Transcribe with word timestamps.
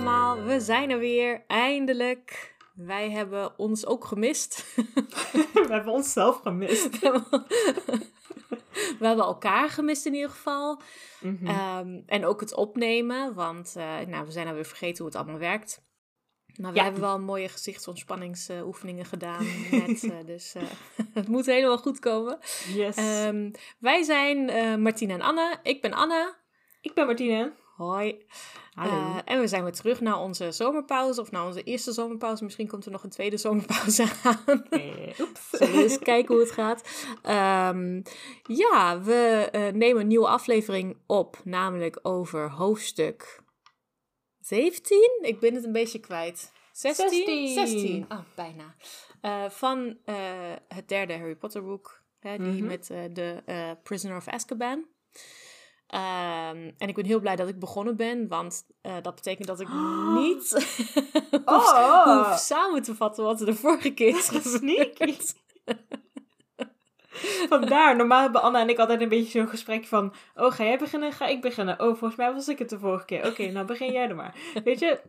Allemaal, 0.00 0.42
we 0.42 0.60
zijn 0.60 0.90
er 0.90 0.98
weer, 0.98 1.44
eindelijk. 1.46 2.54
Wij 2.74 3.10
hebben 3.10 3.58
ons 3.58 3.86
ook 3.86 4.04
gemist. 4.04 4.74
We 5.52 5.66
hebben 5.68 5.92
onszelf 5.92 6.40
gemist. 6.40 6.90
we 8.98 9.06
hebben 9.06 9.24
elkaar 9.24 9.68
gemist 9.70 10.06
in 10.06 10.14
ieder 10.14 10.30
geval. 10.30 10.80
Mhm. 11.20 11.46
Ehm, 11.46 12.00
en 12.06 12.24
ook 12.26 12.40
het 12.40 12.54
opnemen, 12.54 13.34
want 13.34 13.74
eh, 13.76 13.98
nou, 14.06 14.24
we 14.24 14.30
zijn 14.32 14.46
alweer 14.48 14.64
vergeten 14.64 14.96
hoe 14.96 15.06
het 15.06 15.14
allemaal 15.16 15.38
werkt. 15.38 15.84
Maar 16.60 16.70
we 16.72 16.76
Ja. 16.76 16.82
hebben 16.84 17.00
wel 17.00 17.20
mooie 17.20 17.48
gezichtsontspanningsoefeningen 17.48 19.04
gedaan 19.04 19.46
net, 19.70 20.04
eh, 20.04 20.24
dus 20.26 20.54
eh, 20.54 20.62
het 21.12 21.28
moet 21.28 21.46
helemaal 21.46 21.78
goed 21.78 21.98
komen. 21.98 22.38
yes. 22.74 22.96
Ehm, 22.96 23.50
wij 23.78 24.02
zijn 24.02 24.82
Martine 24.82 25.12
en 25.12 25.20
Anne. 25.20 25.58
Ik 25.62 25.82
ben 25.82 25.92
Anne. 25.92 26.34
ik 26.80 26.94
ben 26.94 27.06
Martine. 27.06 27.52
Hoi. 27.76 28.24
Hallo. 28.74 28.90
Eh, 28.90 29.18
en 29.24 29.40
we 29.40 29.46
zijn 29.46 29.62
weer 29.62 29.72
terug 29.72 30.00
naar 30.00 30.18
onze 30.18 30.52
zomerpauze, 30.52 31.20
of 31.20 31.30
naar 31.30 31.46
onze 31.46 31.62
eerste 31.62 31.92
zomerpauze. 31.92 32.44
Misschien 32.44 32.68
komt 32.68 32.84
er 32.84 32.90
nog 32.90 33.02
een 33.02 33.10
tweede 33.10 33.36
zomerpauze 33.36 34.02
aan. 34.22 34.64
Eh, 34.70 35.20
Oeps. 35.20 35.48
Zullen 35.50 35.74
we 35.74 35.82
eens 35.82 35.98
kijken 35.98 36.34
hoe 36.34 36.44
het 36.44 36.52
gaat. 36.52 37.06
Ehm, 37.22 38.02
ja, 38.42 39.00
we 39.02 39.48
eh, 39.52 39.72
nemen 39.72 40.00
een 40.00 40.06
nieuwe 40.08 40.28
aflevering 40.28 40.96
op, 41.06 41.40
namelijk 41.44 41.98
over 42.02 42.50
hoofdstuk 42.50 43.40
17. 44.40 45.18
Ik 45.22 45.40
ben 45.40 45.54
het 45.54 45.64
een 45.64 45.72
beetje 45.72 46.00
kwijt. 46.00 46.52
16? 46.72 47.08
16. 47.08 47.48
16. 47.48 48.04
Ah, 48.08 48.20
bijna. 48.34 48.74
Van 49.50 49.98
het 50.68 50.88
derde 50.88 51.16
Harry 51.16 51.36
Potter 51.36 51.64
boek, 51.64 52.02
hè, 52.20 52.36
die 52.38 52.46
Mhm. 52.62 52.66
met 52.66 52.86
de 52.86 53.42
Prisoner 53.82 54.16
of 54.16 54.28
Azkaban. 54.28 54.84
Ehm, 55.86 56.70
en 56.78 56.88
ik 56.88 56.94
ben 56.94 57.04
heel 57.04 57.20
blij 57.20 57.36
dat 57.36 57.48
ik 57.48 57.58
begonnen 57.58 57.96
ben, 57.96 58.28
want 58.28 58.66
eh, 58.80 58.94
dat 59.02 59.14
betekent 59.14 59.46
dat 59.46 59.60
ik 59.60 59.68
niet 60.18 60.52
hoef, 61.44 61.72
Oh. 61.72 62.26
hoef 62.26 62.38
samen 62.38 62.82
te 62.82 62.94
vatten 62.94 63.24
wat 63.24 63.40
er 63.40 63.46
de 63.46 63.54
vorige 63.54 63.90
keer 63.90 64.16
is 64.16 64.26
Sneaky. 64.56 65.16
Vandaar, 67.48 67.96
normaal 67.96 68.20
hebben 68.22 68.42
Anna 68.42 68.60
en 68.60 68.68
ik 68.68 68.78
altijd 68.78 69.00
een 69.00 69.08
beetje 69.08 69.38
zo'n 69.38 69.48
gesprek 69.48 69.84
van... 69.86 70.14
Oh, 70.34 70.52
ga 70.52 70.64
jij 70.64 70.78
beginnen? 70.78 71.12
Ga 71.12 71.26
ik 71.26 71.40
beginnen? 71.40 71.80
Oh, 71.80 71.86
volgens 71.86 72.16
mij 72.16 72.32
was 72.32 72.48
ik 72.48 72.58
het 72.58 72.68
de 72.68 72.78
vorige 72.78 73.04
keer. 73.04 73.26
Oké, 73.26 73.46
nou 73.50 73.66
begin 73.66 73.92
jij 73.92 74.08
er 74.08 74.14
maar. 74.14 74.34
Weet 74.64 74.78
je? 74.78 75.00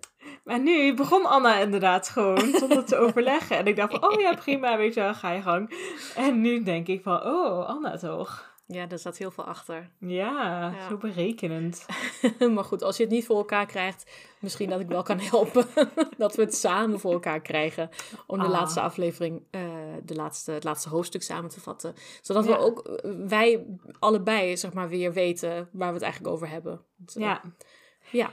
Maar 0.43 0.59
nu 0.59 0.93
begon 0.93 1.25
Anna 1.25 1.57
inderdaad 1.57 2.09
gewoon 2.09 2.53
zonder 2.59 2.85
te 2.85 2.97
overleggen. 2.97 3.57
En 3.57 3.65
ik 3.67 3.75
dacht 3.75 3.91
van, 3.91 4.03
oh 4.11 4.19
ja, 4.21 4.33
prima, 4.33 4.77
weet 4.77 4.93
je 4.93 4.99
wel, 4.99 5.13
ga 5.13 5.31
je 5.31 5.41
gang. 5.41 5.73
En 6.15 6.41
nu 6.41 6.63
denk 6.63 6.87
ik 6.87 7.03
van, 7.03 7.23
oh, 7.25 7.67
Anna 7.67 7.97
toch? 7.97 8.55
Ja, 8.67 8.89
er 8.89 8.99
zat 8.99 9.17
heel 9.17 9.31
veel 9.31 9.43
achter. 9.43 9.89
Ja, 9.99 10.71
Ja. 10.75 10.87
zo 10.89 10.97
berekenend. 10.97 11.85
maar 12.53 12.63
goed, 12.63 12.81
als 12.83 12.97
je 12.97 13.03
het 13.03 13.11
niet 13.11 13.25
voor 13.25 13.37
elkaar 13.37 13.65
krijgt, 13.65 14.11
misschien 14.39 14.69
dat 14.69 14.79
ik 14.79 14.87
wel 14.87 15.03
kan 15.03 15.19
helpen. 15.19 15.65
dat 16.17 16.35
we 16.35 16.41
het 16.41 16.55
samen 16.55 16.99
voor 16.99 17.11
elkaar 17.11 17.41
krijgen. 17.41 17.89
Om 18.27 18.39
de 18.39 18.45
Ah. 18.45 18.51
laatste 18.51 18.81
aflevering, 18.81 19.43
eh, 19.51 19.61
de 20.03 20.15
laatste, 20.15 20.51
het 20.51 20.63
laatste 20.63 20.89
hoofdstuk 20.89 21.21
samen 21.23 21.49
te 21.49 21.59
vatten. 21.61 21.93
Zodat 22.21 22.45
we 22.45 22.57
ook, 22.57 22.79
eh, 22.87 23.11
wij 23.27 23.65
allebei, 23.99 24.57
zeg 24.57 24.73
maar, 24.73 24.89
weer 24.89 25.13
weten 25.13 25.69
waar 25.71 25.87
we 25.87 25.93
het 25.93 26.03
eigenlijk 26.03 26.33
over 26.33 26.49
hebben. 26.49 26.81
Dus, 26.95 27.13
Ja. 27.13 27.41
Ja. 28.11 28.31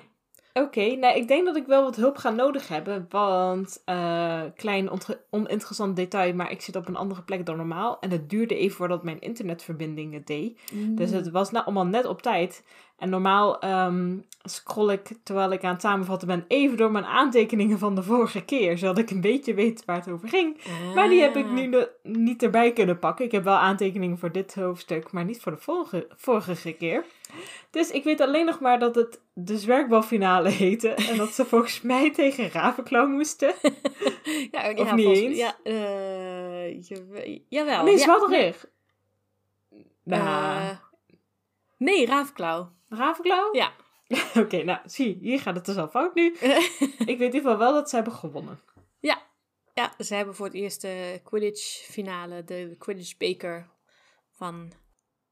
Oké, 0.56 0.94
nou 0.96 1.16
ik 1.16 1.28
denk 1.28 1.44
dat 1.46 1.56
ik 1.56 1.66
wel 1.66 1.82
wat 1.82 1.96
hulp 1.96 2.16
ga 2.16 2.30
nodig 2.30 2.68
hebben, 2.68 3.06
want 3.10 3.82
eh, 3.84 4.40
klein 4.56 4.90
oninteressant 5.30 5.96
detail, 5.96 6.34
maar 6.34 6.50
ik 6.50 6.60
zit 6.60 6.76
op 6.76 6.88
een 6.88 6.96
andere 6.96 7.22
plek 7.22 7.46
dan 7.46 7.56
normaal 7.56 7.96
en 8.00 8.10
het 8.10 8.30
duurde 8.30 8.56
even 8.56 8.76
voordat 8.76 9.02
mijn 9.02 9.20
internetverbinding 9.20 10.12
het 10.12 10.26
deed. 10.26 10.60
Dus 10.96 11.10
het 11.10 11.30
was 11.30 11.50
nou 11.50 11.64
allemaal 11.64 11.86
net 11.86 12.06
op 12.06 12.22
tijd. 12.22 12.64
En 12.98 13.08
normaal 13.10 13.60
ehm, 13.60 14.16
scroll 14.42 14.90
ik, 14.90 15.10
terwijl 15.22 15.52
ik 15.52 15.64
aan 15.64 15.72
het 15.72 15.80
samenvatten 15.80 16.28
ben, 16.28 16.44
even 16.48 16.76
door 16.76 16.90
mijn 16.90 17.04
aantekeningen 17.04 17.78
van 17.78 17.94
de 17.94 18.02
vorige 18.02 18.44
keer, 18.44 18.78
zodat 18.78 18.98
ik 18.98 19.10
een 19.10 19.20
beetje 19.20 19.54
weet 19.54 19.84
waar 19.84 19.96
het 19.96 20.08
over 20.10 20.28
ging. 20.28 20.56
Maar 20.94 21.08
die 21.08 21.20
heb 21.20 21.36
ik 21.36 21.50
nu 21.50 21.66
no- 21.66 21.88
niet 22.02 22.42
erbij 22.42 22.72
kunnen 22.72 22.98
pakken. 22.98 23.24
Ik 23.24 23.32
heb 23.32 23.44
wel 23.44 23.56
aantekeningen 23.56 24.18
voor 24.18 24.32
dit 24.32 24.54
hoofdstuk, 24.54 25.12
maar 25.12 25.24
niet 25.24 25.40
voor 25.40 25.52
de 25.52 25.58
vorige, 25.58 26.06
vorige 26.16 26.72
keer. 26.72 27.04
Dus 27.70 27.90
ik 27.90 28.04
weet 28.04 28.20
alleen 28.20 28.44
nog 28.46 28.60
maar 28.60 28.78
dat 28.78 28.94
het 28.94 29.20
de 29.32 29.58
zwerkbalfinale 29.58 30.48
heette. 30.48 30.88
En 30.88 31.16
dat 31.16 31.28
ze 31.28 31.44
volgens 31.54 31.80
mij 31.80 32.10
tegen 32.12 32.50
Ravenclaw 32.50 33.08
moesten. 33.08 33.54
Ja, 34.50 34.70
Of 34.70 34.76
ja, 34.78 34.94
niet 34.94 35.04
volgens- 35.04 35.24
eens? 35.24 35.36
Ja, 35.38 35.56
je, 35.64 37.42
jawel. 37.48 37.84
nee, 37.84 37.92
ja, 37.96 37.98
Zwadderig. 38.02 38.66
Nou, 40.04 40.22
Eh, 40.60 40.78
nee, 41.78 42.06
Raafklauw. 42.06 42.72
Ravenclaw? 42.88 43.54
Ja. 43.54 43.72
Oké, 44.42 44.62
nou 44.62 44.78
zie, 44.84 45.18
hier 45.20 45.40
gaat 45.40 45.54
het 45.54 45.64
dus 45.66 45.76
al 45.76 45.88
fout 45.88 46.14
nu. 46.14 46.32
Ik 46.32 46.38
weet 46.98 47.08
in 47.08 47.08
ieder 47.24 47.40
geval 47.40 47.58
wel 47.58 47.72
dat 47.72 47.88
ze 47.88 47.94
hebben 47.94 48.14
gewonnen. 48.14 48.60
Ja, 49.76 49.92
ze 49.98 50.14
hebben 50.14 50.34
voor 50.34 50.46
het 50.46 50.54
eerst 50.54 50.80
de 50.80 51.20
Quidditch 51.24 51.84
finale, 51.90 52.44
de 52.44 52.74
Quidditch 52.78 53.16
beker 53.16 53.68
van 54.30 54.72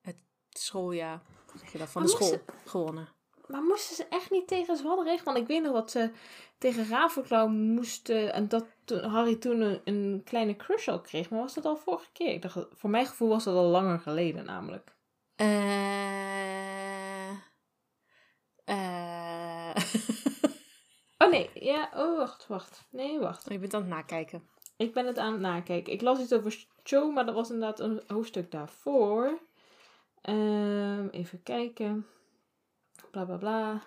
het 0.00 0.16
schooljaar, 0.50 1.22
zeg 1.58 1.72
je 1.72 1.78
dat, 1.78 1.88
van 1.88 2.02
de 2.02 2.08
school 2.08 2.28
moesten- 2.28 2.54
gewonnen. 2.64 3.08
Maar 3.46 3.62
moesten 3.62 3.96
ze 3.96 4.04
echt 4.08 4.30
niet 4.30 4.48
tegen 4.48 4.76
Zwadderig? 4.76 5.24
Want 5.24 5.36
ik 5.38 5.46
weet 5.46 5.62
nog 5.62 5.72
dat 5.72 5.90
ze 5.90 6.10
tegen 6.58 6.88
Ravenclaw 6.88 7.50
moesten... 7.50 8.32
En 8.32 8.48
dat 8.48 8.64
toen- 8.84 9.02
Harry 9.04 9.36
toen 9.36 9.60
een, 9.60 9.80
een 9.84 10.22
kleine 10.24 10.56
crush 10.56 10.88
al 10.88 11.00
kreeg. 11.00 11.30
Maar 11.30 11.40
was 11.40 11.54
dat 11.54 11.64
al 11.64 11.76
vorige 11.76 12.12
keer? 12.12 12.32
Ik 12.32 12.42
dacht, 12.42 12.66
voor 12.72 12.90
mijn 12.90 13.06
gevoel 13.06 13.28
was 13.28 13.44
dat 13.44 13.54
al 13.54 13.64
langer 13.64 13.98
geleden 13.98 14.44
namelijk. 14.44 14.94
Eh. 15.36 17.30
eh. 18.64 19.74
Oh 21.18 21.30
nee, 21.30 21.50
ja, 21.54 21.90
oh 21.94 22.16
wacht, 22.16 22.46
wacht. 22.46 22.86
Nee, 22.90 23.18
wacht. 23.18 23.48
je 23.48 23.58
bent 23.58 23.74
aan 23.74 23.80
het 23.80 23.90
nakijken. 23.90 24.48
Ik 24.76 24.92
ben 24.94 25.06
het 25.06 25.18
aan 25.18 25.32
het 25.32 25.40
nakijken. 25.40 25.92
Ik 25.92 26.00
las 26.00 26.18
iets 26.20 26.32
over 26.32 26.66
Cho, 26.82 27.10
maar 27.10 27.26
dat 27.26 27.34
was 27.34 27.50
inderdaad 27.50 27.80
een 27.80 28.02
hoofdstuk 28.06 28.50
daarvoor. 28.50 29.38
Ehm, 30.22 31.06
even 31.08 31.42
kijken. 31.42 32.06
Bla 33.10 33.24
bla 33.24 33.36
bla. 33.36 33.82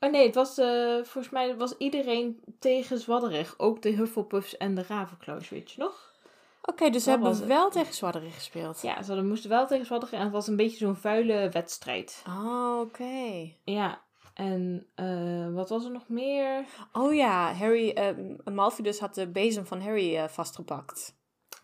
Oh 0.00 0.10
nee, 0.10 0.26
het 0.26 0.34
was 0.34 0.58
eh, 0.58 0.94
volgens 0.94 1.30
mij 1.30 1.56
was 1.56 1.76
iedereen 1.76 2.40
tegen 2.58 2.98
Zwadderig. 2.98 3.54
Ook 3.58 3.82
de 3.82 3.90
Hufflepuffs 3.90 4.56
en 4.56 4.74
de 4.74 4.82
Ravenclaws, 4.88 5.48
weet 5.48 5.70
je 5.72 5.80
nog? 5.80 6.14
Oké, 6.62 6.90
dus 6.90 7.02
ze 7.04 7.10
hebben 7.10 7.46
wel 7.46 7.70
tegen 7.70 7.94
Zwadderig 7.94 8.34
gespeeld. 8.34 8.82
Ja, 8.82 9.02
ze 9.02 9.06
hadden- 9.08 9.28
moesten 9.28 9.50
wel 9.50 9.66
tegen 9.66 9.86
Zwadderig 9.86 10.14
en 10.14 10.22
het 10.24 10.32
was 10.32 10.46
een 10.46 10.56
beetje 10.56 10.76
zo'n 10.76 10.96
vuile 10.96 11.48
wedstrijd. 11.48 12.22
Oh, 12.28 12.80
oké. 12.80 13.52
Ja, 13.64 14.02
en 14.34 14.86
eh, 14.94 15.54
wat 15.54 15.68
was 15.68 15.84
er 15.84 15.90
nog 15.90 16.08
meer? 16.08 16.64
Oh 16.92 17.14
ja, 17.14 17.52
Harry, 17.52 17.90
eh 17.90 18.08
Malfidus 18.52 18.98
had 19.00 19.14
de 19.14 19.28
bezem 19.28 19.66
van 19.66 19.80
Harry 19.80 20.16
eh, 20.16 20.28
vastgepakt. 20.28 21.14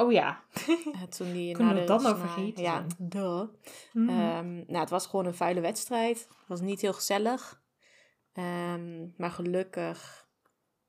Oh 0.03 0.13
ja. 0.13 0.43
Eh, 0.93 1.03
toen 1.03 1.33
die 1.33 1.55
Kunnen 1.55 1.75
we 1.75 1.81
de, 1.81 1.87
dat 1.87 2.03
nou 2.03 2.19
naar- 2.19 2.29
vergeten 2.29 2.63
Ja, 2.63 2.85
duh. 2.99 3.43
Mhm. 3.93 4.09
Ehm, 4.09 4.55
nou, 4.57 4.79
het 4.79 4.91
was 4.91 5.07
gewoon 5.07 5.27
een 5.27 5.35
vuile 5.35 5.61
wedstrijd. 5.61 6.19
Het 6.19 6.49
was 6.49 6.61
niet 6.61 6.81
heel 6.81 6.93
gezellig. 6.93 7.63
Ehm, 8.33 9.07
maar 9.17 9.31
gelukkig 9.31 10.27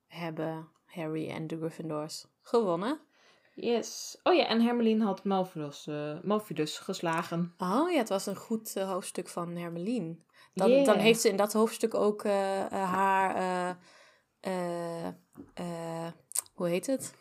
hebben 0.07 0.67
Harry 0.85 1.29
en 1.29 1.47
de 1.47 1.57
Gryffindors 1.57 2.25
gewonnen. 2.41 2.99
Yes. 3.55 4.19
Oh 4.23 4.33
ja, 4.33 4.47
en 4.47 4.61
Hermeline 4.61 5.03
had 5.05 5.23
Malfidus, 5.23 5.87
eh, 5.87 6.19
Malfidus 6.23 6.77
geslagen. 6.77 7.53
Oh 7.57 7.91
ja, 7.91 7.97
het 7.97 8.09
was 8.09 8.25
een 8.25 8.35
goed 8.35 8.75
eh, 8.75 8.89
hoofdstuk 8.89 9.27
van 9.29 9.55
Hermeline. 9.55 10.15
Dan, 10.53 10.69
Yeah. 10.69 10.85
dan 10.85 10.97
heeft 10.97 11.21
ze 11.21 11.29
in 11.29 11.35
dat 11.37 11.53
hoofdstuk 11.53 11.93
ook 11.93 12.23
eh, 12.23 12.61
eh, 12.65 12.71
haar... 12.71 13.35
eh, 13.35 13.69
eh, 14.39 15.07
eh, 15.53 16.11
hoe 16.53 16.67
heet 16.67 16.85
het? 16.87 17.13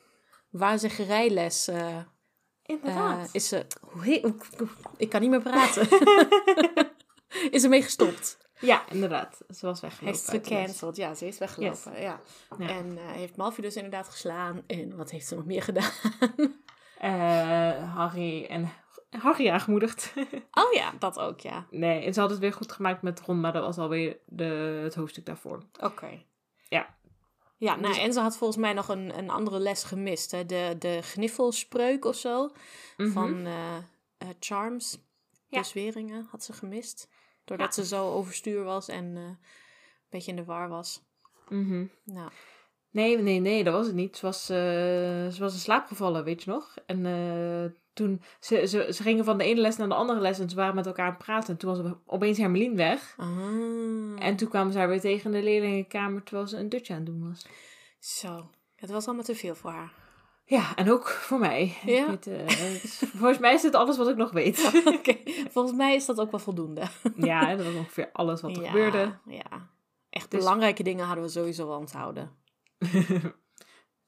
Waarzeggerijles. 0.53 1.69
eh 1.69 1.97
Inderdaad. 2.63 3.19
eh, 3.27 3.29
is 3.33 3.49
ze... 3.49 3.67
Ik 4.97 5.09
kan 5.09 5.21
niet 5.21 5.31
meer 5.31 5.43
praten. 5.43 5.89
is 7.51 7.63
ermee 7.63 7.83
gestopt. 7.83 8.39
Ja, 8.61 8.89
inderdaad. 8.91 9.41
Ze 9.49 9.67
was 9.67 9.81
weggelopen. 9.81 10.21
les. 10.21 10.43
gecanceld. 10.43 10.97
Ja, 10.97 11.15
ze 11.15 11.27
is 11.27 11.39
weggelopen. 11.39 12.01
Ja. 12.01 12.21
Ja. 12.59 12.69
En 12.69 12.99
eh, 12.99 13.11
heeft 13.11 13.37
Malfidus 13.37 13.77
inderdaad 13.77 14.09
geslaan. 14.09 14.63
En 14.67 14.97
wat 14.97 15.11
heeft 15.11 15.27
ze 15.27 15.35
nog 15.35 15.45
meer 15.45 15.63
gedaan? 15.63 15.91
Harry 17.97 18.45
en 18.45 18.73
Harry 19.11 19.51
aangemoedigd. 19.51 20.13
oh 20.65 20.73
ja, 20.73 20.93
dat 20.99 21.19
ook, 21.19 21.41
ja. 21.41 21.67
nee, 21.71 22.05
en 22.05 22.15
ze 22.15 22.21
had 22.21 22.31
het 22.31 22.39
weer 22.39 22.53
goed 22.53 22.73
gemaakt 22.73 23.03
met 23.03 23.21
Ron, 23.21 23.41
maar 23.41 23.53
dat 23.53 23.65
was 23.65 23.79
alweer 23.79 24.19
de, 24.27 24.81
het 24.83 24.95
hoofdstuk 24.95 25.27
daarvoor. 25.27 25.63
Oké. 25.81 26.23
Ja. 26.69 26.97
Ja, 27.63 27.77
nou, 27.77 27.95
Dus- 27.95 28.03
en 28.03 28.13
ze 28.13 28.21
had 28.21 28.37
volgens 28.37 28.61
mij 28.61 28.73
nog 28.73 28.89
een, 28.89 29.19
een 29.19 29.31
andere 29.31 29.59
les 29.59 29.83
gemist. 29.83 30.31
Hè? 30.31 30.47
De, 30.47 30.77
de 30.79 31.03
gniffelspreuk 31.03 32.05
of 32.05 32.17
zo. 32.17 32.51
Van 32.97 33.47
eh, 33.47 33.77
eh, 33.77 34.29
Charms. 34.41 34.99
Ja. 35.47 35.61
De 35.61 35.67
zweringen 35.67 36.27
had 36.31 36.45
ze 36.45 36.53
gemist. 36.53 37.09
Doordat 37.45 37.75
ze 37.75 37.85
zo 37.85 38.11
overstuur 38.13 38.65
was 38.65 38.89
en 38.89 39.17
eh, 39.17 39.23
een 39.23 39.39
beetje 40.09 40.31
in 40.31 40.37
de 40.37 40.45
war 40.45 40.69
was. 40.69 41.03
Mhm. 41.49 41.87
Nou, 42.05 42.31
Nee, 42.91 43.19
nee, 43.19 43.41
nee, 43.41 43.65
dat 43.65 43.75
was 43.75 43.87
het 43.87 43.95
niet. 43.95 44.17
Ze 44.17 44.27
was, 44.27 44.47
ze 44.47 45.37
was 45.39 45.53
in 45.53 45.59
slaap 45.61 45.87
gevallen, 45.87 46.25
weet 46.25 46.43
je 46.43 46.51
nog? 46.51 46.75
En 46.87 47.07
eh, 47.07 47.81
toen 47.93 48.23
ze, 48.41 48.67
ze, 48.67 48.89
ze 48.93 49.03
gingen 49.03 49.25
van 49.25 49.39
de 49.39 49.45
ene 49.45 49.61
les 49.61 49.77
naar 49.77 49.89
de 49.89 49.95
andere 49.95 50.21
les 50.21 50.39
en 50.39 50.49
ze 50.51 50.57
waren 50.57 50.75
met 50.75 50.87
elkaar 50.87 51.07
aan 51.07 51.13
het 51.15 51.25
praten. 51.25 51.49
En 51.53 51.57
toen 51.57 51.77
was 51.83 51.93
opeens 52.07 52.39
Hermelien 52.39 52.77
weg. 52.77 53.15
Ah. 53.17 53.29
En 54.19 54.37
toen 54.37 54.49
kwamen 54.49 54.73
ze 54.73 54.79
haar 54.79 54.89
weer 54.89 55.01
tegen 55.01 55.25
in 55.35 55.41
de 55.41 55.45
leerlingenkamer 55.47 56.23
terwijl 56.23 56.47
ze 56.49 56.57
een 56.57 56.69
dutje 56.69 56.93
aan 56.95 56.99
het 56.99 57.09
doen 57.09 57.29
was. 57.29 57.47
Zo, 57.99 58.51
het 58.77 58.91
was 58.91 59.07
allemaal 59.07 59.25
te 59.25 59.35
veel 59.35 59.55
voor 59.55 59.71
haar. 59.71 59.93
Ja, 60.45 60.75
en 60.77 60.91
ook 60.91 61.09
voor 61.09 61.39
mij. 61.39 61.77
Ja? 61.87 62.07
Weet, 62.07 62.27
eh, 62.27 62.37
het- 62.47 63.03
volgens 63.15 63.39
mij 63.39 63.55
is 63.55 63.63
dit 63.63 63.75
alles 63.75 63.97
wat 63.97 64.09
ik 64.09 64.17
nog 64.17 64.31
weet. 64.31 64.71
Oké, 64.99 65.17
volgens 65.51 65.77
mij 65.77 65.95
is 65.95 66.07
dat 66.07 66.21
ook 66.21 66.31
wel 66.31 66.41
voldoende. 66.41 66.83
ja, 67.17 67.55
dat 67.57 67.67
was 67.67 67.75
ongeveer 67.75 68.11
alles 68.13 68.41
wat 68.41 68.57
er 68.57 68.63
ja, 68.63 68.69
gebeurde. 68.71 69.19
Ja, 69.27 69.69
echt 70.11 70.31
Dus- 70.31 70.41
belangrijke 70.41 70.83
dingen 70.83 71.05
hadden 71.07 71.25
we 71.25 71.31
sowieso 71.31 71.67
wel 71.67 71.79
onthouden. 71.79 72.31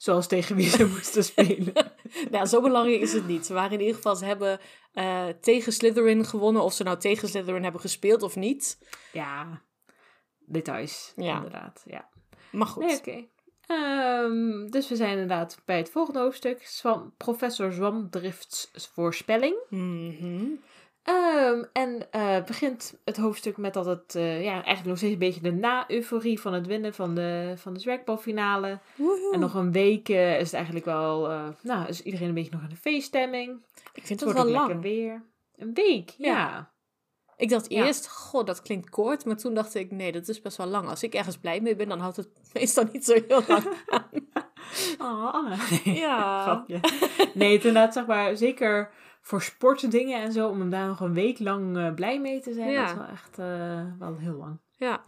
Zoals 0.05 0.27
tegen 0.27 0.57
wie 0.57 0.69
ze 0.69 0.87
moesten 0.95 1.25
spelen. 1.25 1.73
Nou, 2.31 2.47
zo 2.47 2.61
belangrijk 2.61 3.01
is 3.01 3.13
het 3.13 3.27
niet. 3.27 3.47
Ze 3.47 3.53
waren 3.55 3.73
in 3.73 3.81
ieder 3.81 3.95
geval, 3.95 4.17
ze 4.17 4.25
hebben 4.25 4.61
eh, 4.93 5.27
tegen 5.41 5.73
Slytherin 5.73 6.25
gewonnen. 6.25 6.63
Of 6.63 6.73
ze 6.73 6.83
nou 6.83 6.99
tegen 6.99 7.29
Slytherin 7.29 7.63
hebben 7.63 7.81
gespeeld 7.81 8.23
of 8.23 8.37
niet. 8.37 8.79
ja, 9.13 9.63
details. 10.39 11.13
Ja. 11.17 11.37
Inderdaad, 11.37 11.83
ja. 11.85 12.09
Maar 12.53 12.67
goed. 12.67 12.85
Nee, 12.85 12.97
oké. 12.97 13.27
Ehm, 13.67 14.67
dus 14.67 14.89
we 14.89 14.97
zijn 14.97 15.13
inderdaad 15.13 15.63
bij 15.65 15.77
het 15.77 15.91
volgende 15.91 16.19
hoofdstuk. 16.21 16.67
Zwam, 16.67 17.15
professor 17.17 17.73
Zwamdrifts 17.73 18.71
voorspelling. 18.93 19.57
Mhm. 19.69 20.47
Ehm, 21.05 21.63
en 21.73 22.07
eh, 22.11 22.45
begint 22.45 22.95
het 23.05 23.17
hoofdstuk 23.17 23.57
met 23.57 23.75
dat 23.75 23.87
het 23.87 24.15
eh, 24.15 24.43
ja, 24.43 24.53
eigenlijk 24.53 24.87
nog 24.87 24.97
steeds 24.97 25.13
een 25.13 25.19
beetje 25.19 25.41
de 25.41 25.53
na-euforie 25.53 26.41
van 26.41 26.53
het 26.53 26.67
winnen 26.67 26.95
van 26.95 27.15
de, 27.15 27.53
van 27.57 27.75
de. 27.75 28.79
Woehoe. 28.97 29.33
En 29.33 29.41
nog 29.41 29.55
een 29.55 29.73
week 29.73 30.09
is 30.09 30.39
het 30.41 30.53
eigenlijk 30.53 30.85
wel, 30.85 31.31
eh, 31.31 31.49
nou, 31.63 31.89
is 31.89 32.03
iedereen 32.03 32.29
een 32.29 32.35
beetje 32.35 32.51
nog 32.53 32.63
in 32.63 32.69
de 32.69 32.77
feeststemming. 32.77 33.65
Ik 33.95 34.07
vind 34.07 34.21
Het 34.21 34.29
het 34.29 34.39
wel 34.39 34.47
lang. 34.53 34.67
lekker 34.67 34.81
weer. 34.83 35.23
Een 35.57 35.75
week, 35.75 36.15
ja. 36.19 36.33
Ja. 36.33 36.73
Ik 37.37 37.49
dacht 37.49 37.71
Ja. 37.73 37.87
eerst, 37.87 38.09
god, 38.09 38.47
dat 38.47 38.63
klinkt 38.63 38.91
kort. 38.91 39.25
Maar 39.25 39.37
toen 39.37 39.55
dacht 39.55 39.75
ik, 39.75 39.91
nee, 39.91 40.13
dat 40.13 40.29
is 40.29 40.41
best 40.41 40.57
wel 40.57 40.67
lang. 40.67 40.89
Als 40.89 41.03
ik 41.03 41.15
ergens 41.15 41.39
blij 41.39 41.61
mee 41.61 41.77
ben, 41.77 41.89
dan 41.89 42.01
houdt 42.01 42.17
het 42.17 42.29
meestal 42.55 42.85
niet 42.93 43.05
zo 43.05 43.13
heel 43.29 43.43
lang. 43.49 43.65
Ah, 44.99 45.61
nee, 45.85 45.95
Ja. 45.99 46.65
Nee, 47.35 47.53
het 47.53 47.65
inderdaad, 47.65 47.93
zeg 47.93 48.07
maar, 48.07 48.37
zeker 48.37 48.91
voor 49.27 49.43
sportdingen 49.43 50.23
en 50.23 50.33
zo, 50.33 50.49
om 50.49 50.61
hem 50.61 50.71
daar 50.71 50.87
nog 50.87 51.01
een 51.01 51.15
week 51.15 51.39
lang 51.39 51.77
eh, 51.77 51.95
blij 51.95 52.21
mee 52.21 52.41
te 52.41 52.53
zijn, 52.53 52.71
Ja. 52.71 52.81
dat 52.81 52.91
is 52.91 52.97
wel 52.97 53.07
echt 53.07 53.39
eh, 53.39 53.99
wel 53.99 54.17
heel 54.17 54.37
lang. 54.37 54.61
Ja. 54.77 55.03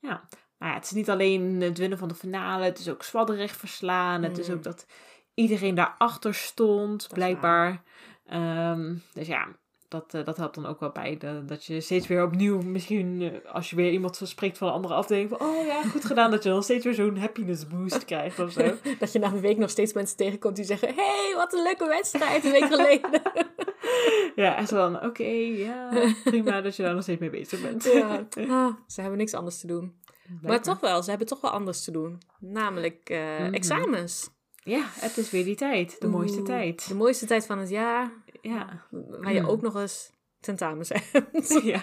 Ja, 0.00 0.22
maar 0.58 0.68
ja, 0.68 0.74
het 0.74 0.84
is 0.84 0.90
niet 0.90 1.10
alleen 1.10 1.60
het 1.60 1.78
winnen 1.78 1.98
van 1.98 2.08
de 2.08 2.14
finale, 2.14 2.64
het 2.64 2.78
is 2.78 2.88
ook 2.88 3.02
Zwadderecht 3.02 3.56
verslaan. 3.56 4.22
Het 4.22 4.38
is 4.38 4.50
ook 4.50 4.62
dat 4.62 4.86
iedereen 5.34 5.74
daarachter 5.74 6.34
stond, 6.34 7.08
blijkbaar. 7.12 7.82
Ehm, 8.24 8.96
dus 9.12 9.26
ja, 9.26 9.48
dat, 9.88 10.14
eh, 10.14 10.24
dat 10.24 10.36
helpt 10.36 10.54
dan 10.54 10.66
ook 10.66 10.80
wel 10.80 10.90
bij. 10.90 11.16
de- 11.16 11.42
dat 11.46 11.64
je 11.64 11.80
steeds 11.80 12.06
weer 12.06 12.22
opnieuw, 12.24 12.60
misschien 12.60 13.22
eh, 13.22 13.54
als 13.54 13.70
je 13.70 13.76
weer 13.76 13.90
iemand 13.92 14.16
zo 14.16 14.24
spreekt 14.26 14.58
van 14.58 14.68
een 14.68 14.74
andere 14.74 14.94
afdeling, 14.94 15.28
van 15.28 15.40
oh 15.40 15.66
ja, 15.66 15.82
goed 15.82 16.04
gedaan, 16.04 16.30
dat 16.30 16.42
je 16.42 16.48
dan 16.48 16.62
steeds 16.62 16.84
weer 16.84 16.94
zo'n 16.94 17.16
happiness 17.18 17.66
boost 17.66 18.04
krijgt 18.04 18.38
of 18.38 18.52
zo. 18.52 18.72
Dat 18.98 19.12
je 19.12 19.18
na 19.18 19.26
een 19.32 19.40
week 19.40 19.58
nog 19.58 19.70
steeds 19.70 19.92
mensen 19.92 20.16
tegenkomt 20.16 20.56
die 20.56 20.64
zeggen... 20.64 20.94
hey, 20.94 21.32
wat 21.36 21.52
een 21.52 21.62
leuke 21.62 21.86
wedstrijd 21.86 22.44
een 22.44 22.50
week 22.52 22.64
geleden. 22.64 23.10
Ja, 24.34 24.56
echt 24.56 24.68
van 24.68 25.02
oké, 25.04 25.22
ja, 25.56 25.90
prima 26.24 26.60
dat 26.60 26.76
je 26.76 26.82
daar 26.82 26.94
nog 26.94 27.02
steeds 27.02 27.20
mee 27.20 27.30
bezig 27.30 27.62
bent. 27.62 27.84
ja. 27.84 28.26
Ah, 28.48 28.74
ze 28.86 29.00
hebben 29.00 29.18
niks 29.18 29.34
anders 29.34 29.60
te 29.60 29.66
doen. 29.66 29.94
Maar 30.42 30.62
toch 30.62 30.80
wel, 30.80 31.02
ze 31.02 31.08
hebben 31.10 31.26
toch 31.28 31.40
wel 31.40 31.50
anders 31.50 31.84
te 31.84 31.90
doen. 31.90 32.18
Namelijk 32.40 33.10
eh, 33.10 33.38
Mhm. 33.38 33.54
examens. 33.54 34.30
Ja, 34.62 34.82
het 34.84 35.16
is 35.16 35.30
weer 35.30 35.44
die 35.44 35.56
tijd, 35.56 35.96
de 36.00 36.08
mooiste 36.08 36.42
tijd. 36.42 36.88
De 36.88 36.94
mooiste 36.94 37.26
tijd 37.26 37.46
van 37.46 37.58
het 37.58 37.68
jaar. 37.68 38.10
Ja. 38.48 38.86
Waar 38.90 39.32
je 39.32 39.40
Mm. 39.40 39.46
ook 39.48 39.60
nog 39.62 39.74
eens 39.76 40.12
tentamens 40.40 40.88
hebt. 40.94 41.60
ja. 41.62 41.82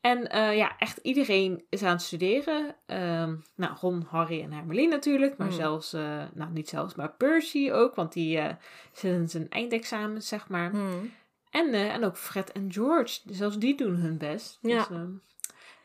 En 0.00 0.30
eh, 0.30 0.56
ja, 0.56 0.78
echt 0.78 0.98
iedereen 1.02 1.64
is 1.68 1.82
aan 1.82 1.92
het 1.92 2.02
studeren. 2.02 2.76
Ehm, 2.86 3.34
nou, 3.56 3.76
Ron, 3.80 4.06
Harry 4.10 4.42
en 4.42 4.52
Hermeline 4.52 4.88
natuurlijk. 4.90 5.36
Maar 5.36 5.46
Mm. 5.46 5.52
zelfs, 5.52 5.92
eh, 5.92 6.24
nou 6.34 6.50
niet 6.52 6.68
zelfs, 6.68 6.94
maar 6.94 7.12
Percy 7.12 7.70
ook. 7.72 7.94
Want 7.94 8.12
die 8.12 8.38
eh 8.38 8.54
zit 8.92 9.12
in 9.12 9.28
zijn 9.28 9.48
eindexamen, 9.50 10.22
zeg 10.22 10.48
maar. 10.48 10.70
Hmm. 10.70 11.12
En, 11.50 11.72
en 11.74 12.04
ook 12.04 12.16
Fred 12.16 12.52
en 12.52 12.72
George. 12.72 13.20
Zelfs 13.26 13.58
die 13.58 13.76
doen 13.76 13.94
hun 13.94 14.18
best. 14.18 14.58
Ja. 14.62 14.76
Dus 14.78 14.88
ehm, 14.96 15.10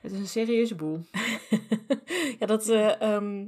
het 0.02 0.12
is 0.12 0.20
een 0.20 0.28
serieuze 0.28 0.76
boel. 0.76 1.06
ja, 2.40 2.46
dat... 2.46 2.70
eh, 2.70 3.02
ehm, 3.02 3.46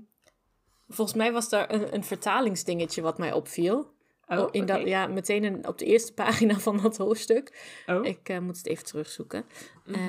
volgens 0.88 1.17
mij 1.17 1.31
was 1.31 1.50
daar 1.50 1.73
een, 1.73 1.94
een 1.94 2.03
vertalingsdingetje 2.03 3.01
wat 3.01 3.17
mij 3.17 3.33
opviel. 3.33 3.93
Oh, 4.28 4.48
in 4.52 4.66
dat, 4.66 4.81
ja, 4.88 5.08
meteen 5.08 5.44
een- 5.44 5.68
op 5.68 5.78
de 5.78 5.86
eerste 5.86 6.14
pagina 6.24 6.60
van 6.60 6.80
dat 6.81 6.98
hoofdstuk. 6.98 7.74
Oh. 7.88 8.06
Ik 8.06 8.30
eh, 8.30 8.40
moet 8.40 8.58
het 8.58 8.68
even 8.68 8.86
terugzoeken. 8.86 9.46
Mhm. 9.86 10.00
Eh, 10.00 10.06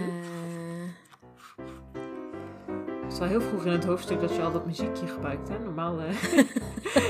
Het 3.03 3.13
is 3.13 3.19
wel 3.19 3.29
heel 3.29 3.41
vroeg 3.41 3.65
in 3.65 3.71
het 3.73 3.85
hoofdstuk 3.85 4.21
dat 4.21 4.35
je 4.35 4.43
al 4.43 4.53
dat 4.53 4.67
muziekje 4.67 5.07
gebruikt. 5.07 5.49
Hè? 5.49 5.59
Normaal 5.59 6.01
eh, 6.01 6.15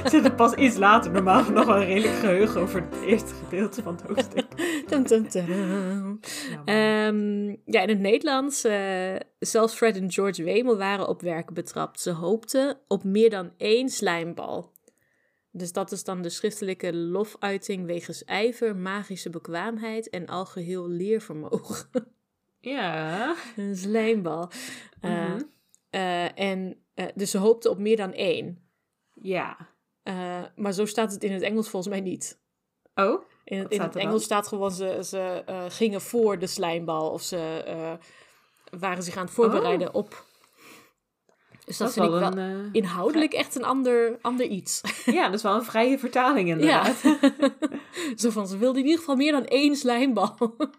zit 0.12 0.24
het 0.24 0.36
pas 0.36 0.54
iets 0.54 0.76
later. 0.76 1.10
Normaal 1.12 1.50
nog 1.50 1.66
wel 1.66 1.76
een 1.76 1.84
redelijk 1.86 2.14
geheugen 2.14 2.60
over 2.60 2.82
het 2.90 3.02
eerste 3.06 3.34
gedeelte 3.34 3.82
van 3.82 3.94
het 3.94 4.02
hoofdstuk. 4.06 4.46
tum, 4.88 5.06
tum, 5.06 5.28
tum. 5.28 5.46
Ja, 5.48 6.62
maar- 6.64 6.74
Ehm, 6.74 7.48
ja, 7.64 7.80
in 7.80 7.88
het 7.88 7.98
Nederlands, 8.00 8.60
zelfs 9.38 9.74
Fred 9.74 9.96
en 9.96 10.12
George 10.12 10.42
Wemel 10.44 10.76
waren 10.76 11.08
op 11.08 11.20
werk 11.22 11.52
betrapt. 11.54 12.00
Ze 12.00 12.10
hoopten 12.10 12.78
op 12.88 13.04
meer 13.04 13.30
dan 13.30 13.50
één 13.56 13.88
slijmbal. 13.88 14.72
Dus 15.56 15.72
dat 15.72 15.92
is 15.92 16.04
dan 16.04 16.22
de 16.22 16.28
schriftelijke 16.28 16.94
lofuiting 16.94 17.86
wegens 17.86 18.24
ijver, 18.24 18.76
magische 18.76 19.30
bekwaamheid 19.30 20.08
en 20.10 20.26
algeheel 20.26 20.88
leervermogen. 20.88 21.88
ja. 22.60 23.34
een 23.56 23.76
slijmbal. 23.76 24.50
Eh, 25.00 25.10
Mhm. 25.10 25.42
eh, 25.90 26.38
en, 26.38 26.84
eh, 26.94 27.06
dus 27.14 27.30
ze 27.30 27.38
hoopten 27.38 27.70
op 27.70 27.78
meer 27.78 27.96
dan 27.96 28.12
één. 28.12 28.68
Ja. 29.12 29.72
Maar 30.56 30.72
zo 30.72 30.86
staat 30.86 31.12
het 31.12 31.24
in 31.24 31.32
het 31.32 31.42
Engels 31.42 31.68
volgens 31.68 31.92
mij 31.92 32.02
niet. 32.02 32.40
Oh? 32.94 33.22
In, 33.44 33.68
in 33.68 33.80
het 33.80 33.92
dan? 33.92 34.02
Engels 34.02 34.24
staat 34.24 34.48
gewoon 34.48 34.72
ze, 34.72 34.98
ze 35.04 35.42
gingen 35.68 36.00
voor 36.00 36.38
de 36.38 36.46
slijmbal 36.46 37.10
of 37.10 37.22
ze 37.22 37.98
waren 38.78 39.02
zich 39.02 39.16
aan 39.16 39.24
het 39.24 39.34
voorbereiden 39.34 39.94
op. 39.94 40.24
Dus 41.64 41.76
dat, 41.76 41.88
is 41.88 41.94
vind 41.94 42.06
ik 42.06 42.12
wel 42.12 42.22
een, 42.22 42.38
eh, 42.64 42.68
inhoudelijk 42.72 43.32
echt 43.32 43.54
een 43.54 43.64
ander, 43.64 44.18
ander 44.22 44.46
iets. 44.46 44.80
Ja, 45.06 45.24
dat 45.24 45.34
is 45.34 45.42
wel 45.42 45.54
een 45.54 45.64
vrije 45.64 45.98
vertaling 45.98 46.48
inderdaad. 46.48 47.00
Ja. 47.02 47.18
Zo 48.16 48.30
van, 48.30 48.46
ze 48.48 48.58
wilden 48.58 48.78
in 48.80 48.84
ieder 48.86 49.00
geval 49.00 49.16
meer 49.16 49.32
dan 49.32 49.44
één 49.44 49.76
slijmbal. 49.76 50.36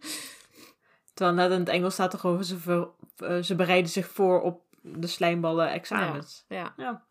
Terwijl 1.14 1.36
net 1.38 1.52
in 1.52 1.60
het 1.60 1.70
Engels 1.70 1.94
staat 1.94 2.14
er 2.14 2.20
gewoon, 2.20 2.44
ze, 2.44 2.58
ver- 2.58 2.90
eh, 3.18 3.42
ze 3.42 3.56
bereiden 3.56 3.92
zich 3.92 4.08
voor 4.08 4.42
op 4.42 4.62
de 4.82 5.08
slijmballen 5.08 5.72
examens. 5.72 6.46
ja. 6.48 6.74
Ja. 6.78 7.06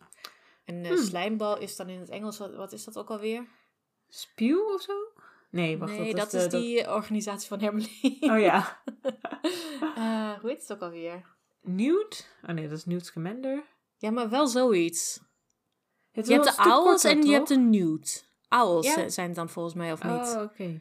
En 0.64 0.86
Hmm. 0.86 0.96
slijmbal 0.96 1.58
is 1.58 1.76
dan 1.76 1.88
in 1.88 1.98
het 2.00 2.08
Engels, 2.10 2.38
wat, 2.38 2.54
wat 2.54 2.72
is 2.72 2.84
dat 2.84 2.98
ook 2.98 3.10
alweer? 3.10 3.46
Spuw 4.08 4.74
of 4.74 4.80
zo? 4.82 4.92
Nee, 5.50 5.78
wacht. 5.78 5.92
nee, 5.92 6.14
dat, 6.14 6.30
de- 6.30 6.36
is 6.38 6.48
die 6.48 6.90
organisatie 6.92 7.48
van 7.48 7.60
Hermelie. 7.60 8.18
Oh 8.22 8.40
ja. 8.40 8.78
Hoe 10.40 10.50
heet 10.50 10.60
het 10.60 10.72
ook 10.72 10.80
alweer? 10.80 11.22
Newt? 11.64 12.36
Oh 12.42 12.50
nee, 12.50 12.68
dat 12.68 12.78
is 12.78 12.84
Newt 12.84 13.06
Scamander. 13.06 13.64
Ja, 13.96 14.10
maar 14.10 14.28
wel 14.28 14.46
zoiets. 14.46 15.20
Het 16.10 16.26
Je 16.26 16.32
hebt 16.34 16.44
de 16.56 16.62
owls 16.62 17.04
en 17.04 17.22
je 17.22 17.32
hebt 17.32 17.48
de... 17.48 17.56
newt. 17.56 18.28
Owls 18.48 18.86
Ja. 18.94 19.08
zijn 19.08 19.26
het 19.26 19.36
dan 19.36 19.48
volgens 19.48 19.74
mij 19.74 19.92
of 19.92 20.02
niet. 20.02 20.12
Oh, 20.36 20.42
oké. 20.42 20.80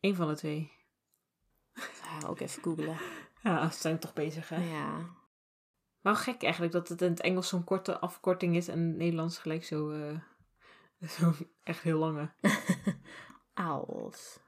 Eén 0.00 0.14
van 0.14 0.28
de 0.28 0.34
twee. 0.34 0.72
Ja, 1.74 2.26
ook 2.28 2.40
even 2.40 2.62
googelen. 2.62 2.96
Ja, 3.42 3.70
ze 3.70 3.80
zijn 3.80 3.98
toch 3.98 4.12
bezig, 4.12 4.48
hè? 4.48 4.70
Ja. 4.70 5.06
Wel 6.00 6.14
gek 6.14 6.42
eigenlijk 6.42 6.72
dat 6.72 6.88
het 6.88 7.02
in 7.02 7.10
het 7.10 7.20
Engels 7.20 7.48
zo'n 7.48 7.64
korte 7.64 7.98
afkorting 7.98 8.56
is 8.56 8.68
en 8.68 8.78
in 8.78 8.86
het 8.88 8.96
Nederlands 8.96 9.38
gelijk 9.38 9.64
zo, 9.64 9.90
eh, 9.90 10.18
zo 11.18 11.32
echt 11.62 11.82
heel 11.82 11.98
lange. 11.98 12.32
Owls. 13.70 14.38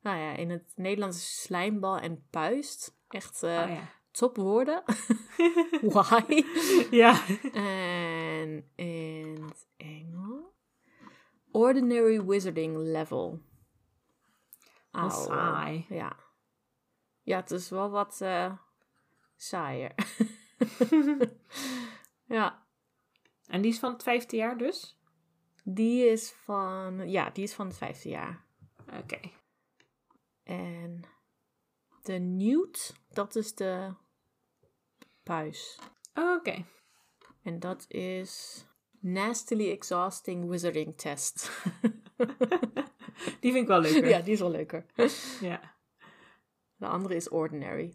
Nou 0.00 0.18
ja, 0.18 0.32
in 0.32 0.50
het 0.50 0.72
Nederlands 0.76 1.16
is 1.16 1.42
slijmbal 1.42 1.98
en 1.98 2.26
puist. 2.30 2.96
Echt 3.08 3.42
eh 3.42 3.50
oh 3.50 3.68
ja. 3.70 3.90
Topwoorden. 4.18 4.82
Why? 5.94 6.44
ja. 6.90 7.26
en 7.52 8.70
in 8.74 9.42
het 9.42 9.66
Engels. 9.76 10.52
Ordinary 11.50 12.24
Wizarding 12.24 12.76
Level. 12.76 13.40
Saai. 14.92 15.86
Ja. 15.88 16.16
Ja, 17.22 17.36
het 17.36 17.50
is 17.50 17.68
wel 17.68 17.90
wat 17.90 18.20
eh, 18.20 18.52
saaier. 19.36 19.94
ja. 22.36 22.66
En 23.46 23.62
die 23.62 23.70
is 23.70 23.78
van 23.78 23.92
het 23.92 24.02
vijfde 24.02 24.36
jaar 24.36 24.58
dus? 24.58 24.98
Die 25.64 26.06
is 26.06 26.32
van, 26.32 27.10
ja, 27.10 27.30
die 27.30 27.44
is 27.44 27.54
van 27.54 27.66
het 27.66 27.76
vijfde 27.76 28.08
jaar. 28.08 28.44
Oké. 29.02 29.20
En 30.42 31.04
de 32.02 32.18
newt, 32.18 32.94
dat 33.08 33.36
is 33.36 33.54
de 33.54 33.94
puis. 35.28 35.78
Oké. 36.14 36.64
En 37.42 37.58
dat 37.60 37.84
is 37.88 38.64
Nastily 39.00 39.70
Exhausting 39.70 40.48
Wizarding 40.48 40.96
Test. 40.96 41.50
Die 43.40 43.52
vind 43.52 43.56
ik 43.56 43.66
wel 43.66 43.80
leuker. 43.80 44.08
Ja, 44.08 44.20
die 44.20 44.32
is 44.32 44.40
wel 44.40 44.50
leuker. 44.50 44.84
ja. 45.40 45.60
De 46.76 46.86
andere 46.86 47.14
is 47.14 47.28
Ordinary. 47.28 47.94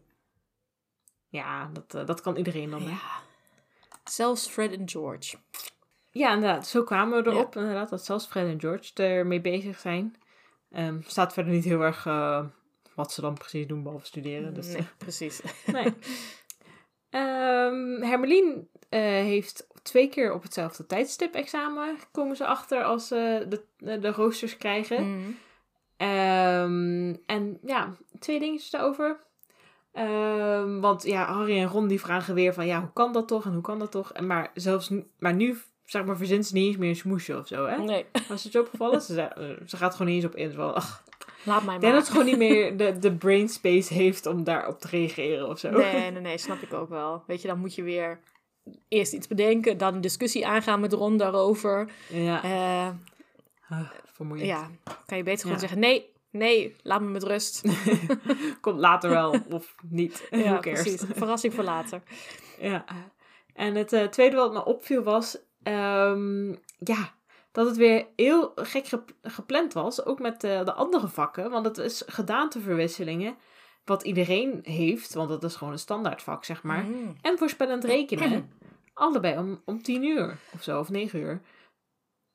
Ja, 1.28 1.70
dat, 1.74 1.94
eh, 1.96 2.06
dat 2.06 2.22
kan 2.22 2.36
iedereen 2.36 2.70
dan. 2.70 2.84
Ja. 2.84 3.00
Zelfs 4.04 4.48
Fred 4.48 4.72
en 4.72 4.90
George. 4.90 5.38
Ja, 6.12 6.34
inderdaad. 6.34 6.68
Zo 6.68 6.84
kwamen 6.84 7.24
we 7.24 7.30
erop, 7.30 7.56
inderdaad, 7.56 7.90
dat 7.90 8.06
zelfs 8.06 8.26
Fred 8.26 8.48
en 8.48 8.60
George 8.60 8.94
ermee 9.04 9.42
bezig 9.42 9.80
zijn. 9.80 10.16
Ehm, 10.72 11.02
staat 11.02 11.34
verder 11.34 11.54
niet 11.54 11.64
heel 11.64 11.82
erg 11.82 12.06
eh, 12.06 12.46
wat 12.96 13.12
ze 13.12 13.22
dan 13.22 13.34
precies 13.34 13.68
doen, 13.68 13.84
behalve 13.84 14.06
studeren. 14.06 14.54
Dus, 14.54 14.68
Nee, 14.68 14.88
precies. 14.98 15.42
nee. 15.66 15.94
Ehm, 17.14 18.02
Hermelien 18.02 18.68
eh, 18.90 19.00
heeft 19.02 19.68
twee 19.82 20.10
keer 20.10 20.34
op 20.34 20.44
hetzelfde 20.44 20.86
tijdstip 20.86 21.34
examen, 21.34 21.98
komen 22.12 22.36
ze 22.36 22.46
achter 22.46 22.84
als 22.84 23.08
ze 23.08 23.46
de, 23.50 23.64
de, 23.78 24.00
de 24.00 24.12
roosters 24.12 24.58
krijgen. 24.58 25.08
Mm. 25.08 25.38
Ehm, 25.98 27.16
en 27.26 27.60
ja, 27.66 27.96
twee 28.20 28.40
dingetjes 28.40 28.70
daarover. 28.70 29.20
Ehm, 29.92 30.80
want 30.80 31.04
ja, 31.04 31.26
Harry 31.26 31.58
en 31.58 31.68
Ron 31.68 31.88
die 31.88 32.00
vragen 32.00 32.34
weer 32.34 32.54
van 32.54 32.66
ja, 32.66 32.80
hoe 32.80 32.94
kan 32.94 33.14
dat 33.14 33.28
toch 33.28 33.46
en 33.46 33.54
hoe 33.54 33.62
kan 33.62 33.80
dat 33.80 33.92
toch? 33.92 34.14
En 34.14 34.28
maar 34.28 34.52
zelfs 34.54 34.92
maar 35.20 35.34
nu 35.34 35.58
zeg 35.86 36.06
maar 36.06 36.18
verzint 36.18 36.46
ze 36.46 36.54
niet 36.54 36.68
eens 36.68 36.78
meer 36.78 36.90
een 36.90 36.96
smoesje 36.96 37.38
of 37.38 37.48
zo, 37.48 37.66
hè? 37.66 37.78
Nee, 37.78 38.06
Was 38.28 38.44
het 38.44 38.52
zo 38.52 38.62
opgevallen? 38.62 39.02
Ze, 39.02 39.22
eh, 39.22 39.50
ze 39.66 39.78
gaat 39.78 39.96
gewoon 39.96 40.12
niet 40.14 40.24
eens 40.24 40.34
op 40.34 40.36
in. 40.36 40.60
Ach, 40.60 41.04
laat 41.44 41.64
mij 41.64 41.80
maar. 41.80 41.92
dat 41.92 42.06
ze 42.06 42.12
gewoon 42.12 42.26
niet 42.28 42.38
meer 42.38 42.78
de, 42.78 43.00
de 43.00 43.14
brain 43.16 43.50
space 43.50 43.94
heeft 43.94 44.26
om 44.26 44.44
daarop 44.44 44.80
te 44.80 44.88
reageren 44.88 45.50
of 45.50 45.60
zo. 45.60 45.70
Nee, 45.70 46.12
nee, 46.12 46.22
nee, 46.22 46.38
snap 46.38 46.62
ik 46.62 46.74
ook 46.74 46.90
wel. 46.90 47.24
Weet 47.28 47.42
je, 47.42 47.48
dan 47.48 47.60
moet 47.60 47.76
je 47.76 47.84
weer 47.84 48.20
eerst 48.88 49.14
iets 49.14 49.28
bedenken, 49.28 49.78
dan 49.78 49.94
een 49.94 50.02
discussie 50.02 50.48
aangaan 50.48 50.80
met 50.80 50.94
Ron 50.94 51.18
daarover. 51.18 51.90
Ja, 52.10 52.36
ah, 53.70 53.90
vermoeiend. 54.06 54.48
ja, 54.48 54.70
kan 55.06 55.18
je 55.18 55.24
beter 55.24 55.40
gewoon 55.40 55.54
Ja. 55.56 55.60
zeggen, 55.62 55.80
nee, 55.80 56.10
nee, 56.32 56.76
laat 56.84 57.02
me 57.02 57.08
met 57.10 57.24
rust. 57.24 57.62
Komt 58.62 58.80
later 58.80 59.10
wel 59.10 59.36
of 59.50 59.76
niet. 59.90 60.28
ja, 60.32 60.58
precies. 60.58 61.02
Verrassing 61.14 61.54
voor 61.54 61.64
later. 61.64 62.02
Ja. 62.60 62.86
En 63.54 63.76
het 63.76 63.94
eh, 63.94 64.04
tweede 64.08 64.36
wat 64.36 64.54
me 64.54 64.66
opviel 64.66 65.04
was, 65.04 65.38
ehm, 65.64 66.50
ja, 66.80 67.14
dat 67.54 67.68
het 67.68 67.78
weer 67.78 68.08
heel 68.16 68.52
gek 68.56 68.88
gep- 68.88 69.14
gepland 69.22 69.74
was. 69.74 70.06
Ook 70.06 70.20
met 70.20 70.44
eh, 70.44 70.66
de 70.66 70.74
andere 70.74 71.08
vakken. 71.08 71.50
Want 71.50 71.66
het 71.66 71.78
is 71.78 72.04
gedaanteverwisselingen. 72.06 73.36
Wat 73.86 74.04
iedereen 74.04 74.60
heeft, 74.64 75.14
want 75.14 75.30
dat 75.30 75.44
is 75.44 75.56
gewoon 75.56 75.74
een 75.74 75.80
standaardvak, 75.80 76.46
zeg 76.46 76.64
maar. 76.64 76.84
Mm. 76.84 77.16
En 77.22 77.38
voorspellend 77.38 77.84
rekenen. 77.84 78.52
Allebei 78.94 79.38
om, 79.38 79.62
om 79.66 79.82
tien 79.82 80.04
uur 80.04 80.38
of 80.54 80.64
zo, 80.64 80.80
of 80.80 80.90
negen 80.90 81.20
uur. 81.20 81.42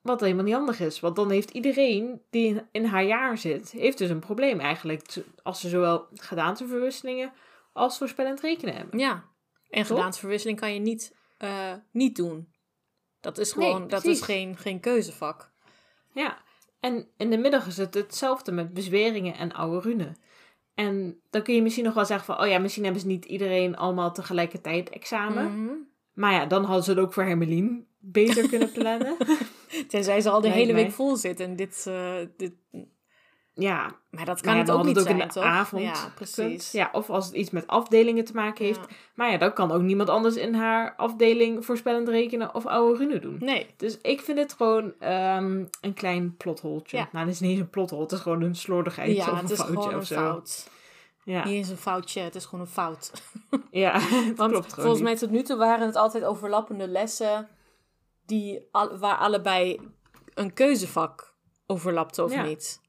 Wat 0.00 0.20
helemaal 0.20 0.44
niet 0.44 0.54
handig 0.54 0.80
is. 0.80 1.00
Want 1.00 1.16
dan 1.16 1.30
heeft 1.30 1.50
iedereen 1.50 2.22
die 2.30 2.62
in, 2.72 2.84
haar 2.84 3.04
jaar 3.04 3.38
zit, 3.38 3.70
heeft 3.70 3.98
dus 3.98 4.10
een 4.10 4.18
probleem 4.18 4.60
eigenlijk. 4.60 5.25
Als 5.42 5.60
ze 5.60 5.68
zowel 5.68 6.06
gedaanteverwisselingen 6.14 7.32
als 7.72 7.98
voorspellend 7.98 8.40
rekenen 8.40 8.75
hebben. 8.75 8.98
Ja, 8.98 9.25
en 9.68 9.84
gedaanteverwisseling 9.84 10.60
kan 10.60 10.75
je 10.75 10.80
niet, 10.80 11.14
eh, 11.38 11.72
niet 11.92 12.16
doen. 12.16 12.52
Dat 13.20 13.38
is 13.38 13.54
Nee, 13.54 13.66
gewoon, 13.66 13.88
dat 13.88 14.04
is 14.04 14.20
geen, 14.20 14.56
geen 14.56 14.80
keuzevak. 14.80 15.50
Ja, 16.12 16.38
en 16.80 17.08
in 17.16 17.30
de 17.30 17.37
middag 17.38 17.66
is 17.66 17.76
het 17.76 17.94
hetzelfde 17.94 18.52
met 18.52 18.75
bezweringen 18.75 19.34
en 19.34 19.52
oude 19.52 19.80
runen. 19.88 20.16
En 20.75 21.20
dan 21.30 21.42
kun 21.42 21.54
je 21.54 21.62
misschien 21.62 21.84
nog 21.84 21.94
wel 21.94 22.04
zeggen 22.04 22.26
van, 22.34 22.44
oh 22.44 22.48
ja, 22.50 22.58
misschien 22.58 22.84
hebben 22.84 23.02
ze 23.02 23.06
niet 23.06 23.25
iedereen 23.25 23.76
allemaal 23.76 24.12
tegelijkertijd 24.12 24.90
examen. 24.90 25.62
Mhm. 25.62 25.72
Maar 26.12 26.32
ja, 26.32 26.46
dan 26.46 26.64
hadden 26.64 26.84
ze 26.84 26.90
het 26.90 26.98
ook 26.98 27.12
voor 27.12 27.22
Hermelien 27.22 27.87
beter 27.98 28.48
kunnen 28.48 28.72
plannen. 28.72 29.16
Tenzij 29.88 30.20
ze 30.20 30.30
al 30.30 30.40
de 30.40 30.46
Lijkt 30.46 30.62
hele 30.62 30.72
mij. 30.72 30.82
week 30.82 30.92
vol 30.92 31.16
zit 31.16 31.40
en 31.40 31.56
dit, 31.56 31.84
eh, 31.88 32.14
dit... 32.37 32.52
ja, 33.60 33.90
Maar 34.10 34.24
dat 34.24 34.40
kan 34.40 34.52
maar 34.52 34.60
het 34.64 34.70
ook 34.70 34.78
niet 34.84 34.88
het 34.88 34.98
ook 34.98 35.04
zijn, 35.04 35.20
in 35.20 35.26
de 35.26 35.32
toch? 35.32 35.44
avond 35.44 35.82
Ja, 35.82 36.12
precies. 36.14 36.72
Ja, 36.72 36.88
of 36.92 37.10
als 37.10 37.26
het 37.26 37.34
iets 37.34 37.50
met 37.50 37.66
afdelingen 37.66 38.24
te 38.24 38.32
maken 38.32 38.64
heeft. 38.64 38.80
Ja. 38.88 38.96
Maar 39.14 39.30
ja, 39.30 39.38
dan 39.38 39.52
kan 39.52 39.72
ook 39.72 39.82
niemand 39.82 40.08
anders 40.08 40.36
in 40.36 40.54
haar 40.54 40.94
afdeling 40.96 41.64
voorspellend 41.64 42.08
rekenen 42.08 42.54
of 42.54 42.66
oude 42.66 42.98
runen 42.98 43.20
doen. 43.20 43.36
Nee, 43.40 43.74
Dus 43.76 43.98
ik 44.00 44.20
vind 44.20 44.38
het 44.38 44.52
gewoon 44.52 44.92
ehm, 44.98 45.64
een 45.80 45.94
klein 45.94 46.36
plotholtje. 46.36 46.96
Ja. 46.96 47.08
Nou, 47.12 47.24
het 47.26 47.34
is 47.34 47.40
niet 47.40 47.50
eens 47.50 47.60
een 47.60 47.70
plothol, 47.70 48.00
het 48.00 48.12
is 48.12 48.20
gewoon 48.20 48.42
een 48.42 48.54
slordigheid 48.56 49.16
ja, 49.16 49.22
of 49.22 49.28
een 49.30 49.36
het 49.36 49.50
is 49.50 49.56
foutje 49.58 49.74
gewoon 49.74 49.94
of 49.94 50.00
een 50.00 50.06
zo. 50.06 50.14
fout. 50.14 50.68
Ja, 51.24 51.44
Niet 51.44 51.54
eens 51.54 51.68
een 51.68 51.76
foutje, 51.76 52.20
het 52.20 52.34
is 52.34 52.44
gewoon 52.44 52.60
een 52.60 52.70
fout. 52.70 53.12
ja 53.70 53.92
Want 54.36 54.50
klopt 54.52 54.74
volgens 54.74 54.94
niet. 54.94 55.02
mij 55.02 55.16
tot 55.16 55.30
nu 55.30 55.42
toe 55.42 55.56
waren 55.56 55.86
het 55.86 55.96
altijd 55.96 56.24
overlappende 56.24 56.88
lessen 56.88 57.48
die 58.26 58.68
al, 58.70 58.98
waar 58.98 59.16
allebei 59.16 59.80
een 60.34 60.52
keuzevak 60.52 61.34
overlapte 61.66 62.24
of 62.24 62.42
niet. 62.42 62.80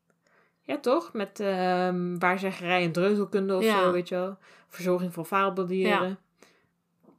Ja, 0.69 0.77
toch? 0.79 1.13
Met 1.13 1.39
ehm 1.39 2.17
waarzeggerij 2.19 2.83
en 2.83 2.91
dreuzelkunde 2.91 3.55
of 3.55 3.63
Ja. 3.63 3.83
zo, 3.83 3.91
weet 3.91 4.09
je 4.09 4.15
wel. 4.15 4.37
Verzorging 4.67 5.13
van 5.13 5.25
fabeldieren. 5.25 6.19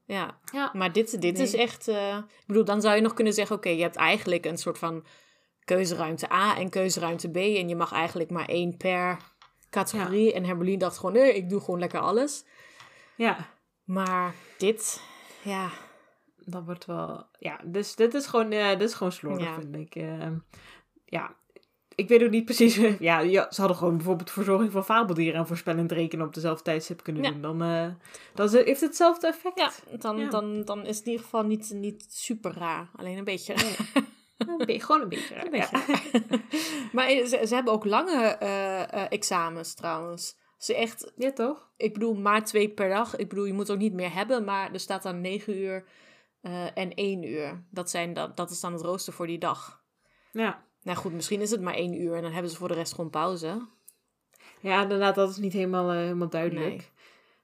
Ja, 0.05 0.39
Ja. 0.53 0.71
maar 0.73 0.93
dit, 0.93 1.21
dit 1.21 1.35
Nee. 1.35 1.43
is 1.43 1.55
echt... 1.55 1.89
eh, 1.89 2.17
ik 2.17 2.47
bedoel, 2.47 2.65
dan 2.65 2.81
zou 2.81 2.95
je 2.95 3.01
nog 3.01 3.15
kunnen 3.15 3.33
zeggen... 3.33 3.57
Oké, 3.57 3.69
je 3.69 3.83
hebt 3.83 3.97
eigenlijk 3.97 4.45
een 4.47 4.59
soort 4.59 4.79
van 4.79 5.05
keuzeruimte 5.65 6.33
A 6.33 6.57
en 6.57 6.69
keuzeruimte 6.71 7.29
B... 7.31 7.37
en 7.37 7.69
je 7.69 7.77
mag 7.77 7.93
eigenlijk 7.93 8.31
maar 8.31 8.47
één 8.49 8.77
per 8.77 9.17
categorie. 9.71 10.33
En 10.33 10.45
Hermelien 10.45 10.79
dacht 10.79 10.97
gewoon... 10.99 11.13
Nee, 11.13 11.35
ik 11.37 11.49
doe 11.49 11.61
gewoon 11.61 11.81
lekker 11.81 12.01
alles. 12.01 12.45
ja. 13.17 13.37
Maar 13.85 14.35
dit... 14.59 15.03
Ja, 15.43 15.71
Dat 16.37 16.65
wordt 16.65 16.85
wel... 16.87 17.27
Ja, 17.39 17.61
dus 17.65 17.95
dit 17.97 18.15
is 18.15 18.27
gewoon, 18.27 18.53
eh 18.53 18.69
dit 18.69 18.89
is 18.89 18.95
gewoon 18.95 19.13
slordig, 19.13 19.55
vind 19.55 19.77
ik. 19.77 19.95
Ehm, 19.95 20.35
ja, 21.05 21.35
ik 21.95 22.09
weet 22.09 22.23
ook 22.23 22.31
niet 22.31 22.45
precies... 22.45 22.75
ja, 22.99 23.19
ja, 23.21 23.47
ze 23.51 23.61
hadden 23.61 23.79
gewoon 23.79 23.97
bijvoorbeeld 23.97 24.31
verzorging 24.31 24.73
van 24.73 24.85
fabeldieren... 24.85 25.41
en 25.41 25.47
voorspellend 25.47 25.93
rekenen 25.93 26.27
op 26.27 26.35
dezelfde 26.35 26.63
tijdstip 26.65 27.03
kunnen 27.03 27.23
Ja. 27.23 27.31
doen. 27.31 27.41
Dan, 27.41 27.63
eh, 27.63 27.87
dan 28.35 28.49
heeft 28.49 28.67
het 28.67 28.81
hetzelfde 28.81 29.27
effect. 29.27 29.59
ja, 29.59 29.97
dan, 29.99 30.19
Ja. 30.19 30.29
Dan, 30.31 30.65
dan 30.65 30.87
is 30.87 30.97
het 30.97 31.05
in 31.07 31.11
ieder 31.11 31.25
geval 31.25 31.43
niet, 31.45 31.71
niet 31.75 32.05
super 32.09 32.53
raar. 32.59 32.91
Alleen 32.97 33.19
een 33.19 33.25
beetje... 33.25 33.55
Een 34.41 34.57
beetje- 34.67 34.81
gewoon 34.85 35.01
een 35.03 35.09
beetje. 35.09 35.35
raar, 35.35 35.45
Een 35.45 35.51
beetje 35.51 35.79
ja. 36.13 36.39
Maar 36.93 37.09
ze, 37.09 37.41
ze 37.47 37.55
hebben 37.55 37.73
ook 37.73 37.85
lange 37.85 38.23
eh, 38.27 38.83
eh, 38.83 39.07
examens 39.09 39.75
trouwens. 39.75 40.37
Ze 40.59 40.75
echt, 40.75 41.13
Ja, 41.17 41.33
toch? 41.33 41.71
ik 41.77 41.93
bedoel, 41.93 42.15
maar 42.15 42.45
twee 42.45 42.69
per 42.69 42.89
dag. 42.89 43.17
Ik 43.17 43.29
bedoel, 43.29 43.45
je 43.45 43.53
moet 43.53 43.71
ook 43.71 43.79
niet 43.79 43.93
meer 43.93 44.15
hebben, 44.15 44.45
maar 44.45 44.73
er 44.73 44.81
staat 44.81 45.03
dan 45.03 45.21
negen 45.21 45.57
uur 45.57 45.85
eh, 46.41 46.77
en 46.77 46.95
één 46.95 47.23
uur. 47.23 47.65
Dat, 47.71 47.91
zijn, 47.91 48.13
dat, 48.15 48.37
dat 48.37 48.51
is 48.51 48.61
dan 48.61 48.73
het 48.73 48.83
rooster 48.83 49.13
voor 49.13 49.27
die 49.27 49.39
dag. 49.39 49.83
Ja. 50.33 50.65
Nou 50.83 50.99
goed, 50.99 51.13
misschien 51.13 51.41
is 51.41 51.51
het 51.51 51.61
maar 51.61 51.75
één 51.75 52.01
uur 52.01 52.15
en 52.15 52.23
dan 52.23 52.33
hebben 52.33 52.51
ze 52.51 52.57
voor 52.57 52.69
de 52.69 52.75
rest 52.75 52.95
gewoon 52.95 53.11
pauze. 53.11 53.67
Ja, 54.61 54.83
inderdaad, 54.83 55.15
dat 55.15 55.31
is 55.31 55.37
niet 55.37 55.53
helemaal, 55.53 55.91
eh, 55.91 55.97
helemaal 55.97 56.29
duidelijk. 56.29 56.69
Nee. 56.69 56.89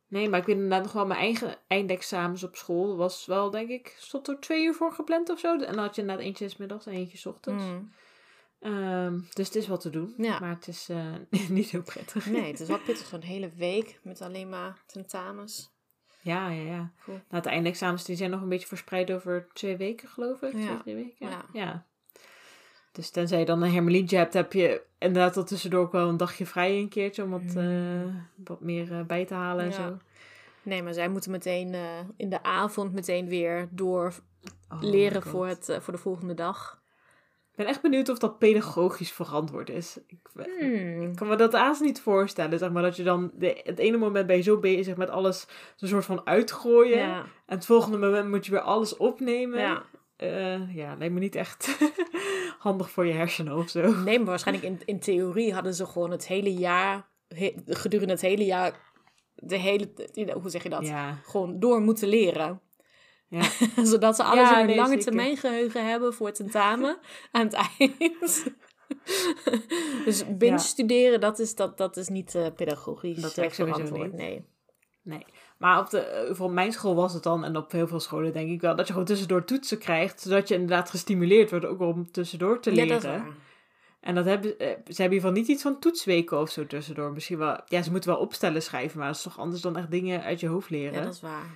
Nee. 0.08 0.28
maar 0.28 0.40
ik 0.40 0.46
weet 0.46 0.54
inderdaad 0.54 0.82
nog 0.82 0.92
wel 0.92 1.06
mijn 1.06 1.20
eigen 1.20 1.56
eindexamens 1.66 2.42
op 2.42 2.56
school. 2.56 2.96
Was 2.96 3.26
wel, 3.26 3.50
denk 3.50 3.68
ik, 3.68 3.96
stond 3.98 4.28
er 4.28 4.40
twee 4.40 4.64
uur 4.64 4.74
voor 4.74 4.92
gepland 4.92 5.30
of 5.30 5.38
zo. 5.38 5.52
En 5.52 5.58
dan 5.58 5.78
had 5.78 5.94
je 5.94 6.00
inderdaad 6.00 6.24
eentje 6.24 6.48
's 6.48 6.56
middags 6.56 6.86
en 6.86 6.92
eentje 6.92 7.18
's 7.18 7.26
ochtends. 7.26 7.64
Mm. 7.64 7.90
Ehm, 8.60 9.20
dus 9.32 9.46
het 9.46 9.54
is 9.54 9.66
wat 9.66 9.80
te 9.80 9.90
doen. 9.90 10.14
Ja. 10.16 10.38
Maar 10.38 10.54
het 10.54 10.68
is 10.68 10.88
eh, 10.88 11.12
niet 11.48 11.70
heel 11.70 11.82
prettig. 11.82 12.26
Nee, 12.26 12.50
het 12.50 12.60
is 12.60 12.68
wel 12.68 12.78
pittig, 12.78 13.06
zo'n 13.06 13.20
hele 13.20 13.50
week 13.50 14.00
met 14.02 14.20
alleen 14.20 14.48
maar 14.48 14.82
tentamens. 14.86 15.74
Ja, 16.20 16.48
ja, 16.48 16.62
ja. 16.62 16.92
Cool. 17.04 17.20
Nou, 17.28 17.42
de 17.42 17.48
eindexamens 17.48 18.04
die 18.04 18.16
zijn 18.16 18.30
nog 18.30 18.42
een 18.42 18.48
beetje 18.48 18.66
verspreid 18.66 19.10
over 19.10 19.48
twee 19.52 19.76
weken, 19.76 20.08
geloof 20.08 20.42
ik. 20.42 20.52
Ja. 20.52 20.58
Twee, 20.58 20.78
drie 20.78 20.94
weken. 20.94 21.28
Ja. 21.28 21.44
ja. 21.52 21.86
Dus 22.96 23.10
tenzij 23.10 23.38
je 23.38 23.44
dan 23.44 23.62
een 23.62 23.72
hermelientje 23.72 24.16
hebt, 24.16 24.34
heb 24.34 24.52
je 24.52 24.82
inderdaad 24.98 25.36
al 25.36 25.44
tussendoor 25.44 25.80
ook 25.80 25.92
wel 25.92 26.08
een 26.08 26.16
dagje 26.16 26.46
vrij 26.46 26.78
een 26.78 26.88
keertje. 26.88 27.22
Om 27.22 27.30
wat, 27.30 27.54
eh, 27.56 27.64
wat 28.44 28.60
meer 28.60 28.92
eh, 28.92 29.02
bij 29.02 29.24
te 29.24 29.34
halen 29.34 29.64
en 29.64 29.72
zo. 29.72 29.98
Nee, 30.62 30.82
maar 30.82 30.94
zij 30.94 31.08
moeten 31.08 31.30
meteen 31.30 31.74
eh, 31.74 31.80
in 32.16 32.28
de 32.28 32.42
avond 32.42 32.92
meteen 32.92 33.28
weer 33.28 33.68
door 33.70 34.12
Oh 34.70 34.82
leren 34.82 35.22
voor, 35.22 35.46
het, 35.46 35.78
voor 35.80 35.92
de 35.92 35.98
volgende 35.98 36.34
dag. 36.34 36.80
Ik 37.50 37.56
ben 37.64 37.66
echt 37.66 37.82
benieuwd 37.82 38.08
of 38.08 38.18
dat 38.18 38.38
pedagogisch 38.38 39.12
verantwoord 39.12 39.70
is. 39.70 39.98
Ik, 40.06 40.18
Hmm. 40.58 41.02
ik 41.02 41.16
kan 41.16 41.28
me 41.28 41.36
dat 41.36 41.52
haast 41.52 41.80
niet 41.80 42.00
voorstellen. 42.00 42.58
Zeg 42.58 42.70
maar 42.70 42.82
dat 42.82 42.96
je 42.96 43.02
dan 43.02 43.30
de, 43.34 43.60
het 43.64 43.78
ene 43.78 43.96
moment 43.96 44.26
ben 44.26 44.36
je 44.36 44.42
zo 44.42 44.58
bezig 44.58 44.96
met 44.96 45.10
alles 45.10 45.46
een 45.78 45.88
soort 45.88 46.04
van 46.04 46.26
uitgooien. 46.26 46.98
Ja, 46.98 47.18
En 47.46 47.56
het 47.56 47.66
volgende 47.66 47.98
moment 47.98 48.28
moet 48.28 48.46
je 48.46 48.52
weer 48.52 48.60
alles 48.60 48.96
opnemen. 48.96 49.60
ja. 49.60 49.82
Eh, 50.16 50.74
ja, 50.74 50.94
lijkt 50.94 51.14
me 51.14 51.20
niet 51.20 51.34
echt 51.34 51.78
handig 52.58 52.90
voor 52.90 53.06
je 53.06 53.12
hersenen 53.12 53.56
of 53.56 53.68
zo. 53.68 53.94
Nee, 54.02 54.18
maar 54.18 54.26
waarschijnlijk 54.26 54.66
in, 54.66 54.80
in 54.84 55.00
theorie 55.00 55.54
hadden 55.54 55.74
ze 55.74 55.86
gewoon 55.86 56.10
het 56.10 56.26
hele 56.26 56.54
jaar, 56.54 57.08
he- 57.28 57.54
gedurende 57.66 58.12
het 58.12 58.22
hele 58.22 58.44
jaar, 58.44 58.80
de 59.34 59.56
hele, 59.56 59.90
hoe 60.40 60.50
zeg 60.50 60.62
je 60.62 60.68
dat? 60.68 60.86
Ja, 60.86 61.18
Gewoon 61.24 61.58
door 61.60 61.80
moeten 61.80 62.08
leren. 62.08 62.60
ja. 63.28 63.42
Zodat 63.92 64.16
ze 64.16 64.22
alles 64.22 64.50
Ja, 64.50 64.60
in 64.60 64.68
een 64.68 64.74
lange 64.74 64.88
zeker. 64.88 65.04
termijn 65.04 65.36
geheugen 65.36 65.88
hebben 65.88 66.14
voor 66.14 66.26
het 66.26 66.36
tentamen 66.36 66.98
aan 67.32 67.46
het 67.46 67.52
eind. 67.78 68.44
dus 70.04 70.24
binge 70.36 70.52
Ja. 70.52 70.58
studeren, 70.58 71.20
dat 71.20 71.38
is, 71.38 71.54
dat, 71.54 71.78
dat 71.78 71.96
is 71.96 72.08
niet 72.08 72.34
eh, 72.34 72.46
pedagogisch 72.56 73.20
Dat 73.20 73.38
eh, 73.38 73.50
verantwoord. 73.50 74.12
Nee. 74.12 74.44
Nee. 75.02 75.24
Maar 75.56 75.78
op 75.78 75.90
de, 75.90 76.00
eh, 76.00 76.34
voor 76.34 76.50
mijn 76.50 76.72
school 76.72 76.94
was 76.94 77.12
het 77.14 77.22
dan, 77.22 77.44
en 77.44 77.56
op 77.56 77.72
heel 77.72 77.86
veel 77.88 78.00
scholen 78.00 78.32
denk 78.32 78.50
ik 78.50 78.60
wel, 78.60 78.76
dat 78.76 78.86
je 78.86 78.92
gewoon 78.92 79.08
tussendoor 79.08 79.44
toetsen 79.44 79.78
krijgt. 79.78 80.20
Zodat 80.20 80.48
je 80.48 80.54
inderdaad 80.54 80.90
gestimuleerd 80.90 81.50
wordt 81.50 81.66
ook 81.66 81.80
om 81.80 82.10
tussendoor 82.10 82.60
te 82.60 82.70
Ja, 82.70 82.76
leren. 82.76 82.88
dat 82.88 83.04
is 83.04 83.10
waar. 83.10 83.26
En 84.00 84.14
dat 84.14 84.24
hebben, 84.24 84.58
eh, 84.58 84.66
ze 84.66 84.66
hebben 84.66 84.84
in 84.86 85.02
ieder 85.02 85.14
geval 85.14 85.30
niet 85.32 85.48
iets 85.48 85.62
van 85.62 85.78
toetsweken 85.78 86.40
of 86.40 86.50
zo 86.50 86.66
tussendoor. 86.66 87.12
Misschien 87.12 87.38
wel, 87.38 87.60
ja, 87.66 87.82
ze 87.82 87.90
moeten 87.90 88.10
wel 88.10 88.18
opstellen 88.18 88.62
schrijven, 88.62 88.98
maar 88.98 89.06
dat 89.06 89.16
is 89.16 89.22
toch 89.22 89.38
anders 89.38 89.62
dan 89.62 89.76
echt 89.76 89.90
dingen 89.90 90.22
uit 90.22 90.40
je 90.40 90.48
hoofd 90.48 90.70
leren. 90.70 90.92
Ja, 90.98 91.04
dat 91.04 91.14
is 91.14 91.20
waar. 91.20 91.50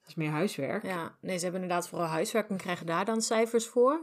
Dat 0.00 0.08
is 0.08 0.14
meer 0.14 0.30
huiswerk. 0.30 0.84
Ja, 0.84 1.14
nee, 1.20 1.36
ze 1.36 1.42
hebben 1.42 1.62
inderdaad 1.62 1.88
vooral 1.88 2.08
huiswerk 2.08 2.48
en 2.48 2.56
krijgen 2.56 2.86
daar 2.86 3.04
dan 3.04 3.20
cijfers 3.22 3.66
voor. 3.66 4.00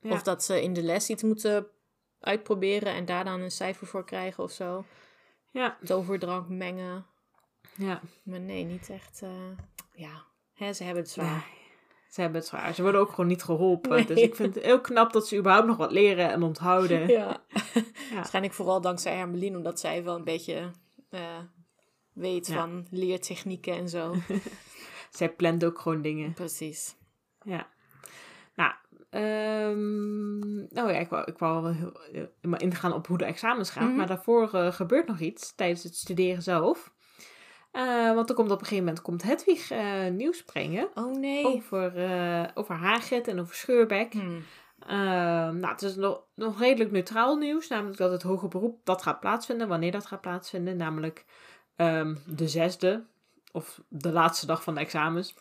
Ja. 0.00 0.10
Of 0.10 0.22
dat 0.22 0.44
ze 0.44 0.62
in 0.62 0.72
de 0.72 0.82
les 0.82 1.08
iets 1.08 1.22
moeten 1.22 1.66
uitproberen 2.20 2.92
en 2.92 3.04
daar 3.04 3.24
dan 3.24 3.40
een 3.40 3.50
cijfer 3.50 3.86
voor 3.86 4.04
krijgen 4.04 4.44
of 4.44 4.50
zo. 4.50 4.84
Ja, 5.50 5.76
Toverdrank 5.84 6.48
mengen. 6.48 7.06
Ja. 7.76 8.00
Maar 8.22 8.40
nee, 8.40 8.64
niet 8.64 8.90
echt. 8.90 9.22
eh, 9.22 9.30
ja, 9.94 10.24
Hè, 10.54 10.72
ze 10.72 10.84
hebben 10.84 11.02
het 11.02 11.12
zwaar. 11.12 11.30
Nee, 11.30 11.58
ze 12.10 12.20
hebben 12.20 12.40
het 12.40 12.48
zwaar. 12.48 12.74
Ze 12.74 12.82
worden 12.82 13.00
ook 13.00 13.10
gewoon 13.10 13.26
niet 13.26 13.42
geholpen. 13.42 13.90
Nee. 13.90 14.06
Dus 14.06 14.20
ik 14.20 14.34
vind 14.34 14.54
het 14.54 14.64
heel 14.64 14.80
knap 14.80 15.12
dat 15.12 15.28
ze 15.28 15.36
überhaupt 15.36 15.66
nog 15.66 15.76
wat 15.76 15.92
leren 15.92 16.30
en 16.30 16.42
onthouden. 16.42 17.08
Ja. 17.08 17.40
Ja. 17.58 17.82
Waarschijnlijk 18.14 18.54
vooral 18.54 18.80
dankzij 18.80 19.16
Hermeline, 19.16 19.56
omdat 19.56 19.80
zij 19.80 20.04
wel 20.04 20.16
een 20.16 20.24
beetje 20.24 20.70
eh, 21.10 21.38
weet 22.12 22.46
Ja. 22.46 22.54
van 22.54 22.86
leertechnieken 22.90 23.74
en 23.74 23.88
zo. 23.88 24.14
Zij 25.10 25.32
plant 25.32 25.64
ook 25.64 25.78
gewoon 25.78 26.02
dingen. 26.02 26.32
Precies. 26.32 26.96
Ja. 27.42 27.68
Nou, 28.54 28.72
ehm, 29.10 30.58
nou 30.74 30.92
ja, 30.92 30.98
ik 30.98 31.08
wou, 31.08 31.24
ik 31.24 31.38
wou 31.38 31.62
wel 31.62 31.72
heel, 31.72 32.00
heel 32.12 32.56
ingaan 32.56 32.92
op 32.92 33.06
hoe 33.06 33.18
de 33.18 33.24
examens 33.24 33.70
gaan. 33.70 33.86
Mhm. 33.86 33.96
Maar 33.96 34.06
daarvoor 34.06 34.54
eh, 34.54 34.72
gebeurt 34.72 35.06
nog 35.06 35.20
iets 35.20 35.54
tijdens 35.54 35.82
het 35.82 35.96
studeren 35.96 36.42
zelf. 36.42 36.92
Eh, 37.70 38.14
want 38.14 38.28
er 38.28 38.34
komt 38.34 38.50
op 38.50 38.60
een 38.60 38.66
gegeven 38.66 38.84
moment 38.84 39.02
komt 39.02 39.22
Hedwig 39.22 39.70
eh, 39.70 40.06
nieuws 40.06 40.44
brengen. 40.44 40.88
Oh 40.94 41.16
nee. 41.16 41.44
Over, 41.46 41.96
eh 41.96 42.44
over 42.54 42.74
Haget 42.74 43.28
en 43.28 43.40
over 43.40 43.54
Scheurbeck. 43.54 44.12
Hmm. 44.12 44.42
Nou, 45.60 45.66
het 45.66 45.82
is 45.82 45.96
nog, 45.96 46.22
nog 46.34 46.58
redelijk 46.58 46.90
neutraal 46.90 47.36
nieuws. 47.36 47.68
Namelijk 47.68 47.98
dat 47.98 48.10
het 48.10 48.22
hoger 48.22 48.48
beroep 48.48 48.80
dat 48.84 49.02
gaat 49.02 49.20
plaatsvinden. 49.20 49.68
Wanneer 49.68 49.92
dat 49.92 50.06
gaat 50.06 50.20
plaatsvinden. 50.20 50.76
Namelijk 50.76 51.24
ehm, 51.76 52.14
de 52.26 52.48
zesde. 52.48 53.04
Of 53.52 53.80
de 53.88 54.12
laatste 54.12 54.46
dag 54.46 54.62
van 54.62 54.74
de 54.74 54.80
examens. 54.80 55.34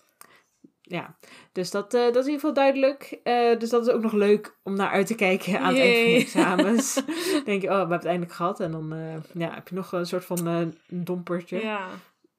Ja, 0.82 1.16
dus 1.52 1.72
dat, 1.72 1.92
dat 1.92 2.16
is 2.16 2.26
in 2.26 2.32
ieder 2.32 2.34
geval 2.34 2.54
duidelijk. 2.54 3.20
Dus 3.60 3.70
dat 3.70 3.88
is 3.88 3.94
ook 3.94 4.02
nog 4.02 4.14
leuk 4.14 4.56
om 4.64 4.76
naar 4.76 4.90
uit 4.90 5.08
te 5.08 5.16
kijken 5.16 5.60
aan 5.60 5.74
het 5.74 5.78
eind 5.78 6.30
van 6.30 6.42
de 6.42 6.46
examens. 6.46 7.02
Denk 7.46 7.62
je, 7.62 7.68
oh, 7.68 7.74
we 7.74 7.80
hebben 7.80 7.98
het 7.98 8.06
eindelijk 8.06 8.34
gehad. 8.34 8.60
En 8.60 8.72
dan 8.72 8.94
ja, 9.34 9.54
heb 9.54 9.68
je 9.68 9.76
nog 9.76 9.92
een 9.92 10.06
soort 10.06 10.26
van 10.26 10.74
dompertje 10.88 11.62
Ja. 11.62 11.88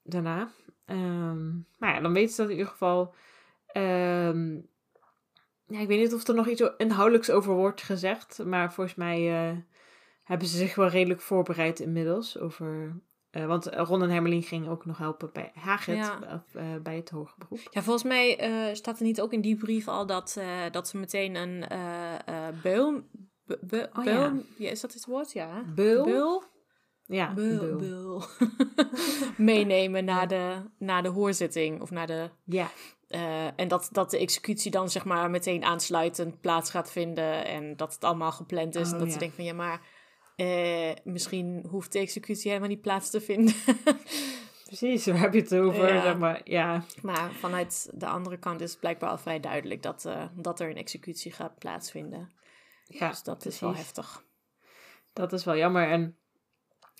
Daarna. 0.03 0.51
Ehm, 0.85 1.49
maar 1.77 1.93
ja, 1.93 1.99
dan 2.01 2.13
weten 2.13 2.33
ze 2.35 2.41
dat 2.41 2.49
in 2.51 2.55
ieder 2.57 2.71
geval. 2.71 3.13
ehm, 3.67 4.53
ja, 5.67 5.79
ik 5.79 5.87
weet 5.87 5.99
niet 5.99 6.13
of 6.13 6.27
er 6.27 6.35
nog 6.35 6.47
iets 6.47 6.63
inhoudelijks 6.77 7.29
over 7.29 7.53
wordt 7.53 7.81
gezegd. 7.81 8.43
Maar 8.45 8.73
volgens 8.73 8.95
mij 8.95 9.49
eh, 9.49 9.57
hebben 10.23 10.47
ze 10.47 10.57
zich 10.57 10.75
wel 10.75 10.87
redelijk 10.87 11.21
voorbereid 11.21 11.79
inmiddels. 11.79 12.37
Over, 12.39 12.95
eh, 13.29 13.45
want 13.45 13.65
Ron 13.65 14.03
en 14.03 14.09
Hermelien 14.09 14.43
gingen 14.43 14.69
ook 14.69 14.85
nog 14.85 14.97
helpen 14.97 15.29
bij. 15.33 15.51
Ja. 15.85 16.19
of, 16.45 16.55
eh, 16.55 16.65
bij 16.83 16.95
het 16.95 17.09
hoger 17.09 17.35
beroep. 17.37 17.67
Ja, 17.71 17.81
volgens 17.81 18.03
mij 18.05 18.37
staat 18.75 18.97
er 18.99 19.05
niet 19.05 19.21
ook 19.21 19.33
in 19.33 19.41
die 19.41 19.55
brief 19.57 19.87
al 19.87 20.05
dat, 20.05 20.41
dat 20.71 20.87
ze 20.87 20.97
meteen 20.97 21.35
een 21.35 21.63
beul... 22.61 23.01
be- 23.45 23.59
be- 23.61 23.89
Oh, 23.93 24.03
beul- 24.03 24.43
ja. 24.57 24.69
is 24.69 24.81
dat 24.81 24.93
het 24.93 25.05
woord? 25.05 25.31
Ja. 25.31 25.63
Beul? 25.75 26.03
Beul? 26.05 26.43
Ja, 27.11 27.33
beul. 27.33 28.23
Meenemen 29.37 30.05
naar 30.05 30.27
de, 30.27 30.61
naar 30.77 31.03
de 31.03 31.09
hoorzitting 31.09 31.81
of 31.81 31.91
naar 31.91 32.07
de... 32.07 32.29
Ja, 32.45 32.69
eh, 33.07 33.59
en 33.59 33.67
dat, 33.67 33.89
dat 33.91 34.11
de 34.11 34.17
executie 34.17 34.71
dan 34.71 34.89
zeg 34.89 35.05
maar 35.05 35.29
meteen 35.29 35.63
aansluitend 35.63 36.41
plaats 36.41 36.69
gaat 36.69 36.91
vinden. 36.91 37.45
En 37.45 37.77
dat 37.77 37.93
het 37.93 38.03
allemaal 38.03 38.31
gepland 38.31 38.75
is. 38.75 38.87
Oh, 38.87 38.93
en 38.93 38.97
dat 38.99 39.07
ja. 39.07 39.13
ze 39.13 39.19
denken 39.19 39.35
van 39.35 39.45
ja, 39.45 39.53
maar 39.53 39.81
eh, 40.35 40.91
misschien 41.03 41.65
hoeft 41.69 41.91
de 41.91 41.99
executie 41.99 42.47
helemaal 42.49 42.69
niet 42.69 42.81
plaats 42.81 43.09
te 43.09 43.21
vinden. 43.21 43.55
precies. 44.65 45.05
Waar 45.05 45.19
heb 45.19 45.33
je 45.33 45.41
het 45.41 45.55
over? 45.55 45.93
Ja. 45.93 46.01
Zeg 46.01 46.17
maar, 46.17 46.41
ja, 46.43 46.83
maar 47.01 47.31
vanuit 47.31 47.89
de 47.93 48.07
andere 48.07 48.37
kant 48.37 48.61
is 48.61 48.71
het 48.71 48.79
blijkbaar 48.79 49.09
al 49.09 49.17
vrij 49.17 49.39
duidelijk 49.39 49.83
dat, 49.83 50.05
eh, 50.05 50.25
dat 50.35 50.59
er 50.59 50.69
een 50.69 50.77
executie 50.77 51.31
gaat 51.31 51.57
plaatsvinden. 51.57 52.31
ja, 52.85 53.09
dus 53.09 53.23
dat 53.23 53.45
is 53.45 53.59
wel 53.59 53.75
heftig. 53.75 54.23
Dat 55.13 55.33
is 55.33 55.43
wel 55.43 55.57
jammer. 55.57 55.89
En 55.89 56.17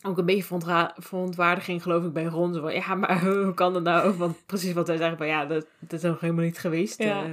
ook 0.04 0.18
een 0.18 0.26
beetje 0.26 0.60
verontwaardiging 0.98 1.82
geloof 1.84 2.04
ik 2.04 2.14
bij 2.14 2.26
Ron. 2.26 2.54
Zo 2.54 2.62
van, 2.62 2.74
ja, 2.74 2.96
maar 2.96 3.22
hoe 3.26 3.54
kan 3.54 3.74
dat 3.74 3.84
nou? 3.84 4.14
Want 4.18 4.46
precies 4.46 4.74
wat 4.74 4.88
hij 4.88 4.98
zegt, 4.98 5.18
van 5.18 5.28
ja, 5.28 5.46
dat, 5.46 5.66
dat 5.80 5.94
is 5.94 6.02
nog 6.02 6.20
helemaal 6.20 6.44
niet 6.44 6.60
geweest. 6.60 7.04
Ja. 7.04 7.24
eh, 7.24 7.30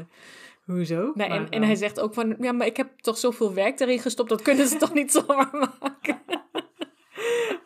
hoezo? 0.64 1.12
Nee, 1.14 1.28
en, 1.28 1.48
en 1.50 1.62
hij 1.62 1.74
zegt 1.74 2.00
ook 2.00 2.14
van, 2.14 2.36
ja, 2.40 2.52
maar 2.52 2.66
ik 2.66 2.76
heb 2.76 2.88
toch 3.00 3.18
zoveel 3.18 3.54
werk 3.54 3.80
erin 3.80 3.98
gestopt, 3.98 4.28
dat 4.28 4.42
kunnen 4.42 4.68
ze 4.68 4.76
toch 4.76 4.92
niet 4.94 5.12
zomaar 5.26 5.70
maken? 5.80 6.16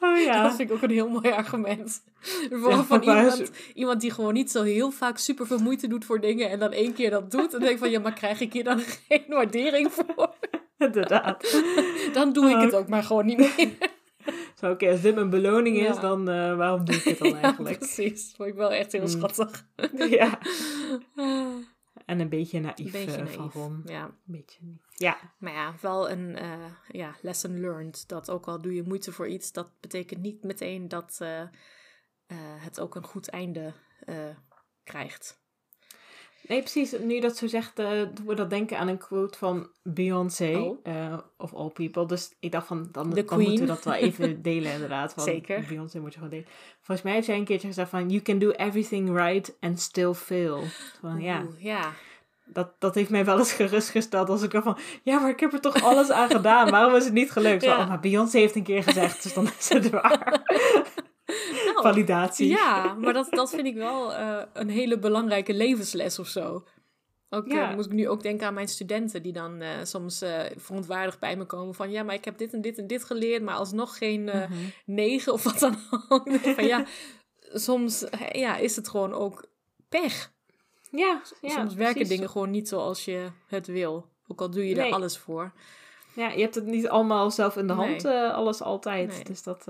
Oh 0.01 0.19
ja. 0.19 0.43
Dat 0.43 0.55
vind 0.57 0.71
ik 0.71 0.77
ook 0.77 0.83
een 0.83 0.91
heel 0.91 1.09
mooi 1.09 1.31
argument. 1.31 2.03
Ja, 2.51 2.85
van 2.85 3.01
iemand, 3.03 3.51
iemand 3.75 4.01
die 4.01 4.11
gewoon 4.11 4.33
niet 4.33 4.51
zo 4.51 4.62
heel 4.62 4.91
vaak 4.91 5.19
super 5.19 5.47
veel 5.47 5.59
moeite 5.59 5.87
doet 5.88 6.05
voor 6.05 6.21
dingen 6.21 6.51
en 6.51 6.59
dan 6.59 6.73
één 6.73 6.93
keer 6.95 7.11
dat 7.11 7.31
doet. 7.31 7.55
En 7.55 7.61
denk 7.61 7.79
van, 7.79 7.91
ja, 7.91 8.01
maar 8.01 8.12
krijg 8.12 8.41
ik 8.41 8.53
hier 8.53 8.65
dan 8.65 8.79
geen 9.09 9.25
waardering 9.29 9.93
voor? 9.93 10.35
Inderdaad. 10.79 11.62
Dan 12.12 12.33
doe 12.33 12.51
ik 12.51 12.57
het 12.61 12.73
Oh. 12.73 12.79
ook 12.79 12.88
maar 12.88 13.03
gewoon 13.03 13.27
niet 13.27 13.38
meer. 13.38 13.69
Zo, 14.57 14.71
oké, 14.71 14.91
als 14.91 15.01
dit 15.01 15.15
mijn 15.15 15.31
beloning 15.31 15.77
is, 15.77 15.95
Ja. 15.95 16.01
dan 16.01 16.29
eh, 16.29 16.57
waarom 16.57 16.85
doe 16.85 16.95
ik 16.95 17.05
het 17.05 17.19
dan 17.19 17.29
Ja, 17.37 17.41
eigenlijk? 17.41 17.79
precies. 17.79 18.27
Dat 18.27 18.37
vond 18.37 18.49
ik 18.49 18.55
wel 18.55 18.73
echt 18.73 18.93
heel 18.93 19.01
Mm. 19.01 19.07
schattig. 19.09 19.67
ja. 20.19 20.39
En 22.07 22.21
een 22.21 22.29
beetje 22.29 22.61
naïef, 22.61 22.79
Een 22.79 22.91
beetje 22.91 23.21
eh, 23.21 23.27
van 23.27 23.39
naïef. 23.39 23.53
Ron. 23.55 23.83
Ja. 23.85 24.05
Een 24.05 24.15
beetje. 24.25 24.59
Ja, 24.89 25.17
Maar 25.39 25.53
ja, 25.53 25.75
wel 25.81 26.11
een 26.11 26.37
eh, 26.37 26.65
ja, 26.89 27.15
lesson 27.23 27.61
learned. 27.61 28.09
Dat 28.09 28.31
ook 28.31 28.47
al 28.47 28.61
doe 28.61 28.75
je 28.75 28.83
moeite 28.83 29.13
voor 29.13 29.29
iets, 29.29 29.53
dat 29.53 29.81
betekent 29.81 30.21
niet 30.21 30.43
meteen 30.43 30.89
dat 30.89 31.21
het 32.61 32.81
ook 32.81 32.95
een 32.95 33.05
goed 33.05 33.29
einde 33.29 33.73
krijgt. 34.85 35.42
Nee, 36.53 36.61
precies. 36.61 36.95
Nu 37.03 37.21
dat 37.21 37.37
zo 37.37 37.47
zegt, 37.47 37.79
eh 37.79 38.03
we 38.27 38.35
dat 38.35 38.51
denken 38.51 38.79
aan 38.79 38.88
een 38.88 38.99
quote 38.99 39.38
van 39.38 39.69
Beyoncé. 39.83 40.57
Oh. 40.57 40.79
eh, 40.83 41.19
of 41.37 41.55
all 41.55 41.69
people. 41.69 42.07
Dus 42.07 42.33
ik 42.41 42.53
dacht 42.53 42.67
van, 42.67 42.88
dan, 42.93 43.11
dan 43.11 43.41
moeten 43.41 43.59
we 43.59 43.65
dat 43.65 43.85
wel 43.85 43.95
even 43.95 44.43
delen 44.43 44.73
inderdaad. 44.73 45.12
Van, 45.12 45.23
Zeker. 45.23 45.65
Beyoncé 45.69 45.99
moet 45.99 46.12
je 46.12 46.19
gewoon 46.19 46.31
delen. 46.31 46.47
Volgens 46.81 47.03
mij 47.03 47.12
heeft 47.12 47.27
zij 47.27 47.37
een 47.37 47.45
keertje 47.45 47.67
gezegd 47.67 47.91
van, 47.91 48.09
you 48.09 48.23
can 48.23 48.38
do 48.38 48.51
everything 48.51 49.17
right 49.17 49.57
and 49.61 49.81
still 49.81 50.12
fail. 50.12 50.62
Van, 51.01 51.21
ja, 51.21 51.43
Oeh, 51.43 51.62
ja. 51.62 51.93
dat, 52.45 52.69
dat 52.79 52.95
heeft 52.95 53.11
mij 53.11 53.25
wel 53.25 53.38
eens 53.38 53.53
gerustgesteld 53.53 54.29
als 54.29 54.43
ik 54.43 54.51
dacht 54.51 54.65
van, 54.65 54.79
ja, 55.03 55.19
maar 55.19 55.31
ik 55.31 55.41
heb 55.41 55.53
er 55.53 55.61
toch 55.61 55.83
alles 55.83 56.11
aan 56.11 56.31
gedaan. 56.31 56.71
Waarom 56.71 56.95
is 56.95 57.05
het 57.05 57.12
niet 57.12 57.31
gelukt? 57.31 57.65
Oh, 57.65 57.88
maar 57.88 58.01
Beyoncé 58.01 58.38
heeft 58.38 58.57
een 58.57 58.62
keer 58.62 58.83
gezegd, 58.83 59.23
dus 59.23 59.35
dan 59.35 59.49
is 59.59 59.69
het 59.69 59.91
waar. 59.91 60.41
Nou, 61.83 61.95
Validatie. 61.95 62.49
Ja, 62.49 62.95
maar 62.95 63.12
dat, 63.12 63.27
dat 63.31 63.51
vind 63.51 63.66
ik 63.66 63.75
wel 63.75 64.14
eh, 64.14 64.42
een 64.53 64.68
hele 64.68 64.99
belangrijke 64.99 65.55
levensles 65.55 66.18
of 66.18 66.27
zo. 66.29 66.64
Ook 67.31 67.47
eh, 67.47 67.75
moet 67.75 67.85
ik 67.87 67.92
nu 67.92 68.09
ook 68.09 68.23
denken 68.23 68.47
aan 68.47 68.55
mijn 68.55 68.68
studenten 68.68 69.23
die 69.23 69.33
dan 69.33 69.61
eh, 69.61 69.68
soms 69.83 70.23
eh 70.23 70.40
verontwaardigd 70.57 71.18
bij 71.18 71.37
me 71.37 71.45
komen 71.45 71.75
van 71.75 71.90
ja, 71.90 72.03
maar 72.03 72.14
ik 72.14 72.25
heb 72.25 72.38
dit 72.38 72.53
en 72.53 72.61
dit 72.61 72.79
en 72.79 72.87
dit 72.87 73.05
geleerd, 73.05 73.42
maar 73.42 73.55
alsnog 73.55 73.99
geen 73.99 74.25
Mhm. 74.25 74.53
negen 74.87 75.33
of 75.33 75.42
wat 75.42 75.59
dan 75.59 75.77
ook. 76.09 76.31
Van 76.57 76.66
ja, 76.66 76.85
soms 77.53 78.05
ja, 78.33 78.57
is 78.57 78.77
het 78.77 78.88
gewoon 78.88 79.12
ook 79.12 79.45
pech. 79.88 80.33
Ja, 80.90 81.21
ja, 81.40 81.49
soms 81.49 81.75
werken 81.75 81.95
precies. 81.95 82.09
dingen 82.16 82.31
gewoon 82.31 82.51
niet 82.51 82.68
zoals 82.68 83.05
je 83.05 83.29
het 83.47 83.66
wil. 83.66 84.07
Ook 84.27 84.40
al 84.40 84.51
doe 84.51 84.68
je 84.68 84.83
er 84.83 84.92
alles 84.92 85.18
voor. 85.18 85.53
Ja, 86.14 86.29
je 86.31 86.40
hebt 86.42 86.55
het 86.55 86.64
niet 86.66 86.88
allemaal 86.88 87.31
zelf 87.31 87.57
in 87.57 87.66
de 87.66 87.73
hand, 87.73 88.03
Nee. 88.03 88.29
alles 88.29 88.62
altijd. 88.62 89.09
Nee. 89.09 89.25
Dus 89.25 89.42
dat 89.42 89.66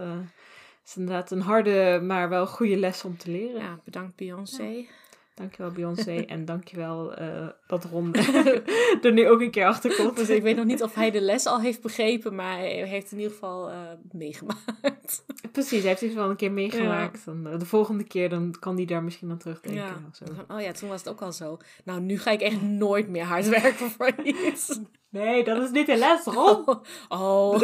is 0.85 0.97
inderdaad 0.97 1.31
een 1.31 1.41
harde, 1.41 2.01
maar 2.03 2.29
wel 2.29 2.47
goede 2.47 2.77
les 2.77 3.05
om 3.05 3.17
te 3.17 3.31
leren. 3.31 3.61
Ja, 3.61 3.81
bedankt 3.85 4.17
Beyoncé. 4.17 4.87
Dankjewel 5.35 5.71
Beyoncé 5.73 6.17
en 6.35 6.45
dankjewel 6.45 7.15
eh 7.15 7.49
dat 7.67 7.85
Ron 7.85 8.15
er 9.03 9.13
nu 9.13 9.29
ook 9.29 9.41
een 9.41 9.51
keer 9.51 9.67
achter 9.67 9.97
komt. 9.97 10.17
Dus 10.17 10.29
ik 10.29 10.43
weet 10.43 10.57
nog 10.57 10.65
niet 10.65 10.83
of 10.83 10.95
hij 10.95 11.11
de 11.11 11.21
les 11.21 11.47
al 11.47 11.61
heeft 11.61 11.83
begrepen, 11.83 12.35
maar 12.35 12.57
hij 12.57 12.89
heeft 12.89 13.13
in 13.13 13.19
ieder 13.19 13.33
geval 13.33 13.71
eh, 13.71 13.79
meegemaakt. 14.11 15.25
Precies, 15.53 15.81
hij 15.81 15.89
heeft 15.89 16.01
het 16.01 16.15
wel 16.15 16.31
een 16.31 16.37
keer 16.37 16.53
meegemaakt. 16.53 17.25
Dan, 17.25 17.47
eh, 17.47 17.59
de 17.59 17.67
volgende 17.67 18.05
keer 18.05 18.29
dan 18.29 18.55
kan 18.59 18.77
hij 18.77 18.85
daar 18.85 19.03
misschien 19.03 19.31
aan 19.31 19.39
terugdenken. 19.39 19.83
Ja. 19.83 19.97
Of 20.11 20.17
zo. 20.17 20.25
Oh 20.55 20.61
ja, 20.61 20.73
toen 20.73 20.89
was 20.89 21.01
het 21.01 21.09
ook 21.09 21.23
al 21.23 21.33
zo. 21.33 21.59
Nou, 21.85 22.01
nu 22.01 22.19
ga 22.19 22.31
ik 22.31 22.41
echt 22.41 22.63
nooit 22.63 23.09
meer 23.09 23.25
hard 23.25 23.49
werken 23.49 23.91
voor 23.91 24.13
iets. 24.25 24.81
Nee, 25.09 25.45
dat 25.45 25.63
is 25.63 25.71
niet 25.71 25.87
de 25.87 25.97
les, 25.97 26.25
Ron. 26.25 26.69
Oh. 26.69 26.83
oh. 27.09 27.63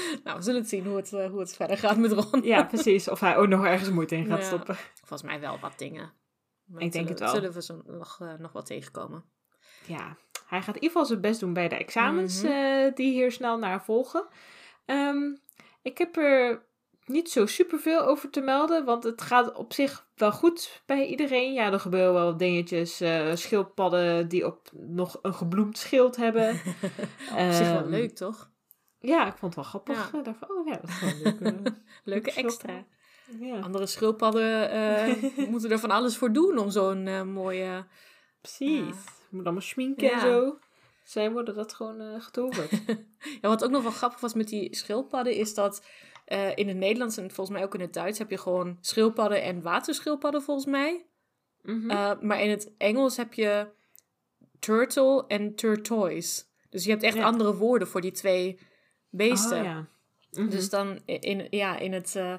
nou, 0.24 0.36
we 0.36 0.42
zullen 0.42 0.60
het 0.60 0.68
zien 0.68 0.86
hoe 0.86 0.96
het, 0.96 1.12
eh, 1.12 1.30
hoe 1.30 1.40
het 1.40 1.54
verder 1.56 1.78
gaat 1.78 1.96
met 1.96 2.12
Ron. 2.12 2.42
Ja, 2.42 2.62
precies. 2.62 3.08
Of 3.08 3.20
hij 3.20 3.36
ook 3.36 3.48
nog 3.48 3.64
ergens 3.64 3.90
moeite 3.90 4.16
in 4.16 4.26
gaat 4.26 4.38
Ja. 4.38 4.44
stoppen. 4.44 4.76
Volgens 4.94 5.22
mij 5.22 5.40
wel 5.40 5.58
wat 5.60 5.78
dingen. 5.78 6.12
Maar 6.64 6.82
Ik 6.82 6.92
denk 6.92 7.08
zullen, 7.08 7.08
het 7.08 7.18
wel. 7.20 7.28
Zullen 7.28 7.52
we 7.52 7.62
zo 7.62 7.82
nog, 7.98 8.18
eh, 8.22 8.34
nog 8.38 8.52
wat 8.52 8.66
tegenkomen? 8.66 9.24
Ja, 9.86 10.16
hij 10.46 10.58
gaat 10.58 10.68
in 10.76 10.82
ieder 10.82 10.90
geval 10.90 11.04
zijn 11.06 11.20
best 11.20 11.40
doen 11.40 11.52
bij 11.52 11.68
de 11.68 11.76
examens 11.76 12.42
Mhm. 12.42 12.52
eh, 12.52 12.94
die 12.94 13.12
hier 13.12 13.32
snel 13.32 13.58
naar 13.58 13.84
volgen. 13.84 14.26
Ehm, 14.84 15.34
ik 15.82 15.98
heb 15.98 16.16
er 16.16 16.66
niet 17.06 17.30
zo 17.30 17.46
superveel 17.46 18.00
over 18.00 18.30
te 18.30 18.40
melden, 18.40 18.84
want 18.84 19.04
het 19.04 19.22
gaat 19.22 19.52
op 19.54 19.72
zich 19.72 20.06
wel 20.14 20.32
goed 20.32 20.82
bij 20.86 21.06
iedereen. 21.06 21.52
Ja, 21.52 21.72
er 21.72 21.80
gebeuren 21.80 22.14
wel 22.14 22.36
dingetjes. 22.36 23.00
eh, 23.00 23.34
schildpadden 23.34 24.28
die 24.28 24.46
op 24.46 24.68
nog 24.72 25.18
een 25.22 25.34
gebloemd 25.34 25.78
schild 25.78 26.16
hebben. 26.16 26.48
Op 27.32 27.52
zich 27.52 27.70
wel 27.70 27.80
Ehm, 27.80 27.88
leuk, 27.88 28.14
toch? 28.14 28.50
Ja, 29.00 29.26
ik 29.26 29.36
vond 29.36 29.54
het 29.54 29.54
wel 29.54 29.64
grappig. 29.64 30.12
Ja. 30.12 30.18
Ik 30.18 30.24
dacht 30.24 30.38
van, 30.38 30.48
oh 30.50 30.66
ja, 30.66 30.76
dat 30.76 30.88
is 30.88 31.00
wel 31.00 31.12
leuk. 31.22 31.40
eh, 31.66 31.72
Leuke 32.04 32.30
schildpad. 32.30 32.60
extra. 32.64 32.84
ja, 33.40 33.58
Andere 33.60 33.86
schildpadden 33.86 34.70
eh, 34.70 35.48
moeten 35.50 35.70
er 35.70 35.78
van 35.78 35.90
alles 35.90 36.16
voor 36.16 36.32
doen 36.32 36.58
om 36.58 36.70
zo'n 36.70 37.06
eh, 37.06 37.22
mooie... 37.22 37.84
precies. 38.40 38.96
Moet 39.30 39.44
allemaal 39.44 39.62
schminken 39.62 40.10
en 40.12 40.20
zo. 40.20 40.58
Zij 41.04 41.30
worden 41.30 41.54
dat 41.54 41.74
gewoon 41.74 42.00
eh 42.00 42.20
getoverd. 42.20 42.70
Ja, 43.40 43.48
wat 43.48 43.64
ook 43.64 43.70
nog 43.70 43.82
wel 43.82 43.90
grappig 43.92 44.20
was 44.20 44.34
met 44.34 44.48
die 44.48 44.76
schildpadden 44.76 45.34
is 45.34 45.54
dat 45.54 45.82
eh, 46.24 46.56
in 46.56 46.68
het 46.68 46.76
Nederlands 46.76 47.16
en 47.16 47.30
volgens 47.30 47.56
mij 47.56 47.66
ook 47.66 47.74
in 47.74 47.80
het 47.80 47.92
Duits 47.92 48.18
heb 48.18 48.30
je 48.30 48.38
gewoon 48.38 48.78
schildpadden 48.80 49.42
en 49.42 49.62
waterschildpadden 49.62 50.42
volgens 50.42 50.66
mij. 50.66 51.06
Mhm. 51.62 51.90
Uh, 51.90 52.12
maar 52.20 52.40
in 52.42 52.50
het 52.50 52.70
Engels 52.78 53.16
heb 53.16 53.34
je 53.34 53.68
turtle 54.58 55.24
en 55.26 55.54
turtoise. 55.54 56.42
Dus 56.70 56.84
je 56.84 56.90
hebt 56.90 57.02
echt 57.02 57.16
Ja. 57.16 57.24
andere 57.24 57.56
woorden 57.56 57.88
voor 57.88 58.00
die 58.00 58.12
twee 58.12 58.58
beesten. 59.10 59.58
Oh, 59.58 59.64
ja. 59.64 59.86
Mhm. 60.30 60.48
Dus 60.48 60.70
dan 60.70 60.98
in, 61.04 61.46
ja, 61.50 61.78
in, 61.78 61.92
het, 61.92 62.16
eh, 62.16 62.34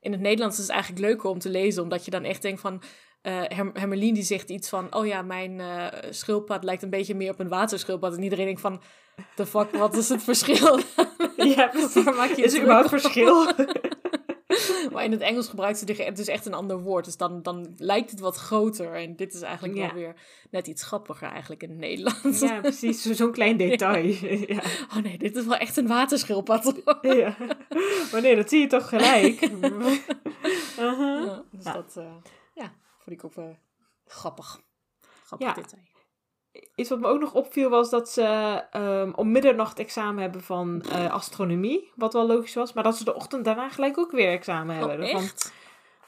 in 0.00 0.12
het 0.12 0.20
Nederlands 0.20 0.56
is 0.56 0.62
het 0.62 0.72
eigenlijk 0.72 1.02
leuker 1.04 1.30
om 1.30 1.38
te 1.38 1.48
lezen, 1.48 1.82
omdat 1.82 2.04
je 2.04 2.10
dan 2.10 2.24
echt 2.24 2.42
denkt 2.42 2.60
van. 2.60 2.82
Hermelien 3.72 4.14
die 4.14 4.22
zegt 4.22 4.50
iets 4.50 4.68
van, 4.68 4.94
oh 4.94 5.06
ja, 5.06 5.22
mijn 5.22 5.60
eh, 5.60 5.86
schildpad 6.10 6.64
lijkt 6.64 6.82
een 6.82 6.90
beetje 6.90 7.14
meer 7.14 7.30
op 7.30 7.38
een 7.38 7.48
waterschildpad. 7.48 8.16
En 8.16 8.22
iedereen 8.22 8.44
denkt 8.44 8.60
van, 8.60 8.82
the 9.34 9.46
fuck, 9.46 9.70
wat 9.70 9.96
is 9.96 10.08
het 10.08 10.22
verschil? 10.22 10.78
ja, 11.56 11.66
precies. 11.66 12.04
Waar 12.04 12.14
maak 12.14 12.30
je 12.30 12.42
Is 12.42 12.54
er 12.54 12.62
überhaupt 12.62 12.88
verschil? 12.88 13.46
maar 14.92 15.04
in 15.04 15.12
het 15.12 15.20
Engels 15.20 15.48
gebruikt 15.48 15.78
ze 15.78 15.84
de- 15.84 16.12
dus 16.14 16.26
echt 16.28 16.46
een 16.46 16.54
ander 16.54 16.80
woord. 16.80 17.04
Dus 17.04 17.16
dan, 17.16 17.42
dan 17.42 17.74
lijkt 17.76 18.10
het 18.10 18.20
wat 18.20 18.36
groter. 18.36 18.94
En 18.94 19.16
dit 19.16 19.34
is 19.34 19.40
eigenlijk 19.42 19.74
Ja. 19.74 19.86
wel 19.86 19.94
weer 19.94 20.14
net 20.50 20.66
iets 20.66 20.82
grappiger 20.82 21.28
eigenlijk 21.28 21.62
in 21.62 21.68
het 21.70 21.78
Nederlands. 21.78 22.40
ja, 22.40 22.60
precies. 22.60 23.02
Zo- 23.02 23.12
Zo'n 23.12 23.32
klein 23.32 23.56
detail. 23.66 24.04
ja. 24.54 24.62
Oh 24.90 24.96
nee, 25.02 25.18
dit 25.18 25.36
is 25.36 25.44
wel 25.44 25.56
echt 25.56 25.76
een 25.76 25.86
waterschildpad. 25.86 26.74
ja. 27.02 27.36
Maar 28.12 28.20
nee, 28.22 28.36
dat 28.36 28.48
zie 28.48 28.60
je 28.60 28.66
toch 28.66 28.88
gelijk. 28.88 29.40
Uh-huh. 29.42 31.24
Ja, 31.26 31.42
dus 31.50 31.64
dat 31.64 31.94
eh, 31.96 32.14
ja, 32.54 32.72
vond 32.98 33.16
ik 33.18 33.24
ook 33.24 33.34
wel 33.34 33.56
grappig. 34.06 34.60
Grappig 35.24 35.54
detail. 35.54 35.82
Iets 36.74 36.88
wat 36.88 37.00
me 37.00 37.06
ook 37.06 37.20
nog 37.20 37.32
opviel 37.34 37.70
was 37.70 37.90
dat 37.90 38.08
ze 38.10 38.22
ehm, 38.70 39.10
om 39.16 39.30
middernacht 39.32 39.78
examen 39.78 40.22
hebben 40.22 40.42
van 40.42 40.82
eh, 40.82 41.10
astronomie. 41.12 41.90
Wat 41.94 42.12
wel 42.12 42.26
logisch 42.26 42.54
was. 42.54 42.72
Maar 42.72 42.84
dat 42.84 42.96
ze 42.96 43.04
de 43.04 43.14
ochtend 43.14 43.44
daarna 43.44 43.68
gelijk 43.68 43.98
ook 43.98 44.10
weer 44.10 44.28
examen 44.32 44.82
Oh, 44.82 44.88
hebben. 44.88 45.08
Echt? 45.08 45.52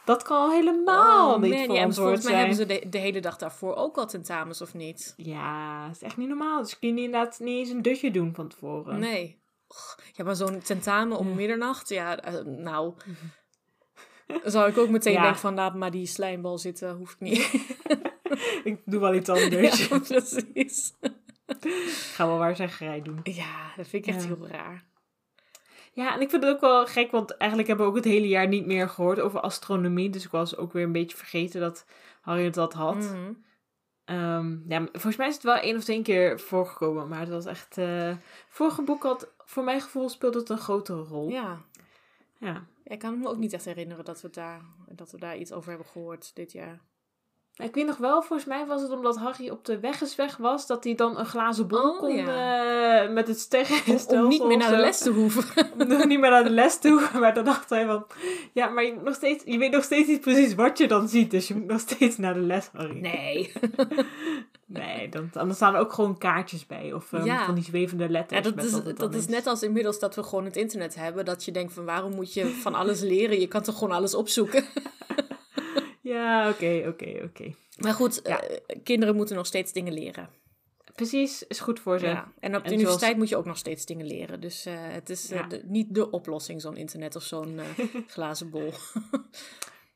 dat 0.05 0.23
kan 0.23 0.37
al 0.37 0.51
helemaal 0.51 1.35
Oh, 1.35 1.41
niet 1.41 1.51
man, 1.51 1.59
ja, 1.61 1.65
verantwoord 1.65 1.95
volgens 1.97 2.23
mij 2.25 2.33
zijn. 2.33 2.37
hebben 2.47 2.57
ze 2.57 2.67
de, 2.67 2.89
de 2.89 2.99
hele 2.99 3.21
dag 3.21 3.37
daarvoor 3.37 3.75
ook 3.77 3.97
al 3.97 4.07
tentamens, 4.07 4.61
of 4.63 4.75
niet? 4.75 5.15
Ja, 5.17 5.87
dat 5.87 5.97
is 5.97 6.03
echt 6.03 6.17
niet 6.17 6.29
normaal. 6.29 6.63
Dus 6.63 6.79
kun 6.79 6.97
je 6.97 7.03
inderdaad 7.03 7.39
niet 7.39 7.59
eens 7.59 7.71
een 7.71 7.83
dutje 7.83 8.11
doen 8.11 8.35
van 8.35 8.49
tevoren. 8.49 8.99
Nee. 8.99 9.39
Och, 9.69 9.99
Ja, 10.13 10.25
maar 10.25 10.37
zo'n 10.37 10.59
tentamen 10.59 11.19
om 11.19 11.29
Ja. 11.29 11.35
middernacht, 11.35 11.89
ja, 11.89 12.19
eh, 12.21 12.45
nou... 12.45 12.93
Zou 14.45 14.71
ik 14.71 14.79
ook 14.79 14.89
meteen 14.89 15.13
Ja. 15.13 15.23
denken 15.23 15.41
van, 15.41 15.55
laat 15.55 15.75
maar 15.75 15.91
die 15.91 16.07
slijmbal 16.07 16.59
zitten, 16.59 16.97
hoef 16.97 17.13
ik 17.13 17.21
niet. 17.21 17.51
Ik 18.65 18.81
doe 18.85 19.01
wel 19.01 19.15
iets 19.15 19.29
anders. 19.29 19.87
ja, 19.89 19.99
precies. 19.99 20.93
Ik 21.47 22.13
ga 22.15 22.27
wel 22.27 22.39
waarzeggerij 22.39 23.03
doen. 23.03 23.21
Ja, 23.23 23.73
dat 23.77 23.89
vind 23.89 24.07
ik 24.07 24.15
echt 24.15 24.23
Ja. 24.23 24.29
heel 24.29 24.47
raar. 24.49 24.85
Ja, 25.93 26.15
en 26.15 26.21
ik 26.21 26.31
vind 26.31 26.43
het 26.43 26.55
ook 26.55 26.61
wel 26.61 26.87
gek, 26.87 27.11
want 27.11 27.37
eigenlijk 27.37 27.69
hebben 27.69 27.87
we 27.87 27.93
ook 27.93 27.99
het 27.99 28.13
hele 28.13 28.29
jaar 28.29 28.49
niet 28.49 28.67
meer 28.67 28.89
gehoord 28.89 29.21
over 29.21 29.41
astronomie. 29.41 30.11
Dus 30.11 30.25
ik 30.25 30.31
was 30.31 30.57
ook 30.57 30.73
weer 30.73 30.85
een 30.85 30.93
beetje 30.93 31.17
vergeten 31.17 31.61
dat 31.61 31.87
Harry 32.21 32.51
dat 32.51 32.73
had. 32.73 32.97
Mhm. 32.97 33.33
Ehm, 34.05 34.57
ja, 34.69 34.87
volgens 34.93 35.17
mij 35.17 35.29
is 35.29 35.35
het 35.35 35.43
wel 35.43 35.57
één 35.57 35.77
of 35.77 35.85
twee 35.85 36.03
keer 36.03 36.41
voorgekomen, 36.41 37.09
maar 37.09 37.21
het 37.21 37.29
was 37.29 37.47
echt... 37.47 37.79
eh 37.79 38.17
vorige 38.49 38.83
boek 38.83 39.03
had, 39.03 39.33
voor 39.45 39.65
mijn 39.65 39.81
gevoel 39.81 40.09
speelde 40.09 40.39
het 40.39 40.49
een 40.49 40.59
grotere 40.59 41.03
rol. 41.03 41.29
Ja, 41.29 41.65
Ja. 42.39 42.67
ik 42.85 42.99
kan 42.99 43.19
me 43.19 43.29
ook 43.29 43.37
niet 43.37 43.53
echt 43.53 43.65
herinneren 43.65 44.05
dat 44.05 44.21
we, 44.21 44.31
daar, 44.31 44.61
dat 44.89 45.11
we 45.11 45.19
daar 45.19 45.37
iets 45.37 45.53
over 45.53 45.69
hebben 45.69 45.87
gehoord 45.89 46.31
dit 46.35 46.53
jaar. 46.53 46.81
Ik 47.63 47.75
weet 47.75 47.87
nog 47.87 47.97
wel, 47.97 48.23
volgens 48.23 48.49
mij 48.49 48.67
was 48.67 48.83
het 48.83 48.91
omdat 48.91 49.17
Harry 49.17 49.49
op 49.51 49.65
de 49.65 49.81
weggesweg 49.81 50.37
was, 50.37 50.67
dat 50.67 50.85
hij 50.85 50.95
dan 50.95 51.19
een 51.19 51.27
glazen 51.27 51.67
bol 51.69 51.91
Oh, 51.91 51.99
kon 51.99 52.15
ja. 52.17 53.03
eh, 53.03 53.13
met 53.13 53.27
het 53.29 53.37
Om, 53.37 53.43
sterrenstelsel 53.43 54.23
om 54.23 54.29
niet 54.29 54.45
meer 54.47 54.57
naar 54.57 54.71
de 54.71 54.77
les 54.77 54.99
te 54.99 55.11
hoeven. 55.11 55.67
nog 55.89 56.05
niet 56.05 56.19
meer 56.21 56.31
naar 56.31 56.45
de 56.45 56.51
les 56.51 56.79
toe. 56.79 57.09
Maar 57.21 57.35
dan 57.35 57.45
dacht 57.45 57.71
hij 57.71 57.87
van, 57.87 58.07
ja, 58.53 58.69
maar 58.69 58.85
je, 58.85 58.97
nog 59.05 59.15
steeds, 59.15 59.45
je 59.47 59.59
weet 59.59 59.71
nog 59.73 59.85
steeds 59.85 60.09
niet 60.09 60.21
precies 60.21 60.55
wat 60.55 60.79
je 60.79 60.89
dan 60.89 61.09
ziet. 61.09 61.31
Dus 61.31 61.49
je 61.49 61.55
moet 61.55 61.67
nog 61.67 61.81
steeds 61.81 62.17
naar 62.17 62.35
de 62.35 62.41
les, 62.41 62.69
Harry. 62.73 63.01
Nee. 63.01 63.53
Nee, 64.69 65.09
dan, 65.09 65.29
dan 65.33 65.55
staan 65.55 65.75
er 65.75 65.81
ook 65.81 65.93
gewoon 65.93 66.19
kaartjes 66.19 66.67
bij. 66.67 66.93
Of 66.93 67.13
ehm, 67.13 67.25
Ja. 67.25 67.45
van 67.45 67.55
die 67.55 67.65
zwevende 67.65 68.05
Ja, 68.05 68.11
letters. 68.11 68.43
dat 68.43 68.55
met 68.55 68.65
is, 68.65 68.81
dat 68.97 69.15
is 69.15 69.27
net 69.27 69.47
als 69.47 69.63
inmiddels 69.63 69.99
dat 69.99 70.15
we 70.15 70.23
gewoon 70.23 70.45
het 70.45 70.57
internet 70.57 70.95
hebben. 70.95 71.25
Dat 71.25 71.45
je 71.45 71.53
denkt 71.53 71.73
van 71.73 71.85
waarom 71.85 72.15
moet 72.15 72.35
je 72.35 72.47
van 72.47 72.75
alles 72.75 73.01
leren? 73.01 73.41
Je 73.41 73.47
kan 73.47 73.63
toch 73.63 73.79
gewoon 73.79 73.97
alles 73.97 74.15
opzoeken? 74.15 74.65
Ja, 76.09 76.49
oké, 76.49 76.85
oké, 76.89 77.21
oké. 77.25 77.55
Maar 77.79 77.93
goed, 77.95 78.21
Ja. 78.25 78.41
eh, 78.41 78.59
kinderen 78.83 79.17
moeten 79.17 79.37
nog 79.37 79.47
steeds 79.47 79.73
dingen 79.73 79.93
leren. 79.93 80.29
Precies, 80.95 81.43
is 81.47 81.61
goed 81.61 81.81
voor 81.81 81.99
ze. 81.99 82.07
Ja. 82.07 82.33
En 82.41 82.57
op 82.57 82.63
de 82.63 82.69
En 82.69 82.75
universiteit 82.75 83.01
zoals- 83.01 83.17
moet 83.17 83.29
je 83.29 83.37
ook 83.37 83.45
nog 83.45 83.57
steeds 83.57 83.87
dingen 83.87 84.07
leren. 84.07 84.41
Dus 84.41 84.67
eh, 84.67 84.75
het 84.79 85.11
is 85.11 85.31
eh, 85.31 85.49
de- 85.49 85.63
niet 85.65 85.95
de 85.95 86.11
oplossing, 86.11 86.61
zo'n 86.61 86.77
internet 86.77 87.17
of 87.17 87.23
zo'n 87.23 87.61
glazen 88.15 88.51
bol. 88.51 88.73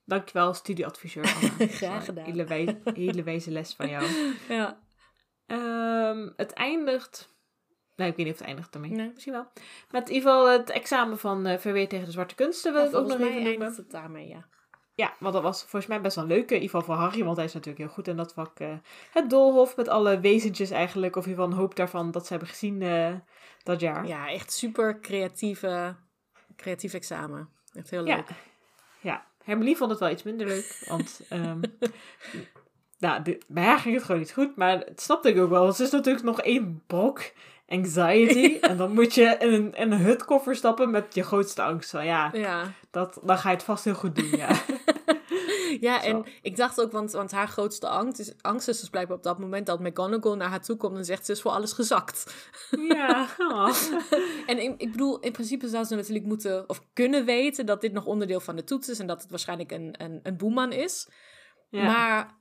Dankjewel, 0.04 0.54
studieadviseur 0.54 1.24
Anna. 1.34 1.66
Graag 1.72 2.04
gedaan. 2.04 2.24
Hele, 2.24 2.44
wij- 2.44 2.80
hele 2.94 3.22
wijze 3.22 3.50
les 3.50 3.74
van 3.74 3.88
jou. 3.88 4.04
ja. 4.48 4.80
Ehm, 5.46 6.28
het 6.36 6.52
eindigt... 6.52 7.28
Nee, 7.96 8.08
ik 8.08 8.16
weet 8.16 8.24
niet 8.24 8.34
of 8.34 8.38
het 8.40 8.48
eindigt 8.48 8.74
ermee. 8.74 8.90
Nee. 8.90 9.10
Misschien 9.14 9.32
wel. 9.32 9.46
Met 9.90 10.08
in 10.08 10.14
ieder 10.14 10.30
geval 10.30 10.48
het 10.50 10.70
examen 10.70 11.18
van 11.18 11.46
VW 11.60 11.76
tegen 11.86 12.04
de 12.04 12.10
zwarte 12.10 12.34
kunsten 12.34 12.72
wil 12.72 12.84
ik 12.86 12.94
ook 12.94 13.06
nog 13.06 13.20
even 13.20 13.42
noemen. 13.42 13.74
het 13.76 13.90
daarmee, 13.90 14.28
ja. 14.28 14.48
Ja, 15.00 15.14
want 15.18 15.34
dat 15.34 15.42
was 15.42 15.60
volgens 15.60 15.86
mij 15.86 16.00
best 16.00 16.16
wel 16.16 16.26
leuk. 16.26 16.50
In 16.50 16.54
ieder 16.62 16.70
geval 16.70 16.82
voor 16.82 16.94
Harry, 16.94 17.24
want 17.24 17.36
hij 17.36 17.44
is 17.44 17.52
natuurlijk 17.52 17.84
heel 17.84 17.92
goed 17.94 18.08
in 18.08 18.16
dat 18.16 18.32
vak. 18.32 18.58
eh, 18.60 18.68
het 19.12 19.30
doolhof 19.30 19.76
met 19.76 19.88
alle 19.88 20.20
wezentjes 20.20 20.70
eigenlijk. 20.70 21.16
Of 21.16 21.24
in 21.24 21.30
ieder 21.30 21.44
geval 21.44 21.58
een 21.58 21.64
hoop 21.64 21.76
daarvan 21.76 22.10
dat 22.10 22.22
ze 22.26 22.30
hebben 22.32 22.48
gezien 22.48 22.82
eh, 22.82 23.14
dat 23.62 23.80
jaar. 23.80 24.06
Ja, 24.06 24.28
echt 24.30 24.52
super 24.52 25.00
creatieve, 25.00 25.94
creatief 26.56 26.94
examen. 26.94 27.48
Echt 27.74 27.90
heel 27.90 28.06
Ja. 28.06 28.16
leuk. 28.16 28.28
Ja, 29.00 29.26
Hermelie 29.44 29.76
vond 29.76 29.90
het 29.90 30.00
wel 30.00 30.10
iets 30.10 30.22
minder 30.22 30.46
leuk. 30.46 30.84
Want 30.88 31.20
ehm, 31.28 31.60
nou, 32.98 33.38
bij 33.48 33.64
haar 33.64 33.78
ging 33.78 33.94
het 33.94 34.04
gewoon 34.04 34.20
niet 34.20 34.32
goed. 34.32 34.56
Maar 34.56 34.78
het 34.78 35.00
snapte 35.00 35.28
ik 35.28 35.38
ook 35.38 35.50
wel. 35.50 35.72
Ze 35.72 35.82
is 35.82 35.90
natuurlijk 35.90 36.24
nog 36.24 36.40
één 36.40 36.82
brok 36.86 37.22
anxiety. 37.70 38.58
En 38.70 38.76
dan 38.76 38.92
moet 38.94 39.14
je 39.14 39.36
in 39.38 39.52
een, 39.52 39.74
in 39.74 39.92
een 39.92 39.98
hutkoffer 39.98 40.56
stappen 40.56 40.90
met 40.90 41.14
je 41.14 41.22
grootste 41.22 41.62
angst. 41.62 41.90
Van, 41.90 42.04
ja, 42.04 42.30
Ja. 42.32 42.72
dat, 42.90 43.18
dan 43.22 43.38
ga 43.38 43.48
je 43.50 43.54
het 43.54 43.64
vast 43.64 43.84
heel 43.84 43.94
goed 43.94 44.14
doen. 44.14 44.30
Ja, 44.36 44.48
Ja, 45.80 46.02
Zo. 46.02 46.08
en 46.08 46.24
ik 46.42 46.56
dacht 46.56 46.80
ook, 46.80 46.92
want, 46.92 47.12
want 47.12 47.30
haar 47.30 47.48
grootste 47.48 47.88
angst 47.88 48.18
is, 48.20 48.32
angst 48.40 48.68
is 48.68 48.80
dus 48.80 48.88
blijkbaar 48.88 49.16
op 49.16 49.22
dat 49.22 49.38
moment 49.38 49.66
dat 49.66 49.80
McGonagall 49.80 50.36
naar 50.36 50.48
haar 50.48 50.62
toe 50.62 50.76
komt 50.76 50.96
en 50.96 51.04
zegt 51.04 51.26
ze 51.26 51.32
is 51.32 51.40
voor 51.40 51.50
alles 51.50 51.72
gezakt. 51.72 52.34
ja. 52.88 53.26
oh. 53.52 53.72
En 54.46 54.62
ik, 54.62 54.74
ik 54.80 54.90
bedoel, 54.90 55.18
in 55.20 55.32
principe 55.32 55.68
zou 55.68 55.84
ze 55.84 55.94
natuurlijk 55.94 56.26
moeten 56.26 56.68
of 56.68 56.82
kunnen 56.92 57.24
weten 57.24 57.66
dat 57.66 57.80
dit 57.80 57.92
nog 57.92 58.04
onderdeel 58.06 58.40
van 58.40 58.56
de 58.56 58.64
toets 58.64 58.88
is 58.88 58.98
en 58.98 59.06
dat 59.06 59.20
het 59.22 59.30
waarschijnlijk 59.30 59.72
een, 59.72 59.94
een, 59.98 60.20
een 60.22 60.36
boeman 60.36 60.72
is. 60.72 61.08
ja. 61.68 61.84
Maar 61.84 62.38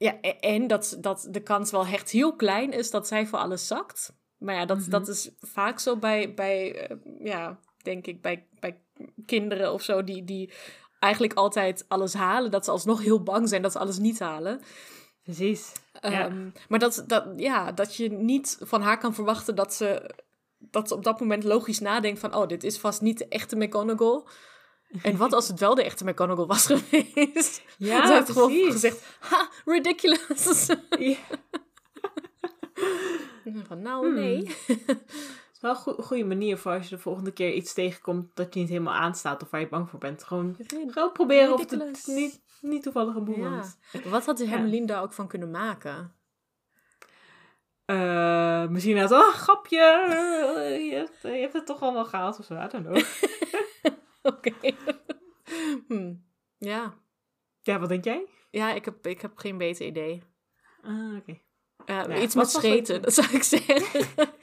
ja, 0.00 0.18
e- 0.20 0.28
en 0.28 0.66
dat, 0.66 0.96
dat 1.00 1.26
de 1.30 1.40
kans 1.42 1.70
wel 1.70 1.86
echt 1.86 2.10
heel 2.10 2.36
klein 2.36 2.72
is 2.72 2.90
dat 2.90 3.06
zij 3.06 3.26
voor 3.26 3.38
alles 3.38 3.66
zakt. 3.66 4.12
Maar 4.38 4.54
ja, 4.54 4.64
dat, 4.64 4.78
Mhm. 4.78 4.90
dat 4.90 5.08
is 5.08 5.30
vaak 5.40 5.78
zo 5.78 5.96
bij, 5.96 6.34
bij 6.34 6.88
eh, 6.88 6.96
ja, 7.24 7.58
denk 7.82 8.06
ik, 8.06 8.22
bij, 8.22 8.46
bij 8.60 8.80
kinderen 9.26 9.72
of 9.72 9.82
zo, 9.82 10.04
die, 10.04 10.24
die 10.24 10.52
eigenlijk 10.98 11.34
altijd 11.34 11.84
alles 11.88 12.14
halen. 12.14 12.50
Dat 12.50 12.64
ze 12.64 12.70
alsnog 12.70 13.02
heel 13.02 13.22
bang 13.22 13.48
zijn 13.48 13.62
dat 13.62 13.72
ze 13.72 13.78
alles 13.78 13.98
niet 13.98 14.18
halen. 14.18 14.60
Precies. 15.22 15.72
Ja. 16.00 16.10
Ehm, 16.26 16.48
maar 16.68 16.78
dat, 16.78 17.04
dat, 17.06 17.26
ja, 17.36 17.72
dat 17.72 17.96
je 17.96 18.10
niet 18.10 18.56
van 18.60 18.82
haar 18.82 18.98
kan 18.98 19.14
verwachten 19.14 19.54
dat 19.54 19.74
ze, 19.74 20.14
dat 20.58 20.88
ze 20.88 20.94
op 20.94 21.04
dat 21.04 21.20
moment 21.20 21.44
logisch 21.44 21.78
nadenkt 21.80 22.20
van... 22.20 22.34
oh, 22.34 22.46
dit 22.48 22.64
is 22.64 22.78
vast 22.78 23.00
niet 23.00 23.18
de 23.18 23.28
echte 23.28 23.56
McGonagall. 23.56 24.22
En 25.02 25.16
wat 25.16 25.32
als 25.32 25.48
het 25.48 25.60
wel 25.60 25.74
de 25.74 25.84
echte 25.84 26.04
McGonagall 26.04 26.46
was 26.46 26.66
geweest? 26.66 27.62
Ja, 27.78 28.06
Ze 28.06 28.12
heeft 28.12 28.30
gewoon 28.30 28.52
gezegd, 28.72 29.16
ha, 29.20 29.48
ridiculous. 29.64 30.66
Ja. 30.98 31.16
van, 33.66 33.82
nou, 33.82 34.06
Hmm. 34.06 34.14
nee. 34.14 34.56
Het 34.66 35.06
is 35.52 35.60
wel 35.60 35.70
een 35.70 35.76
goe- 35.76 36.02
goede 36.02 36.24
manier 36.24 36.58
voor 36.58 36.72
als 36.72 36.88
je 36.88 36.94
de 36.96 37.02
volgende 37.02 37.32
keer 37.32 37.52
iets 37.52 37.72
tegenkomt 37.72 38.36
dat 38.36 38.54
je 38.54 38.60
niet 38.60 38.68
helemaal 38.68 38.94
aanstaat 38.94 39.42
of 39.42 39.50
waar 39.50 39.60
je 39.60 39.68
bang 39.68 39.90
voor 39.90 39.98
bent. 39.98 40.24
Gewoon, 40.24 40.56
gewoon 40.86 41.12
proberen 41.12 41.52
of 41.54 41.70
het 41.70 42.02
niet, 42.06 42.40
niet 42.60 42.82
toevallig 42.82 43.14
een 43.14 43.24
boeman 43.24 43.52
Ja. 43.92 44.00
Wat 44.10 44.26
had 44.26 44.38
de 44.38 44.46
Hermelien 44.46 44.86
daar 44.86 45.02
ook 45.02 45.12
van 45.12 45.28
kunnen 45.28 45.50
maken? 45.50 46.14
Eh, 47.84 48.66
misschien 48.68 48.98
uit, 48.98 49.10
oh, 49.12 49.28
grapje, 49.28 49.78
je 50.90 50.94
hebt, 50.94 51.18
je 51.22 51.28
hebt 51.40 51.52
het 51.52 51.66
toch 51.66 51.80
allemaal 51.80 52.04
gehaald 52.04 52.38
of 52.38 52.44
zo, 52.44 52.54
I 52.54 52.66
don't 52.68 52.84
know. 52.86 52.96
Oké. 54.36 54.52
Hm. 55.88 56.14
Ja. 56.58 56.94
Ja, 57.62 57.78
wat 57.78 57.88
denk 57.88 58.04
jij? 58.04 58.26
Ja, 58.50 58.72
ik 58.72 58.84
heb, 58.84 59.06
ik 59.06 59.20
heb 59.20 59.38
geen 59.38 59.58
beter 59.58 59.86
idee. 59.86 60.22
Ah, 60.82 61.16
oké. 61.16 61.30
Uh, 61.30 61.36
Ja, 61.86 62.22
iets 62.22 62.34
wat 62.34 62.44
met 62.44 62.62
scheten, 62.62 62.94
het? 62.94 63.04
dat 63.04 63.14
zou 63.14 63.28
ik 63.32 63.42
zeggen. 63.42 64.06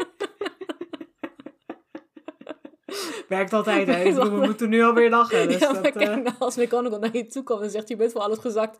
Werkt 3.28 3.54
altijd, 3.54 3.88
hè? 3.88 4.14
We 4.14 4.46
moeten 4.46 4.70
nu 4.70 4.84
alweer 4.84 5.10
lachen. 5.10 5.48
Dus 5.48 5.60
ja, 5.60 5.74
dat, 5.74 5.96
eh, 5.96 6.16
nou, 6.16 6.36
als 6.40 6.56
McGonagall 6.56 7.00
naar 7.00 7.16
je 7.16 7.26
toe 7.26 7.44
komt 7.44 7.62
en 7.62 7.70
zegt, 7.70 7.88
je 7.88 7.96
bent 7.96 8.12
voor 8.12 8.22
alles 8.22 8.40
gezakt. 8.40 8.80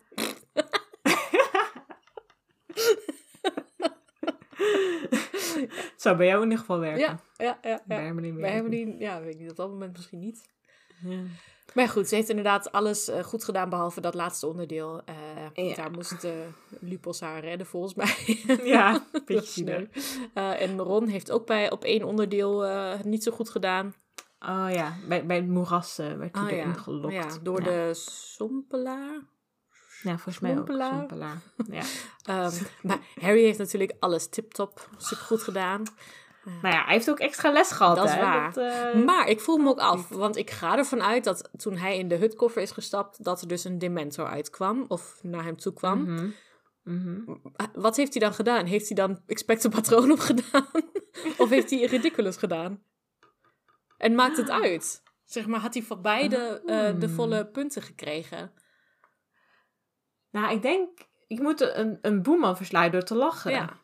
het 5.58 5.94
zou 5.96 6.18
bij 6.18 6.28
jou 6.28 6.38
in 6.38 6.44
ieder 6.44 6.60
geval 6.60 6.80
werken. 6.80 7.00
Ja, 7.00 7.20
ja, 7.38 7.58
ja. 7.62 7.82
Bij 7.86 8.04
ja. 8.06 8.14
Bij 8.14 8.34
werken. 8.34 8.52
Hermione, 8.52 9.00
ja, 9.00 9.22
weet 9.22 9.34
ik 9.34 9.40
niet, 9.40 9.50
op 9.50 9.56
dat 9.56 9.70
moment 9.70 9.92
misschien 9.96 10.20
niet. 10.20 10.57
Ja. 11.00 11.20
Maar 11.74 11.90
goed, 11.90 12.08
ze 12.08 12.16
heeft 12.16 12.30
inderdaad 12.30 12.72
alles 12.72 13.08
eh, 13.08 13.24
goed 13.24 13.44
gedaan, 13.44 13.70
behalve 13.70 14.02
dat 14.02 14.14
laatste 14.14 14.48
onderdeel. 14.48 15.02
Ja. 15.54 15.76
Daar 15.76 15.92
moest 15.92 16.24
eh, 16.24 16.32
Lupus 16.80 17.20
haar 17.20 17.40
redden, 17.40 17.68
volgens 17.68 17.94
mij. 17.94 18.44
Ja, 18.74 19.06
beetje 19.26 19.62
sneu. 19.62 19.86
Eh, 20.34 20.62
en 20.62 20.80
Ron 20.80 21.08
heeft 21.08 21.32
ook 21.32 21.46
bij, 21.46 21.72
op 21.72 21.84
één 21.84 22.04
onderdeel 22.04 22.60
het 22.62 23.06
niet 23.06 23.24
zo 23.24 23.32
goed 23.32 23.50
gedaan. 23.50 23.96
Oh 24.40 24.68
ja, 24.72 24.96
bij, 25.08 25.26
bij 25.26 25.36
het 25.36 25.48
moeras 25.48 25.96
werd 25.98 26.36
hij 26.36 26.44
Ah, 26.44 26.52
erin 26.52 26.68
ja. 26.68 26.74
gelokt. 26.74 27.14
Ja, 27.14 27.28
door 27.42 27.64
de 27.64 27.92
sompelaar. 27.94 29.22
Ja, 30.04 30.18
volgens 30.18 30.40
mij 30.40 30.58
ook. 30.58 30.70
Ja. 31.72 31.84
Ehm, 32.24 32.54
maar 32.82 33.00
Harry 33.20 33.44
heeft 33.44 33.58
natuurlijk 33.58 33.94
alles 34.00 34.30
tip-top, 34.30 34.90
supergoed 34.98 35.44
gedaan. 35.44 35.84
Nou 36.62 36.76
ja, 36.76 36.84
hij 36.84 36.94
heeft 36.94 37.10
ook 37.10 37.20
extra 37.20 37.52
les 37.52 37.72
gehad, 37.72 37.96
Dat 37.96 38.06
is 38.06 38.12
hè? 38.14 38.22
waar. 38.22 38.54
Dat, 38.54 38.64
eh, 38.94 39.04
Maar 39.06 39.28
ik 39.28 39.40
voel 39.40 39.58
me 39.58 39.70
ook 39.70 39.80
af, 39.80 40.10
want 40.10 40.36
ik 40.38 40.52
ga 40.52 40.78
ervan 40.78 41.04
uit 41.04 41.24
dat 41.24 41.50
toen 41.58 41.78
hij 41.78 41.98
in 41.98 42.08
de 42.08 42.16
hutkoffer 42.16 42.62
is 42.62 42.72
gestapt, 42.72 43.24
dat 43.24 43.42
er 43.42 43.48
dus 43.48 43.64
een 43.64 43.80
Dementor 43.80 44.28
uitkwam, 44.28 44.86
of 44.88 45.20
naar 45.22 45.44
hem 45.44 45.58
toe 45.58 45.74
kwam. 45.74 46.02
mhm. 46.04 46.30
Mhm. 46.84 47.22
Wat 47.74 47.96
heeft 47.96 48.14
hij 48.14 48.22
dan 48.22 48.34
gedaan? 48.34 48.66
Heeft 48.66 48.88
hij 48.88 48.96
dan 48.96 49.22
Expecto 49.26 49.70
Patronum 49.70 50.18
gedaan? 50.30 50.68
of 51.38 51.50
heeft 51.50 51.70
hij 51.70 51.86
Ridiculous 51.86 52.38
gedaan? 52.38 52.84
En 53.98 54.16
maakt 54.16 54.38
het 54.38 54.50
uit? 54.50 55.04
Zeg 55.26 55.48
maar, 55.48 55.60
had 55.60 55.74
hij 55.74 55.84
van 55.84 56.02
beide 56.02 56.62
eh, 56.66 57.00
de 57.00 57.06
Hmm. 57.06 57.16
volle 57.16 57.46
punten 57.46 57.82
gekregen? 57.82 58.52
Nou, 60.32 60.54
ik 60.54 60.62
denk, 60.62 60.90
ik 61.28 61.40
moet 61.40 61.62
een, 61.62 61.98
een 62.02 62.22
boeman 62.22 62.58
verslaan 62.58 62.92
door 62.92 63.04
te 63.04 63.16
lachen. 63.16 63.52
Ja. 63.52 63.80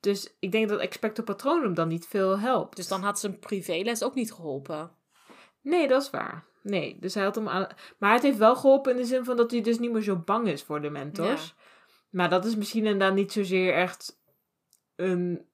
Dus 0.00 0.36
ik 0.38 0.52
denk 0.52 0.68
dat 0.68 0.80
Expecto 0.80 1.22
Patronum 1.22 1.74
dan 1.74 1.88
niet 1.88 2.06
veel 2.06 2.38
helpt. 2.38 2.76
Dus 2.76 2.88
dan 2.88 3.02
had 3.02 3.18
zijn 3.20 3.38
privéles 3.38 4.02
ook 4.02 4.14
niet 4.14 4.32
geholpen. 4.32 4.90
Nee, 5.60 5.88
dat 5.88 6.02
is 6.02 6.10
waar. 6.10 6.44
Nee, 6.62 6.96
dus 7.00 7.14
hij 7.14 7.24
had 7.24 7.34
hem 7.34 7.48
aan... 7.48 7.66
Maar 7.98 8.12
het 8.12 8.22
heeft 8.22 8.38
wel 8.38 8.56
geholpen 8.56 8.92
in 8.92 8.96
de 8.98 9.04
zin 9.04 9.24
van 9.24 9.36
dat 9.36 9.50
hij 9.50 9.60
dus 9.60 9.78
niet 9.78 9.92
meer 9.92 10.02
zo 10.02 10.16
bang 10.16 10.48
is 10.48 10.62
voor 10.62 10.80
de 10.80 10.90
mentors. 10.90 11.54
Maar 12.10 12.30
dat 12.30 12.44
is 12.44 12.56
misschien 12.56 12.84
inderdaad 12.84 13.14
niet 13.14 13.32
zozeer 13.32 13.74
echt 13.74 14.20
een 14.96 15.46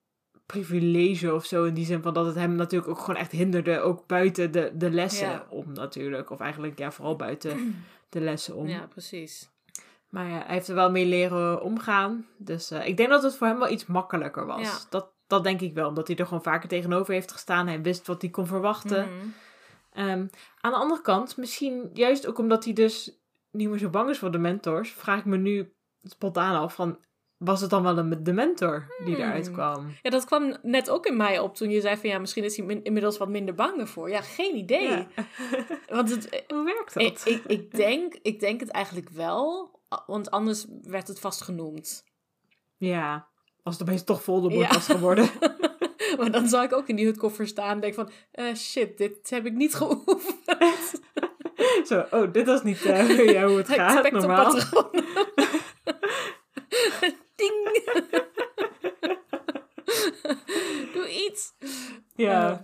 privilege 0.47 1.35
of 1.35 1.45
zo. 1.45 1.65
In 1.65 1.75
die 1.75 1.85
zin 1.85 2.03
van 2.03 2.15
dat 2.15 2.27
het 2.27 2.35
hem 2.35 2.55
natuurlijk 2.55 2.91
ook 2.91 2.99
gewoon 2.99 3.17
echt 3.21 3.33
hinderde. 3.33 3.81
Ook 3.81 4.07
buiten 4.07 4.53
de, 4.53 4.73
de 4.75 4.91
lessen 4.91 5.29
Ja. 5.29 5.47
om 5.51 5.73
natuurlijk. 5.73 6.31
Of 6.31 6.41
eigenlijk 6.41 6.79
ja, 6.79 6.91
vooral 6.93 7.17
buiten 7.17 7.85
de 8.09 8.21
lessen 8.21 8.55
om. 8.55 8.69
Ja, 8.69 8.87
precies. 8.87 9.51
Maar 10.12 10.29
ja, 10.29 10.42
hij 10.44 10.55
heeft 10.55 10.68
er 10.68 10.75
wel 10.75 10.90
mee 10.90 11.07
leren 11.07 11.62
omgaan. 11.62 12.27
Dus 12.38 12.70
eh, 12.70 12.87
ik 12.87 12.96
denk 12.96 13.09
dat 13.09 13.22
het 13.22 13.37
voor 13.37 13.46
hem 13.46 13.59
wel 13.59 13.70
iets 13.70 13.87
makkelijker 13.87 14.46
was. 14.46 14.61
Ja. 14.61 14.79
Dat, 14.90 15.12
dat 15.27 15.44
denk 15.44 15.61
ik 15.61 15.75
wel. 15.75 15.88
Omdat 15.88 16.07
hij 16.09 16.16
er 16.16 16.27
gewoon 16.27 16.42
vaker 16.42 16.68
tegenover 16.68 17.14
heeft 17.14 17.33
gestaan. 17.33 17.66
Hij 17.66 17.83
wist 17.83 18.07
wat 18.07 18.22
hij 18.22 18.31
kon 18.31 18.46
verwachten. 18.46 19.09
Mhm. 19.09 19.27
Ehm, 19.92 20.27
aan 20.61 20.70
de 20.72 20.77
andere 20.79 21.01
kant, 21.03 21.37
misschien 21.37 21.90
juist 21.92 22.27
ook 22.27 22.38
omdat 22.38 22.64
hij 22.64 22.72
dus 22.72 23.18
niet 23.51 23.68
meer 23.68 23.79
zo 23.79 23.88
bang 23.88 24.11
is 24.11 24.18
voor 24.18 24.31
de 24.31 24.38
mentors, 24.38 24.90
vraag 24.90 25.18
ik 25.18 25.25
me 25.25 25.37
nu 25.37 25.72
spontaan 26.03 26.61
af 26.61 26.75
van, 26.75 26.98
was 27.37 27.61
het 27.61 27.70
dan 27.70 27.83
wel 27.83 27.98
een, 27.98 28.25
de 28.25 28.33
mentor 28.33 28.87
die 29.05 29.14
Hmm. 29.14 29.25
eruit 29.25 29.51
kwam? 29.51 29.92
Ja, 30.03 30.11
dat 30.11 30.25
kwam 30.25 30.57
net 30.62 30.90
ook 30.90 31.07
in 31.07 31.16
mij 31.16 31.38
op 31.38 31.55
toen 31.57 31.70
je 31.70 31.81
zei 31.81 31.96
van 31.96 32.09
ja, 32.09 32.18
misschien 32.18 32.44
is 32.44 32.57
hij 32.57 32.66
min- 32.66 32.85
inmiddels 32.85 33.18
wat 33.18 33.29
minder 33.29 33.55
bang 33.55 33.81
ervoor. 33.81 34.11
Ja, 34.11 34.20
geen 34.20 34.57
idee. 34.57 34.88
Ja. 34.88 35.07
Want 35.88 36.11
het, 36.11 36.42
Hoe 36.55 36.64
werkt 36.64 36.96
ik, 36.98 37.18
dat? 37.18 37.27
ik, 37.27 37.44
ik, 37.44 37.75
denk, 37.75 38.14
ik 38.22 38.40
denk 38.40 38.61
het 38.61 38.70
eigenlijk 38.70 39.09
wel, 39.09 39.70
want 40.07 40.31
anders 40.31 40.67
werd 40.83 41.09
het 41.09 41.21
vast 41.21 41.41
genoemd. 41.41 42.05
Ja, 42.77 43.29
als 43.63 43.79
het 43.79 43.89
opeens 43.89 44.05
toch 44.05 44.23
Voldemort 44.23 44.69
Ja. 44.69 44.75
was 44.75 44.87
geworden. 44.87 45.31
Maar 46.19 46.31
dan 46.33 46.49
zou 46.49 46.65
ik 46.65 46.73
ook 46.73 46.89
in 46.89 46.97
die 46.97 47.05
hutkoffer 47.05 47.47
staan 47.47 47.71
en 47.71 47.81
denk 47.81 47.95
van, 47.95 48.11
eh, 48.33 48.55
shit, 48.55 48.99
dit 48.99 49.31
heb 49.31 49.47
ik 49.47 49.53
niet 49.53 49.75
geoefend. 49.75 51.01
Zo, 51.89 52.07
oh, 52.11 52.33
dit 52.33 52.47
was 52.47 52.63
niet 52.63 52.79
ja, 52.79 53.47
hoe 53.47 53.57
het 53.57 53.69
gaat 53.79 54.11
normaal. 54.11 54.53
Ding. 57.35 57.83
Doe 60.93 61.09
iets. 61.27 61.53
Ja, 62.15 62.51
Eh, 62.51 62.59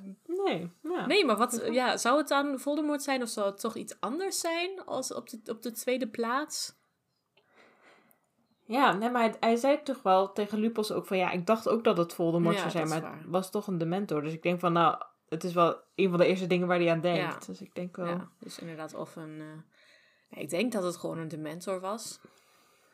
nee, 0.45 0.71
ja. 0.83 1.07
nee, 1.07 1.25
maar 1.25 1.37
wat, 1.37 1.63
ja, 1.71 1.97
zou 1.97 2.19
het 2.19 2.29
dan 2.29 2.61
Voldemort 2.61 3.03
zijn 3.03 3.23
of 3.23 3.29
zou 3.29 3.47
het 3.47 3.61
toch 3.61 3.77
iets 3.77 3.97
anders 4.01 4.41
zijn 4.41 4.85
als 4.85 5.15
op 5.15 5.29
de, 5.29 5.41
op 5.47 5.63
de 5.63 5.73
tweede 5.73 6.09
plaats? 6.09 6.77
Ja, 8.69 8.93
nee, 8.93 9.11
maar 9.11 9.23
hij, 9.23 9.35
hij 9.41 9.57
zei 9.57 9.83
toch 9.83 10.03
wel 10.03 10.33
tegen 10.33 10.59
Lupus 10.59 10.93
ook 10.93 11.07
van, 11.07 11.17
ja, 11.17 11.31
ik 11.31 11.47
dacht 11.47 11.69
ook 11.69 11.85
dat 11.85 11.97
het 11.97 12.15
Voldemort 12.15 12.55
Ja, 12.55 12.61
zou 12.61 12.71
zijn, 12.71 12.89
maar 12.89 13.01
waar. 13.01 13.19
het 13.21 13.27
was 13.29 13.51
toch 13.51 13.67
een 13.67 13.79
dementor. 13.79 14.23
Dus 14.23 14.33
ik 14.33 14.43
denk 14.43 14.61
van, 14.61 14.73
nou, 14.73 15.03
het 15.29 15.45
is 15.45 15.53
wel 15.53 15.77
een 15.95 16.09
van 16.09 16.19
de 16.19 16.27
eerste 16.27 16.47
dingen 16.47 16.67
waar 16.69 16.79
hij 16.79 16.91
aan 16.91 17.01
denkt. 17.01 17.19
Ja. 17.47 17.47
Dus 17.53 17.61
ik 17.61 17.75
denk 17.75 17.97
wel, 17.97 18.07
Ja, 18.07 18.29
dus 18.39 18.59
inderdaad 18.59 18.95
of 18.95 19.17
een... 19.17 19.41
eh, 19.41 19.47
nee, 20.31 20.45
ik 20.45 20.51
denk 20.51 20.73
dat 20.73 20.83
het 20.83 20.97
gewoon 20.97 21.19
een 21.19 21.29
Dementor 21.29 21.81
was. 21.81 22.21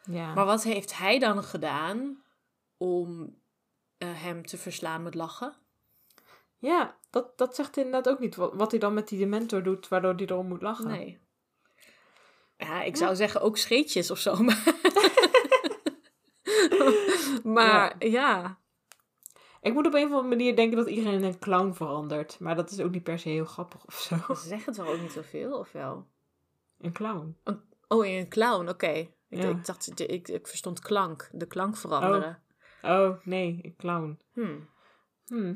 ja. 0.04 0.34
Maar 0.34 0.44
wat 0.44 0.62
heeft 0.62 0.98
hij 0.98 1.18
dan 1.18 1.42
gedaan 1.44 2.22
om 2.76 3.34
eh, 3.98 4.08
hem 4.12 4.46
te 4.46 4.56
verslaan 4.58 5.02
met 5.02 5.14
lachen? 5.14 5.54
Ja, 6.58 6.96
dat, 7.10 7.38
dat 7.38 7.54
zegt 7.54 7.74
hij 7.74 7.84
inderdaad 7.84 8.12
ook 8.12 8.18
niet. 8.20 8.36
Wat, 8.36 8.54
wat 8.54 8.70
hij 8.70 8.80
dan 8.80 8.94
met 8.94 9.08
die 9.08 9.18
dementor 9.18 9.62
doet, 9.62 9.88
waardoor 9.88 10.14
hij 10.14 10.26
erom 10.26 10.46
moet 10.48 10.62
lachen. 10.62 10.86
Nee. 10.88 11.18
Ja, 12.56 12.82
ik 12.82 12.96
zou 12.96 13.14
zeggen 13.16 13.40
ook 13.40 13.56
scheetjes 13.56 14.10
of 14.10 14.18
zo. 14.18 14.36
Maar, 14.42 14.62
maar 17.54 17.94
ja. 17.98 18.58
Ik 19.60 19.72
moet 19.72 19.86
op 19.86 19.94
een 19.94 20.04
of 20.04 20.10
andere 20.10 20.28
manier 20.28 20.56
denken 20.56 20.76
dat 20.76 20.88
iedereen 20.88 21.12
in 21.12 21.24
een 21.24 21.38
clown 21.38 21.72
verandert. 21.72 22.40
Maar 22.40 22.54
dat 22.56 22.70
is 22.70 22.80
ook 22.80 22.90
niet 22.90 23.02
per 23.02 23.18
se 23.18 23.28
heel 23.28 23.44
grappig 23.44 23.86
of 23.86 23.94
zo. 23.94 24.16
Ze 24.34 24.48
zeggen 24.48 24.72
het 24.72 24.76
wel 24.76 24.92
ook 24.92 25.00
niet 25.00 25.12
zoveel, 25.12 25.58
of 25.58 25.72
wel? 25.72 26.06
Een 26.80 26.92
clown. 26.92 27.36
Oh, 27.88 28.06
in 28.06 28.18
een 28.18 28.28
clown, 28.28 28.68
oké. 28.68 28.86
Ik, 28.88 29.08
Ja. 29.28 29.48
ik 29.48 29.66
dacht, 29.66 30.00
ik, 30.00 30.28
ik 30.28 30.46
verstond 30.46 30.80
klank. 30.80 31.28
De 31.32 31.46
klank 31.46 31.76
veranderen. 31.76 32.42
Oh, 32.82 33.10
nee, 33.22 33.58
een 33.62 33.76
clown. 33.76 34.18
Hmm. 34.32 34.68
Hm. 35.26 35.54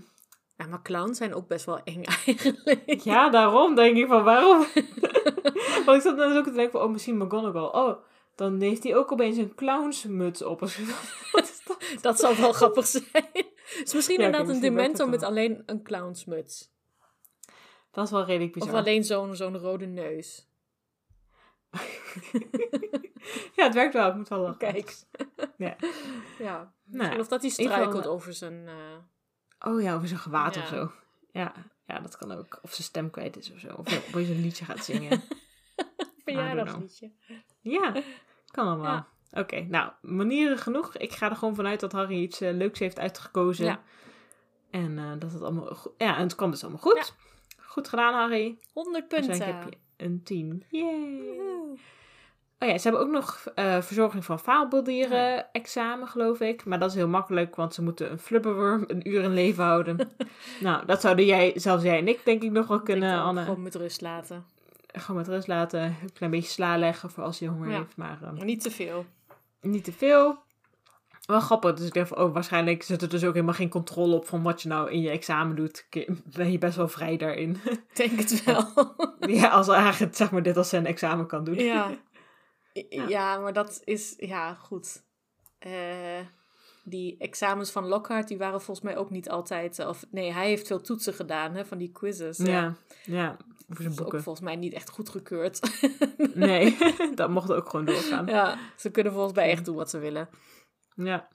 Ja, 0.57 0.66
maar 0.66 0.83
clowns 0.83 1.18
zijn 1.18 1.35
ook 1.35 1.49
best 1.49 1.64
wel 1.64 1.83
eng 1.83 2.05
eigenlijk. 2.25 3.01
Ja, 3.01 3.31
daarom 3.31 3.75
denk 3.75 3.97
ik 3.97 4.07
van 4.07 4.25
waarom? 4.25 4.59
Want 5.85 5.97
ik 5.97 6.03
zat 6.03 6.16
dan 6.16 6.29
dus 6.29 6.38
ook 6.38 6.44
te 6.44 6.53
denken 6.53 6.71
van, 6.71 6.81
oh, 6.81 6.90
misschien 6.90 7.16
McGonagall. 7.16 7.83
Oh, 7.83 7.99
dan 8.38 8.61
heeft 8.61 8.83
hij 8.83 8.96
ook 8.96 9.12
opeens 9.12 9.37
een 9.37 9.55
clownsmuts 9.55 10.42
op. 10.42 10.61
Dat? 11.33 11.62
Dat 12.01 12.18
zou 12.18 12.37
wel 12.37 12.53
grappig 12.53 12.87
zijn. 12.87 13.46
Is 13.85 13.94
misschien 13.94 14.20
Ja, 14.20 14.24
inderdaad 14.27 14.48
een 14.55 14.61
dementor 14.61 15.01
het 15.01 15.11
met 15.11 15.22
alleen 15.22 15.62
een 15.66 15.83
clownsmuts. 15.83 16.70
Dat 17.90 18.05
is 18.05 18.11
wel 18.11 18.24
redelijk 18.24 18.53
bizar. 18.53 18.68
Of 18.72 18.74
alleen 18.79 19.05
zo'n 19.05 19.37
zo'n 19.37 19.59
rode 19.59 19.87
neus. 19.87 20.46
Ja, 23.57 23.64
het 23.64 23.74
werkt 23.74 23.94
wel. 23.94 24.09
Ik 24.09 24.14
moet 24.14 24.29
wel 24.29 24.38
lachen. 24.40 24.59
Kijk. 24.59 24.96
Ja. 25.57 25.77
Ja. 26.38 26.72
Nou, 26.85 27.18
of 27.18 27.29
dat 27.29 27.40
hij 27.40 27.51
struikelt 27.51 28.07
over 28.07 28.33
zijn... 28.33 28.68
eh, 28.68 29.70
Oh 29.72 29.83
ja, 29.83 29.94
over 29.94 30.09
zijn 30.09 30.20
gewaad 30.20 30.55
Ja. 30.55 30.61
of 30.62 30.68
zo. 30.68 30.92
Ja, 31.33 31.53
ja, 31.87 32.01
dat 32.01 32.16
kan 32.16 32.33
ook. 32.33 32.59
Of 32.62 32.72
zijn 32.72 32.83
stem 32.83 33.11
kwijt 33.11 33.37
is 33.37 33.53
of 33.53 33.59
zo. 33.59 33.74
Of 33.77 33.88
hij 33.88 34.03
opeens 34.09 34.29
een 34.29 34.40
liedje 34.40 34.64
gaat 34.64 34.85
zingen. 34.85 35.22
verjaardagsliedje. 36.24 37.12
Ja, 37.61 37.92
kan 38.50 38.66
allemaal. 38.66 38.94
Ja. 38.94 39.06
Oké, 39.40 39.61
nou, 39.61 39.90
manieren 40.00 40.58
genoeg. 40.58 40.96
Ik 40.96 41.12
ga 41.12 41.30
er 41.30 41.37
gewoon 41.37 41.54
vanuit 41.54 41.80
dat 41.80 41.92
Harry 41.92 42.22
iets 42.22 42.40
eh, 42.40 42.52
leuks 42.52 42.78
heeft 42.78 42.98
uitgekozen. 42.98 43.64
Ja. 43.64 43.80
En 44.70 44.98
eh, 44.98 45.04
dat 45.18 45.32
het 45.32 45.42
allemaal 45.42 45.74
goed... 45.74 45.92
Ja, 45.96 46.16
en 46.16 46.22
het 46.22 46.34
kwam 46.34 46.50
dus 46.50 46.62
allemaal 46.62 46.80
goed. 46.80 47.14
Goed 47.58 47.88
gedaan, 47.88 48.14
Harry. 48.14 48.58
100 48.72 49.08
punten. 49.08 49.28
Waarschijnlijk 49.28 49.64
heb 49.64 49.72
je 49.72 50.04
een 50.04 50.22
10. 50.22 50.64
Yay. 50.68 51.38
Oh 52.61 52.68
ja, 52.68 52.78
ze 52.78 52.88
hebben 52.88 53.06
ook 53.06 53.12
nog 53.12 53.46
eh, 53.54 53.80
verzorging 53.80 54.24
van 54.24 54.38
faalbeldieren 54.38 55.52
examen, 55.52 56.08
geloof 56.08 56.40
ik. 56.40 56.64
Maar 56.64 56.78
dat 56.78 56.90
is 56.90 56.96
heel 56.96 57.08
makkelijk, 57.08 57.56
want 57.56 57.74
ze 57.74 57.82
moeten 57.82 58.11
een 58.11 58.18
flubberworm 58.18 58.84
een 58.87 59.08
uur 59.08 59.22
in 59.22 59.34
leven 59.34 59.64
houden. 59.64 60.11
nou, 60.61 60.87
dat 60.87 61.00
zouden 61.00 61.24
jij, 61.24 61.52
zelfs 61.54 61.82
jij 61.82 61.98
en 61.98 62.08
ik, 62.08 62.24
denk 62.24 62.42
ik 62.42 62.50
nog 62.50 62.66
wel 62.66 62.82
kunnen, 62.82 63.18
Anne. 63.18 63.42
Gewoon 63.44 63.62
met 63.62 63.74
rust 63.74 64.00
laten. 64.00 64.44
Gewoon 64.92 65.16
met 65.16 65.29
rust 65.29 65.46
laten. 65.46 65.83
Een 65.83 66.12
klein 66.12 66.31
beetje 66.33 66.51
sla 66.51 66.77
leggen 66.79 67.11
voor 67.11 67.24
als 67.24 67.38
je 67.38 67.48
honger 67.48 67.70
Ja. 67.70 67.79
heeft. 67.79 67.96
Maar 67.96 68.18
ehm, 68.22 68.44
niet 68.44 68.61
te 68.62 68.70
veel. 68.70 69.07
niet 69.61 69.85
te 69.85 69.92
veel. 69.92 70.38
wel 71.27 71.40
grappig. 71.40 71.74
Dus 71.74 71.87
ik 71.87 71.92
denk 71.92 72.18
oh, 72.18 72.33
waarschijnlijk 72.33 72.83
zit 72.83 73.03
er 73.03 73.09
dus 73.09 73.24
ook 73.24 73.33
helemaal 73.35 73.55
geen 73.55 73.68
controle 73.68 74.14
op 74.14 74.27
van 74.27 74.42
wat 74.42 74.62
je 74.62 74.68
nou 74.68 74.90
in 74.90 75.01
je 75.01 75.11
examen 75.11 75.57
doet. 75.57 75.87
Ben 76.37 76.51
je 76.53 76.59
best 76.59 76.77
wel 76.77 76.88
vrij 76.88 77.16
daarin. 77.16 77.61
Ik 77.64 77.96
denk 77.96 78.18
het 78.18 78.44
wel. 78.44 78.94
ja, 79.40 79.48
als 79.48 79.68
eigenlijk 79.68 80.16
zeg 80.16 80.31
maar 80.31 80.42
dit 80.42 80.57
als 80.57 80.68
zijn 80.68 80.87
examen 80.87 81.27
kan 81.27 81.44
doen. 81.44 81.55
Ja. 81.55 81.90
Ja, 83.09 83.38
maar 83.38 83.53
dat 83.53 83.81
is, 83.85 84.14
ja, 84.18 84.55
goed. 84.55 85.03
Eh, 85.59 85.70
die 86.88 87.16
examens 87.18 87.70
van 87.70 87.87
Lockhart, 87.87 88.29
die 88.29 88.38
waren 88.38 88.61
volgens 88.61 88.87
mij 88.87 88.96
ook 88.96 89.11
niet 89.11 89.31
altijd, 89.31 89.79
of 89.79 90.07
nee, 90.11 90.33
hij 90.33 90.48
heeft 90.48 90.66
veel 90.66 90.81
toetsen 90.81 91.14
gedaan, 91.14 91.55
hè, 91.55 91.64
van 91.64 91.79
die 91.79 91.92
quizzes. 91.92 92.37
Ja, 92.37 92.77
ja, 93.05 93.37
voor 93.68 93.83
zijn 93.83 93.94
boeken. 93.94 94.16
Ook 94.16 94.22
volgens 94.22 94.44
mij 94.44 94.57
niet 94.57 94.72
echt 94.72 94.90
goedgekeurd. 94.90 95.81
nee, 96.35 96.77
dat 97.14 97.31
mocht 97.31 97.53
ook 97.53 97.68
gewoon 97.68 97.87
doorgaan. 97.87 98.27
Ja, 98.27 98.59
ze 98.77 98.90
kunnen 98.90 99.12
volgens 99.12 99.35
mij 99.35 99.51
echt 99.51 99.64
doen 99.64 99.77
wat 99.77 99.90
ze 99.90 99.98
willen. 99.98 100.29
Ja. 100.94 101.29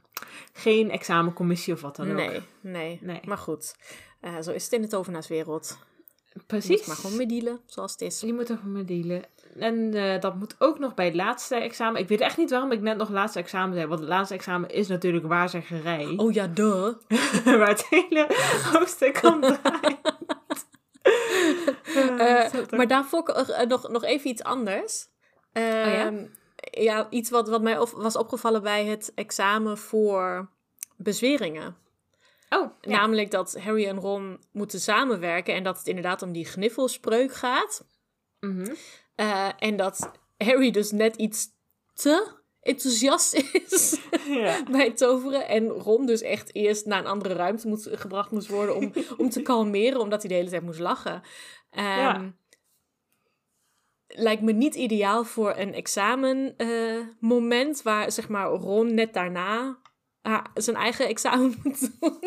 Geen 0.54 0.92
examencommissie 0.92 1.74
of 1.74 1.82
wat 1.82 1.96
dan 1.96 2.12
ook. 2.12 2.18
Nee, 2.18 2.42
nee. 2.62 3.00
nee. 3.02 3.20
Maar 3.26 3.38
goed, 3.38 3.76
uh, 4.22 4.42
zo 4.42 4.52
is 4.52 4.64
het 4.64 4.74
in 4.74 4.82
de 4.82 4.88
tovenaarswereld. 4.88 5.78
Precies. 6.48 6.70
Je 6.70 6.78
moet 6.78 6.88
maar 6.88 6.96
gewoon 6.96 7.18
mee 7.18 7.28
dealen, 7.28 7.60
zoals 7.66 7.92
het 7.92 8.02
is. 8.02 8.22
Je 8.22 8.34
moet 8.34 8.50
er 8.50 8.58
gewoon 8.58 8.72
mee 8.72 8.86
dealen. 8.86 9.24
En 9.60 9.96
uh, 9.96 10.20
dat 10.20 10.36
moet 10.36 10.56
ook 10.60 10.80
nog 10.80 10.94
bij 10.94 11.06
het 11.06 11.16
laatste 11.16 11.56
examen. 11.56 12.02
Ik 12.02 12.08
weet 12.08 12.20
echt 12.20 12.38
niet 12.38 12.50
waarom 12.50 12.72
ik 12.72 12.82
net 12.82 12.98
nog 12.98 13.10
laatste 13.10 13.40
examen 13.40 13.76
zei. 13.76 13.88
Want 13.88 14.00
het 14.00 14.10
laatste 14.10 14.34
examen 14.34 14.70
is 14.70 14.88
natuurlijk 14.88 15.26
waarzeggerij. 15.26 16.14
Oh 16.18 16.34
ja, 16.34 16.48
duh. 16.48 16.94
Waar 17.46 17.68
het 17.68 17.86
hele 17.90 18.28
hoofdstuk 18.72 19.24
om 19.24 19.42
draait. 19.62 19.98
uh, 21.96 22.78
maar 22.78 22.88
daarvoor 22.88 23.46
nog, 23.68 23.90
nog 23.90 24.04
even 24.04 24.30
iets 24.30 24.44
anders. 24.44 25.08
oh 25.54 25.64
ja? 25.64 26.06
Ehm, 26.06 26.26
ja, 26.72 27.08
iets 27.10 27.30
wat, 27.30 27.50
wat 27.50 27.62
mij 27.62 27.78
was 27.96 28.18
opgevallen 28.18 28.64
bij 28.64 28.86
het 28.86 29.12
examen 29.16 29.78
voor 29.78 30.50
bezweringen. 30.96 31.76
Oh, 32.58 32.72
ja. 32.82 32.90
Namelijk 32.90 33.32
dat 33.32 33.60
Harry 33.60 33.88
en 33.88 34.00
Ron 34.00 34.40
moeten 34.52 34.80
samenwerken 34.80 35.54
en 35.54 35.64
dat 35.64 35.78
het 35.78 35.88
inderdaad 35.88 36.22
om 36.22 36.32
die 36.32 36.46
gniffelspreuk 36.46 37.34
gaat. 37.34 37.86
Mm 38.40 38.56
-hmm. 38.56 38.76
uh, 39.16 39.50
en 39.60 39.76
dat 39.76 40.12
Harry 40.38 40.72
dus 40.72 40.92
net 40.92 41.16
iets 41.16 41.48
te 41.94 42.42
enthousiast 42.62 43.34
is 43.54 44.00
ja. 44.28 44.64
bij 44.72 44.86
het 44.86 44.98
toveren. 44.98 45.48
En 45.48 45.68
Ron 45.68 46.06
dus 46.06 46.22
echt 46.22 46.56
eerst 46.56 46.86
naar 46.86 47.00
een 47.00 47.08
andere 47.08 47.34
ruimte 47.34 47.68
moet, 47.68 47.88
gebracht 47.92 48.32
moest 48.32 48.48
worden 48.48 48.76
om, 48.76 48.92
om 49.18 49.30
te 49.30 49.42
kalmeren, 49.42 50.00
omdat 50.00 50.22
hij 50.22 50.30
de 50.30 50.36
hele 50.36 50.50
tijd 50.50 50.64
moest 50.64 50.80
lachen. 50.80 51.14
Um, 51.14 51.84
Ja. 51.84 52.34
Lijkt 54.16 54.42
me 54.42 54.52
niet 54.52 54.76
ideaal 54.76 55.24
voor 55.24 55.54
een 55.58 55.74
examen 55.74 56.54
uh, 56.58 57.08
moment 57.20 57.82
waar 57.82 58.12
zeg 58.12 58.30
maar 58.30 58.48
Ron 58.48 58.94
net 58.94 59.14
daarna 59.14 59.80
haar, 60.24 60.52
zijn 60.54 60.76
eigen 60.76 61.08
examen 61.08 61.56
moet 61.64 62.00
doen. 62.00 62.20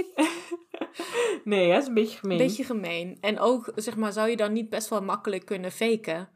nee, 1.45 1.73
dat 1.73 1.83
is 1.83 1.89
een 1.89 1.95
beetje 1.95 2.19
gemeen. 2.19 2.39
Beetje 2.39 2.65
gemeen. 2.65 3.19
En 3.21 3.39
ook, 3.39 3.73
zeg 3.75 3.97
maar, 3.97 4.13
zou 4.13 4.29
je 4.29 4.37
dan 4.37 4.53
niet 4.53 4.69
best 4.69 4.89
wel 4.89 5.03
makkelijk 5.03 5.45
kunnen 5.45 5.73
faken? 5.73 6.29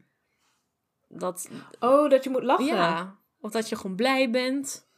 Dat, 1.07 1.49
oh, 1.79 2.09
dat 2.09 2.23
je 2.23 2.29
moet 2.29 2.43
lachen? 2.43 2.65
Ja. 2.65 3.19
Of 3.39 3.51
dat 3.51 3.69
je 3.69 3.75
gewoon 3.75 3.95
blij 3.95 4.29
bent. 4.29 4.89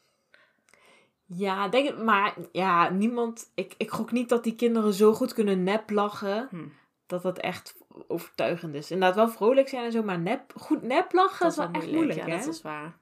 Ja, 1.25 1.67
denk 1.67 1.87
het, 1.87 2.03
maar 2.03 2.35
ja, 2.51 2.89
niemand. 2.89 3.51
Ik, 3.55 3.73
ik 3.77 3.91
gok 3.91 4.11
niet 4.11 4.29
dat 4.29 4.43
die 4.43 4.55
kinderen 4.55 4.93
zo 4.93 5.13
goed 5.13 5.33
kunnen 5.33 5.63
nep 5.63 5.89
lachen. 5.89 6.47
Hm. 6.49 6.67
Dat 7.05 7.21
dat 7.21 7.39
echt 7.39 7.75
overtuigend 8.07 8.75
is. 8.75 8.91
Inderdaad, 8.91 9.15
wel 9.15 9.29
vrolijk 9.29 9.69
zijn 9.69 9.85
en 9.85 9.91
zo, 9.91 10.03
maar 10.03 10.19
nep, 10.19 10.53
goed 10.55 10.81
nep 10.81 11.13
lachen 11.13 11.43
Dat 11.45 11.51
is 11.51 11.57
wel 11.57 11.71
echt 11.71 11.91
moeilijk. 11.91 12.19
ja, 12.19 12.25
hè? 12.25 12.37
dat 12.37 12.47
is 12.47 12.61
waar. 12.61 13.01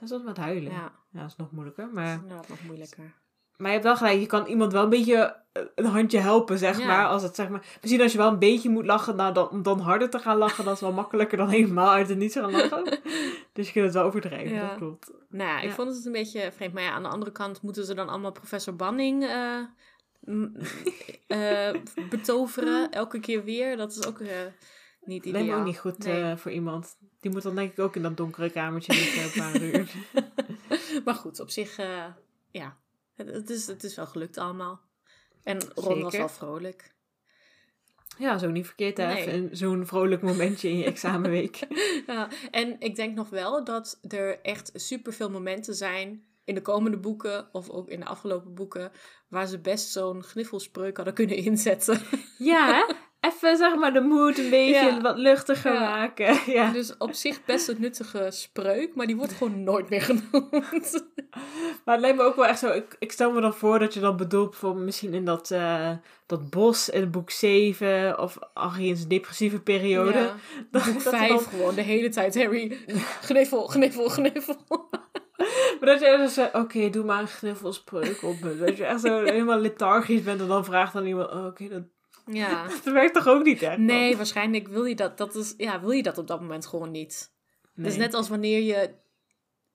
Dat 0.00 0.10
is 0.10 0.10
wat 0.10 0.24
met 0.24 0.36
huilen. 0.36 0.72
Ja, 0.72 0.92
Ja, 1.12 1.20
dat 1.20 1.28
is 1.30 1.36
nog 1.36 1.52
moeilijker. 1.52 1.84
dat 1.84 1.92
Maar, 1.92 2.06
is 2.14 2.20
inderdaad 2.22 2.48
nog 2.48 2.58
moeilijker. 2.66 3.14
maar 3.56 3.66
je 3.66 3.72
hebt 3.72 3.84
wel 3.84 3.96
gelijk, 3.96 4.20
je 4.20 4.26
kan 4.26 4.46
iemand 4.46 4.72
wel 4.72 4.82
een 4.82 4.88
beetje 4.90 5.36
eh, 5.52 5.62
een 5.74 5.84
handje 5.84 6.18
helpen, 6.18 6.58
zeg 6.58 6.78
Ja. 6.78 6.86
maar. 6.86 7.06
Als 7.06 7.22
het, 7.22 7.34
zeg 7.34 7.48
maar. 7.48 7.78
Misschien 7.80 8.02
als 8.02 8.12
je 8.12 8.18
wel 8.18 8.28
een 8.28 8.38
beetje 8.38 8.68
moet 8.70 8.84
lachen, 8.86 9.16
nou, 9.16 9.34
dan, 9.34 9.48
om 9.50 9.62
dan 9.62 9.80
harder 9.80 10.10
te 10.10 10.18
gaan 10.18 10.36
lachen, 10.36 10.64
dat 10.64 10.74
is 10.74 10.80
wel 10.80 10.92
makkelijker 10.92 11.38
dan 11.38 11.48
helemaal 11.48 11.90
uit 11.90 12.08
het 12.08 12.18
niets 12.18 12.34
gaan 12.34 12.50
lachen. 12.50 12.84
dus 13.52 13.66
je 13.66 13.72
kunt 13.72 13.84
het 13.84 13.94
wel 13.94 14.04
overdrijven, 14.04 14.54
Ja. 14.56 14.68
dat 14.68 14.76
klopt. 14.76 15.10
Nou 15.28 15.48
ja, 15.50 15.60
ik 15.60 15.70
vond 15.70 15.94
het 15.96 16.04
een 16.06 16.12
beetje 16.12 16.52
vreemd. 16.52 16.72
Maar 16.74 16.82
ja, 16.82 16.90
aan 16.92 17.02
de 17.02 17.08
andere 17.08 17.32
kant 17.32 17.62
moeten 17.62 17.84
ze 17.84 17.94
dan 17.94 18.08
allemaal 18.08 18.32
professor 18.32 18.76
Banning 18.76 19.24
eh, 19.24 19.58
eh, 21.26 21.74
betoveren. 22.10 22.90
Elke 22.90 23.20
keer 23.20 23.44
weer. 23.44 23.76
Dat 23.76 23.90
is 23.90 24.06
ook 24.06 24.20
niet 25.00 25.24
ideaal. 25.24 25.32
Lijkt 25.42 25.48
me 25.54 25.60
ook 25.60 25.66
niet 25.66 25.78
goed 25.78 25.98
Nee. 25.98 26.36
voor 26.36 26.50
iemand. 26.50 26.96
Die 27.20 27.30
moet 27.30 27.42
dan 27.42 27.54
denk 27.54 27.72
ik 27.72 27.78
ook 27.78 27.96
in 27.96 28.02
dat 28.02 28.16
donkere 28.16 28.50
kamertje 28.50 28.92
liggen 28.92 29.22
een 29.22 29.52
paar 29.52 29.62
uur. 29.62 29.90
Maar 31.04 31.14
goed, 31.14 31.40
op 31.40 31.50
zich, 31.50 31.78
eh, 31.78 32.04
ja. 32.50 32.76
Het, 33.14 33.50
is, 33.50 33.66
het 33.66 33.84
is 33.84 33.96
wel 33.96 34.06
gelukt 34.06 34.38
allemaal. 34.38 34.80
En 35.42 35.58
Ron 35.74 36.02
was 36.02 36.16
wel 36.16 36.28
vrolijk. 36.28 36.94
Ja, 38.18 38.38
zo 38.38 38.50
niet 38.50 38.66
verkeerd 38.66 38.96
hè. 38.96 39.06
Nee. 39.06 39.48
Zo'n 39.52 39.86
vrolijk 39.86 40.22
momentje 40.22 40.68
in 40.68 40.78
je 40.78 40.84
examenweek. 40.84 41.58
Ja, 42.06 42.28
en 42.50 42.76
ik 42.80 42.96
denk 42.96 43.14
nog 43.14 43.28
wel 43.28 43.64
dat 43.64 43.98
er 44.08 44.40
echt 44.40 44.70
superveel 44.74 45.30
momenten 45.30 45.74
zijn 45.74 46.24
in 46.44 46.54
de 46.54 46.62
komende 46.62 46.96
boeken, 46.96 47.48
of 47.52 47.68
ook 47.68 47.88
in 47.88 48.00
de 48.00 48.06
afgelopen 48.06 48.54
boeken, 48.54 48.92
waar 49.28 49.46
ze 49.46 49.58
best 49.58 49.90
zo'n 49.90 50.22
gniffelspreuk 50.22 50.96
hadden 50.96 51.14
kunnen 51.14 51.36
inzetten. 51.36 52.00
ja, 52.38 52.74
hè? 52.74 52.94
Even 53.20 53.56
zeg 53.56 53.74
maar 53.76 53.92
de 53.92 54.00
moed 54.00 54.38
een 54.38 54.50
beetje 54.50 54.84
Ja. 54.84 55.00
wat 55.00 55.18
luchtiger 55.18 55.72
Ja. 55.72 55.80
maken. 55.80 56.38
Ja. 56.52 56.70
Dus 56.72 56.96
op 56.98 57.12
zich 57.12 57.44
best 57.44 57.68
een 57.68 57.76
nuttige 57.80 58.26
spreuk, 58.30 58.94
maar 58.94 59.06
die 59.06 59.16
wordt 59.16 59.32
gewoon 59.32 59.62
nooit 59.62 59.88
meer 59.88 60.02
genoemd. 60.02 61.08
Maar 61.84 61.94
het 61.94 62.00
lijkt 62.00 62.16
me 62.16 62.22
ook 62.24 62.36
wel 62.36 62.46
echt 62.46 62.58
zo. 62.58 62.70
Ik, 62.70 62.96
ik 62.98 63.12
stel 63.12 63.32
me 63.32 63.40
dan 63.40 63.54
voor 63.54 63.78
dat 63.78 63.94
je 63.94 64.00
dan 64.00 64.16
bedoelt 64.16 64.56
voor 64.56 64.76
misschien 64.76 65.14
in 65.14 65.24
dat, 65.24 65.50
eh, 65.50 65.90
dat 66.26 66.50
bos 66.50 66.88
in 66.88 67.10
boek 67.10 67.30
7 67.30 68.18
of 68.18 68.38
in 68.78 68.96
zijn 68.96 69.08
depressieve 69.08 69.60
periode. 69.60 70.18
Ja, 70.18 70.34
Dat- 70.70 70.84
boek 70.84 71.02
dat 71.04 71.12
er 71.12 71.18
5 71.18 71.28
dan- 71.28 71.38
gewoon, 71.40 71.74
de 71.74 71.80
hele 71.82 72.08
tijd 72.08 72.34
Harry, 72.34 72.76
gniffel, 73.20 73.66
gniffel, 73.66 74.08
gniffel. 74.08 74.56
Maar 75.80 75.88
dat 75.88 76.00
je 76.00 76.16
dan 76.18 76.28
zegt, 76.28 76.54
oké, 76.54 76.90
doe 76.90 77.04
maar 77.04 77.20
een 77.20 77.28
gniffelspreuk 77.28 78.22
op 78.22 78.40
me. 78.40 78.56
Dat 78.58 78.76
je 78.76 78.84
echt 78.84 79.00
zo 79.00 79.24
helemaal 79.24 79.58
lethargisch 79.58 80.22
bent 80.22 80.40
en 80.40 80.46
dan 80.48 80.64
vraagt 80.64 80.92
dan 80.92 81.06
iemand, 81.06 81.30
oh, 81.32 81.46
oké, 81.46 81.68
dat, 81.68 81.82
Ja. 82.30 82.66
dat 82.84 82.92
werkt 82.94 83.14
toch 83.14 83.26
ook 83.26 83.44
niet 83.44 83.60
dan? 83.60 83.84
Nee, 83.84 84.16
waarschijnlijk 84.16 84.68
wil 84.68 84.84
je 84.84 84.94
dat, 84.94 85.18
dat 85.18 85.34
is, 85.34 85.54
ja, 85.56 85.80
wil 85.80 85.90
je 85.90 86.02
dat 86.02 86.18
op 86.18 86.26
dat 86.26 86.40
moment 86.40 86.66
gewoon 86.66 86.90
niet. 86.90 87.32
Nee. 87.74 87.84
Het 87.86 87.94
is 87.94 88.00
net 88.00 88.14
als 88.14 88.28
wanneer 88.28 88.62
je 88.62 88.94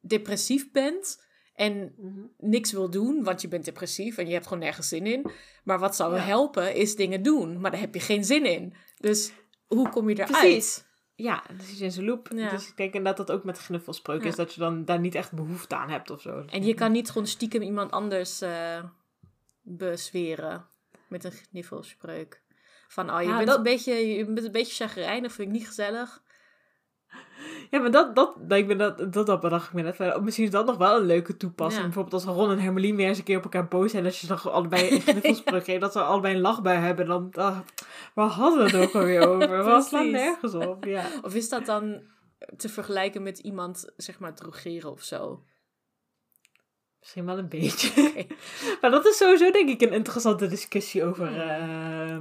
depressief 0.02 0.72
bent 0.72 1.24
en 1.56 1.94
Mhm. 1.98 2.20
niks 2.38 2.72
wil 2.72 2.90
doen, 2.90 3.24
want 3.24 3.42
je 3.42 3.48
bent 3.48 3.66
depressief 3.66 4.18
en 4.18 4.28
je 4.28 4.34
hebt 4.34 4.48
gewoon 4.48 4.64
nergens 4.64 4.88
zin 4.88 5.06
in. 5.06 5.32
Maar 5.64 5.80
wat 5.80 5.96
zou 5.96 6.16
Ja. 6.16 6.22
helpen 6.22 6.76
is 6.76 6.96
dingen 6.96 7.24
doen, 7.24 7.60
maar 7.60 7.72
daar 7.72 7.80
heb 7.80 7.94
je 7.94 8.00
geen 8.00 8.24
zin 8.26 8.46
in. 8.46 8.74
Dus 9.00 9.32
hoe 9.68 9.90
kom 9.90 10.10
je 10.10 10.16
eruit? 10.16 10.32
Precies. 10.32 10.84
Ja, 11.16 11.44
zit 11.62 11.78
je 11.78 11.84
in 11.84 11.92
zijn 11.92 12.06
loop. 12.06 12.30
Ja. 12.36 12.50
Dus 12.50 12.68
ik 12.70 12.78
denk 12.78 12.94
inderdaad 12.94 13.28
dat 13.28 13.38
ook 13.38 13.44
met 13.44 13.58
gniffelspreuk 13.58 14.22
Ja. 14.22 14.28
is 14.28 14.36
dat 14.36 14.54
je 14.54 14.60
dan 14.60 14.86
daar 14.86 15.00
niet 15.00 15.16
echt 15.16 15.32
behoefte 15.34 15.76
aan 15.76 15.90
hebt 15.90 16.10
of 16.10 16.22
zo. 16.22 16.44
En 16.50 16.64
je 16.64 16.74
kan 16.74 16.92
niet 16.92 17.10
gewoon 17.10 17.28
stiekem 17.28 17.62
iemand 17.62 17.92
anders 17.92 18.42
eh 18.42 18.84
bezweren 19.62 20.66
met 21.08 21.24
een 21.24 21.32
gniffelspreuk. 21.32 22.42
Van, 22.88 23.12
oh, 23.14 23.22
je, 23.22 23.28
Ja, 23.28 23.36
bent, 23.36 23.48
dat- 23.48 23.58
een 23.58 23.64
beetje, 23.64 23.94
je 23.94 24.26
bent 24.26 24.44
een 24.46 24.52
beetje 24.52 24.84
chagrijnig, 24.86 25.32
vind 25.32 25.48
ik 25.48 25.54
niet 25.54 25.68
gezellig. 25.68 26.24
Ja, 27.70 27.80
maar 27.80 27.92
dat, 27.92 28.16
dat, 28.16 28.36
dat, 28.40 28.58
ik 28.58 28.68
ben 28.68 28.78
dat, 28.78 29.14
dat, 29.14 29.26
dat 29.26 29.40
bedacht 29.42 29.68
ik 29.68 29.74
me 29.74 29.82
net. 29.82 29.96
van, 29.96 30.24
Misschien 30.24 30.46
is 30.46 30.52
dat 30.52 30.66
nog 30.66 30.78
wel 30.78 30.98
een 31.00 31.06
leuke 31.06 31.38
toepassing. 31.38 31.80
Ja. 31.80 31.84
Bijvoorbeeld 31.90 32.14
als 32.26 32.36
Ron 32.36 32.52
en 32.52 32.60
Hermeline 32.60 32.98
weer 32.98 33.08
eens 33.08 33.18
een 33.18 33.24
keer 33.24 33.38
op 33.38 33.44
elkaar 33.44 33.68
boos 33.68 33.92
zijn. 33.92 34.04
Dat 34.04 34.18
je 34.18 34.28
dan 34.36 34.42
allebei 34.42 34.92
een 34.92 35.02
gniffelspreuk 35.02 35.64
geeft. 35.64 35.82
Dat 35.82 35.92
ze 35.92 36.02
allebei 36.02 36.36
een 36.36 36.42
lachbui 36.42 36.78
hebben. 36.78 37.06
Dan, 37.06 37.30
ah, 37.34 37.60
waar 38.14 38.28
hadden 38.30 38.66
we 38.66 38.78
het 38.78 38.88
ook 38.88 38.96
alweer 38.96 39.28
over? 39.28 39.64
Wat 39.64 39.86
slaat 39.86 40.06
nergens 40.06 40.54
op. 40.54 40.84
Ja. 40.84 41.06
Of 41.22 41.36
is 41.36 41.50
dat 41.50 41.66
dan 41.66 42.02
te 42.58 42.70
vergelijken 42.70 43.24
met 43.24 43.40
iemand, 43.40 43.94
zeg 43.98 44.20
maar, 44.20 44.36
drogeren 44.36 44.92
of 44.92 45.04
zo? 45.04 45.44
Misschien 47.00 47.26
wel 47.26 47.38
een 47.38 47.50
beetje. 47.50 48.26
maar 48.82 48.92
dat 48.92 49.06
is 49.06 49.18
sowieso 49.18 49.52
denk 49.52 49.70
ik 49.70 49.82
een 49.82 49.94
interessante 49.94 50.48
discussie 50.48 51.04
over. 51.04 51.40
eh, 51.50 52.18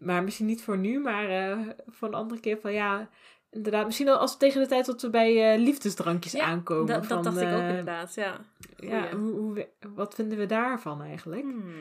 maar 0.00 0.24
misschien 0.24 0.46
niet 0.46 0.62
voor 0.62 0.78
nu, 0.78 1.00
maar 1.00 1.28
eh, 1.28 1.58
voor 1.86 2.08
een 2.08 2.14
andere 2.14 2.40
keer 2.40 2.58
van 2.60 2.72
ja. 2.72 3.08
Inderdaad, 3.50 3.84
misschien 3.86 4.08
al 4.08 4.16
als 4.18 4.36
tegen 4.36 4.60
de 4.60 4.66
tijd 4.68 4.86
dat 4.86 5.02
we 5.02 5.10
bij 5.10 5.52
eh, 5.52 5.58
liefdesdrankjes 5.60 6.32
Ja, 6.32 6.44
aankomen. 6.44 6.86
Dat, 6.86 7.06
van, 7.06 7.22
dat 7.22 7.24
dacht 7.34 7.46
ik 7.46 7.52
ook 7.52 7.60
eh, 7.60 7.68
inderdaad, 7.68 8.14
ja. 8.14 8.40
Ja, 8.76 9.16
hoe, 9.16 9.68
wat 9.94 10.14
vinden 10.14 10.38
we 10.38 10.46
daarvan 10.46 11.02
eigenlijk? 11.02 11.42
Hmm. 11.42 11.72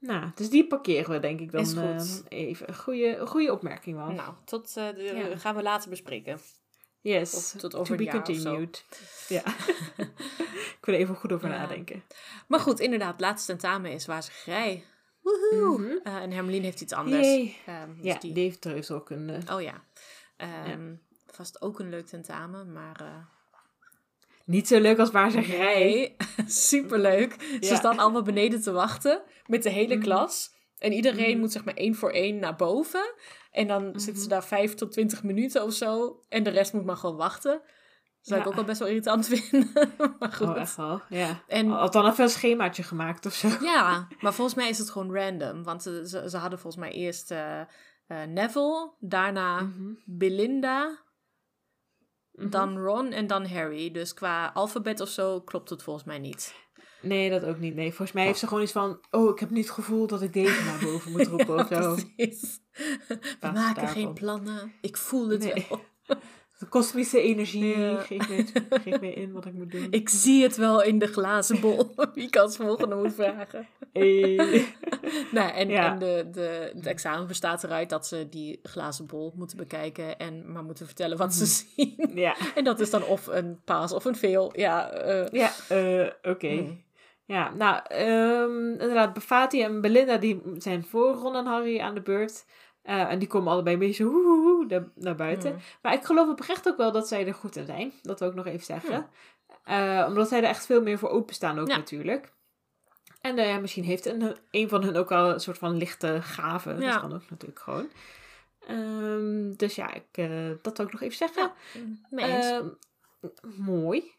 Nou, 0.00 0.30
dus 0.34 0.50
die 0.50 0.66
parkeren 0.66 1.10
we 1.10 1.18
denk 1.18 1.40
ik 1.40 1.52
dan 1.52 1.66
goed. 1.66 2.24
even. 2.28 2.68
Een 2.68 3.26
goede, 3.26 3.52
opmerking 3.52 3.96
wel. 3.96 4.10
Nou, 4.10 4.32
tot, 4.44 4.76
eh, 4.76 4.88
de, 4.94 5.02
Ja. 5.02 5.36
gaan 5.36 5.54
we 5.56 5.62
later 5.62 5.90
bespreken. 5.90 6.38
yes. 7.00 7.50
tot- 7.50 7.60
tot 7.60 7.70
to 7.70 7.78
over 7.78 7.96
be 7.96 8.06
continued. 8.06 8.84
Ja. 9.28 9.42
ik 10.78 10.84
wil 10.84 10.94
er 10.94 11.00
even 11.00 11.14
goed 11.14 11.32
over 11.32 11.48
Ja. 11.50 11.58
nadenken. 11.58 12.02
Maar 12.46 12.60
goed, 12.60 12.80
inderdaad, 12.80 13.20
laatste 13.20 13.52
tentamen 13.52 13.90
is 13.92 14.06
waarzeggerij. 14.06 14.84
Woehoe! 15.50 16.00
Eh, 16.02 16.14
en 16.16 16.30
Hermelien 16.30 16.62
heeft 16.62 16.80
iets 16.80 16.92
anders. 16.92 17.26
Ehm, 17.26 17.46
dus 17.96 18.04
Ja, 18.04 18.18
die- 18.18 18.32
die 18.32 18.42
heeft 18.44 18.60
trouwens 18.60 18.90
ook 18.90 19.10
een... 19.10 19.30
Oh 19.52 19.62
ja. 19.62 19.84
Ehm, 20.36 20.94
Vast 21.26 21.62
ook 21.62 21.78
een 21.78 21.88
leuk 21.88 22.06
tentamen, 22.06 22.72
maar... 22.72 23.00
eh, 23.00 23.16
Niet 24.44 24.68
zo 24.68 24.80
leuk 24.80 24.98
als 24.98 25.10
waarzeggerij. 25.10 25.78
Nee, 25.84 26.16
superleuk. 26.46 27.36
Ze 27.40 27.56
Ja. 27.60 27.76
staan 27.76 27.98
allemaal 27.98 28.22
beneden 28.22 28.62
te 28.62 28.72
wachten 28.72 29.22
met 29.46 29.62
de 29.62 29.70
hele 29.70 29.94
Mhm. 29.94 30.04
klas. 30.04 30.50
En 30.78 30.92
iedereen 30.92 31.30
Mhm. 31.30 31.38
moet 31.38 31.52
zeg 31.52 31.64
maar 31.64 31.74
één 31.74 31.94
voor 31.94 32.10
één 32.10 32.38
naar 32.38 32.56
boven. 32.56 33.12
En 33.50 33.66
dan 33.66 34.00
zitten 34.00 34.22
ze 34.22 34.28
daar 34.28 34.44
vijf 34.44 34.74
tot 34.74 34.92
twintig 34.92 35.22
minuten 35.22 35.62
of 35.64 35.72
zo. 35.72 36.20
En 36.28 36.42
de 36.42 36.50
rest 36.50 36.72
moet 36.72 36.84
maar 36.84 36.96
gewoon 36.96 37.16
wachten. 37.16 37.60
Zou 38.20 38.40
ik 38.40 38.44
Ja. 38.46 38.50
ook 38.50 38.56
wel 38.56 38.66
best 38.66 38.78
wel 38.78 38.88
irritant 38.88 39.26
vinden. 39.32 39.70
maar 40.18 40.32
goed. 40.32 40.48
Oh, 40.48 40.56
echt 40.58 40.76
wel. 40.76 41.00
Ja. 41.08 41.42
En 41.46 41.68
Had 41.68 41.92
dan 41.92 42.06
even 42.06 42.24
een 42.24 42.30
schemaatje 42.30 42.82
gemaakt 42.82 43.26
of 43.26 43.32
zo. 43.34 43.48
ja, 43.62 44.08
maar 44.20 44.34
volgens 44.34 44.56
mij 44.56 44.68
is 44.68 44.78
het 44.78 44.90
gewoon 44.90 45.14
random. 45.14 45.62
Want 45.64 45.82
ze, 45.82 46.08
ze, 46.08 46.30
ze 46.30 46.36
hadden 46.36 46.58
volgens 46.58 46.82
mij 46.82 46.92
eerst 46.92 47.30
eh, 47.30 47.60
eh, 47.60 47.66
Neville, 48.28 48.92
daarna 48.98 49.60
Mhm. 49.60 49.92
Belinda, 50.04 50.98
Mhm. 52.32 52.48
dan 52.50 52.78
Ron 52.78 53.12
en 53.12 53.26
dan 53.26 53.46
Harry. 53.46 53.90
Dus 53.90 54.14
qua 54.14 54.50
alfabet 54.54 55.00
of 55.00 55.08
zo 55.08 55.40
klopt 55.40 55.70
het 55.70 55.82
volgens 55.82 56.04
mij 56.04 56.18
niet. 56.18 56.54
Nee, 57.02 57.30
dat 57.30 57.44
ook 57.44 57.58
niet. 57.58 57.74
Nee, 57.74 57.88
volgens 57.88 58.12
mij 58.12 58.24
heeft 58.24 58.38
ze 58.38 58.46
gewoon 58.46 58.62
iets 58.62 58.72
van... 58.72 59.04
Oh, 59.10 59.30
ik 59.30 59.38
heb 59.38 59.50
niet 59.50 59.64
het 59.64 59.74
gevoel 59.74 60.06
dat 60.06 60.22
ik 60.22 60.32
deze 60.32 60.64
naar 60.64 60.78
boven 60.82 61.12
moet 61.12 61.26
roepen 61.36 61.54
of 61.58 61.66
zo. 61.68 61.94
precies. 62.16 62.60
We 63.08 63.16
maken 63.40 63.54
daarvan. 63.74 63.88
geen 63.88 64.14
plannen. 64.14 64.72
Ik 64.80 64.96
voel 64.96 65.28
het 65.28 65.42
Nee. 65.54 65.66
wel. 65.68 65.84
De 66.58 66.66
kosmische 66.66 67.20
energie. 67.20 67.78
Ja. 67.78 67.96
Geef, 68.00 68.28
me, 68.28 68.44
geef 68.70 69.00
me 69.00 69.12
in 69.14 69.32
wat 69.32 69.44
ik 69.46 69.52
moet 69.52 69.70
doen. 69.70 69.86
Ik 70.00 70.08
zie 70.08 70.42
het 70.42 70.56
wel 70.56 70.82
in 70.82 70.98
de 70.98 71.06
glazen 71.06 71.60
bol. 71.60 71.94
Wie 72.14 72.30
kan 72.30 72.42
als 72.42 72.56
volgende 72.56 72.94
moet 72.94 73.14
vragen. 73.14 73.66
Hey. 73.92 74.36
Nou, 75.32 75.50
en, 75.52 75.68
Ja. 75.68 75.92
en 75.92 75.98
de, 75.98 76.28
de, 76.32 76.72
het 76.74 76.86
examen 76.86 77.26
bestaat 77.26 77.64
eruit 77.64 77.90
dat 77.90 78.06
ze 78.06 78.28
die 78.28 78.60
glazen 78.62 79.06
bol 79.06 79.32
moeten 79.36 79.56
bekijken 79.56 80.18
en 80.18 80.52
maar 80.52 80.64
moeten 80.64 80.86
vertellen 80.86 81.18
wat 81.18 81.34
ze 81.34 81.46
zien. 81.46 82.10
Ja, 82.14 82.36
En 82.54 82.64
dat 82.64 82.80
is 82.80 82.90
dan 82.90 83.04
of 83.04 83.26
een 83.26 83.60
paas 83.64 83.92
of 83.92 84.04
een 84.04 84.16
veel. 84.16 84.52
Ja, 84.56 84.90
eh, 84.90 85.26
ja 85.30 85.50
eh, 85.68 86.06
oké. 86.32 86.48
Hmm. 86.48 86.86
Ja, 87.24 87.54
nou, 87.54 87.80
ehm, 87.88 88.70
inderdaad, 88.70 89.12
Bafati 89.14 89.62
en 89.62 89.80
Belinda 89.80 90.16
die 90.16 90.42
zijn 90.58 90.84
voor 90.84 91.14
Ron 91.14 91.36
en 91.36 91.46
Harry 91.46 91.80
aan 91.80 91.94
de 91.94 92.02
beurt. 92.02 92.44
Eh, 92.88 93.10
en 93.10 93.18
die 93.18 93.28
komen 93.28 93.52
allebei 93.52 93.74
een 93.74 93.80
beetje 93.80 94.04
hoe, 94.04 94.86
naar, 94.94 95.14
buiten. 95.14 95.50
Hmm. 95.50 95.60
Maar 95.82 95.92
ik 95.92 96.04
geloof 96.04 96.28
oprecht 96.28 96.68
ook 96.68 96.76
wel 96.76 96.92
dat 96.92 97.08
zij 97.08 97.26
er 97.26 97.34
goed 97.34 97.56
in 97.56 97.66
zijn. 97.66 97.92
Dat 98.02 98.20
wil 98.20 98.28
ik 98.28 98.34
nog 98.34 98.46
even 98.46 98.64
zeggen. 98.64 99.06
Eh, 99.64 100.04
omdat 100.08 100.28
zij 100.28 100.38
er 100.38 100.48
echt 100.48 100.66
veel 100.66 100.82
meer 100.82 100.98
voor 100.98 101.08
openstaan 101.08 101.58
ook 101.58 101.68
Ja. 101.68 101.76
natuurlijk. 101.76 102.32
En 103.20 103.38
eh, 103.38 103.58
misschien 103.58 103.84
heeft 103.84 104.06
een, 104.06 104.36
een 104.50 104.68
van 104.68 104.82
hun 104.82 104.96
ook 104.96 105.12
al 105.12 105.32
een 105.32 105.40
soort 105.40 105.58
van 105.58 105.76
lichte 105.76 106.18
gave. 106.22 106.74
Ja. 106.74 106.92
Dat 106.92 107.00
kan 107.00 107.12
ook 107.12 107.30
natuurlijk 107.30 107.60
gewoon. 107.60 107.88
Ehm, 108.66 109.52
dus 109.56 109.74
ja, 109.74 109.94
ik, 109.94 110.28
dat 110.62 110.76
wil 110.76 110.86
ik 110.86 110.92
nog 110.92 111.00
even 111.00 111.16
zeggen. 111.16 111.52
Ja. 112.10 112.28
Ehm, 112.28 112.66
mooi. 113.56 114.12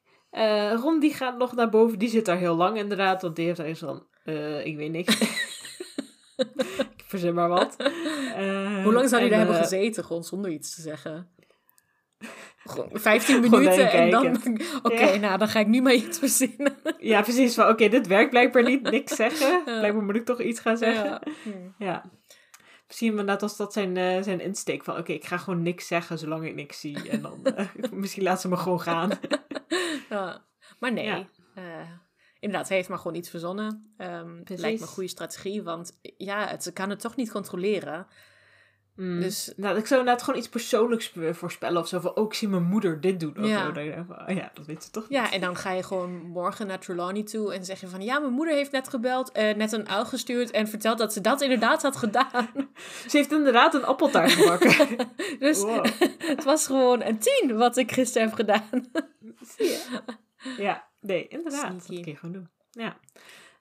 Ron 0.76 1.00
die 1.00 1.14
gaat 1.14 1.38
nog 1.38 1.56
naar 1.56 1.70
boven. 1.70 2.00
Die 2.00 2.10
zit 2.10 2.26
daar 2.26 2.38
heel 2.38 2.56
lang 2.56 2.78
inderdaad. 2.78 3.22
Want 3.22 3.36
die 3.36 3.46
heeft 3.46 3.58
daar 3.58 3.68
eens 3.68 3.80
van... 3.80 4.08
ik 4.64 4.76
weet 4.78 4.92
niks. 4.92 5.18
ik 6.98 7.04
verzin 7.06 7.34
maar 7.34 7.50
wat. 7.50 7.76
Eh, 8.36 8.84
Hoe 8.84 8.94
lang 8.94 9.10
zou 9.10 9.22
en, 9.24 9.30
daar 9.30 9.38
hebben 9.38 9.56
eh, 9.56 9.62
gezeten, 9.62 10.06
gewoon 10.06 10.24
zonder 10.24 10.52
iets 10.52 10.76
te 10.76 10.82
zeggen? 10.82 11.30
Gewoon 12.64 12.90
15 12.94 13.36
Gewoon 13.44 13.60
minuten 13.62 13.92
en 13.92 14.10
dan... 14.10 14.28
Oké, 14.84 15.04
Ja. 15.04 15.16
nou 15.16 15.38
dan 15.38 15.48
ga 15.48 15.60
ik 15.60 15.68
nu 15.68 15.82
maar 15.82 15.94
iets 15.94 16.20
verzinnen. 16.20 16.76
Ja, 16.98 17.22
precies. 17.22 17.56
Van 17.56 17.68
oké, 17.68 17.88
dit 17.88 18.08
werkt 18.08 18.30
blijkbaar 18.30 18.64
niet. 18.64 18.82
Niks 18.82 19.16
zeggen. 19.26 19.64
Blijkbaar 19.64 20.04
moet 20.04 20.16
ik 20.16 20.26
toch 20.26 20.42
iets 20.42 20.60
gaan 20.60 20.78
zeggen. 20.78 21.10
Ja. 21.44 21.54
Ja. 21.78 22.12
Misschien 22.88 23.10
inderdaad 23.10 23.42
als 23.42 23.58
dat 23.58 23.74
zijn, 23.74 23.98
eh, 23.98 24.22
zijn 24.22 24.40
insteek 24.40 24.84
van... 24.84 24.98
Oké, 24.98 25.12
ik 25.12 25.26
ga 25.26 25.38
gewoon 25.38 25.62
niks 25.62 25.88
zeggen 25.88 26.18
zolang 26.20 26.46
ik 26.46 26.56
niks 26.56 26.80
zie. 26.80 27.10
En 27.10 27.22
dan... 27.22 27.56
misschien 27.92 28.24
laat 28.24 28.42
ze 28.42 28.48
me 28.50 28.58
gewoon 28.58 28.82
gaan. 28.82 29.10
Ja. 30.10 30.46
Maar 30.80 30.94
nee, 30.94 31.06
Ja. 31.06 31.26
Inderdaad, 32.40 32.68
hij 32.68 32.78
heeft 32.78 32.90
maar 32.90 32.98
gewoon 32.98 33.18
iets 33.18 33.30
verzonnen. 33.30 33.94
Precies. 33.98 34.62
lijkt 34.62 34.80
me 34.80 34.86
een 34.86 34.92
goede 34.92 35.10
strategie, 35.10 35.64
want 35.64 36.00
ja, 36.18 36.48
het, 36.48 36.64
ze 36.64 36.74
kan 36.74 36.90
het 36.90 37.00
toch 37.00 37.16
niet 37.16 37.32
controleren. 37.32 38.08
Mm. 39.00 39.20
Dus 39.20 39.54
Nou, 39.56 39.78
ik 39.78 39.86
zou 39.86 40.00
inderdaad 40.00 40.24
gewoon 40.24 40.40
iets 40.40 40.50
persoonlijks 40.50 41.14
voorspellen 41.32 41.82
of 41.82 41.88
zo. 41.88 42.00
Van, 42.00 42.16
oh, 42.16 42.26
ik 42.26 42.34
zie 42.34 42.48
mijn 42.48 42.64
moeder 42.64 43.02
dit 43.02 43.20
doen 43.20 43.38
of 43.40 43.48
Ja. 43.48 43.66
zo. 43.66 43.72
Dan 43.72 44.06
van, 44.08 44.30
oh 44.30 44.36
ja, 44.36 44.52
dat 44.54 44.66
weet 44.66 44.84
ze 44.84 44.92
toch 44.92 45.06
ja, 45.10 45.32
en 45.32 45.42
dan 45.42 45.56
ga 45.56 45.72
je 45.72 45.84
gewoon 45.84 46.12
morgen 46.28 46.68
naar 46.68 46.80
Trelawney 46.80 47.24
toe 47.24 47.54
en 47.54 47.66
zeg 47.66 47.80
je 47.80 47.88
van... 47.88 48.02
Ja, 48.02 48.20
mijn 48.20 48.34
moeder 48.34 48.56
heeft 48.56 48.72
net 48.72 48.90
gebeld, 48.90 49.32
eh, 49.32 49.56
net 49.56 49.72
een 49.72 49.90
uil 49.90 50.06
gestuurd 50.06 50.52
en 50.52 50.68
verteld 50.68 50.98
dat 50.98 51.14
ze 51.14 51.22
dat 51.22 51.42
inderdaad 51.42 51.82
had 51.82 51.96
gedaan. 51.96 52.50
Ze 53.10 53.18
heeft 53.18 53.32
inderdaad 53.32 53.74
een 53.74 53.86
appeltaart 53.86 54.32
gebakken. 54.32 54.98
Dus 55.40 55.64
het 56.34 56.44
was 56.44 56.66
gewoon 56.66 57.04
een 57.04 57.20
tien 57.20 57.58
wat 57.58 57.78
ik 57.78 57.92
gisteren 57.92 58.28
heb 58.28 58.36
gedaan. 58.36 58.90
Je? 59.58 60.00
Ja, 60.58 60.88
nee, 61.02 61.28
inderdaad. 61.28 61.84
Sneaky. 61.84 61.96
Dat 61.96 62.04
kun 62.04 62.12
je 62.12 62.18
gewoon 62.18 62.36
doen. 62.36 62.50
Ja. 62.72 62.98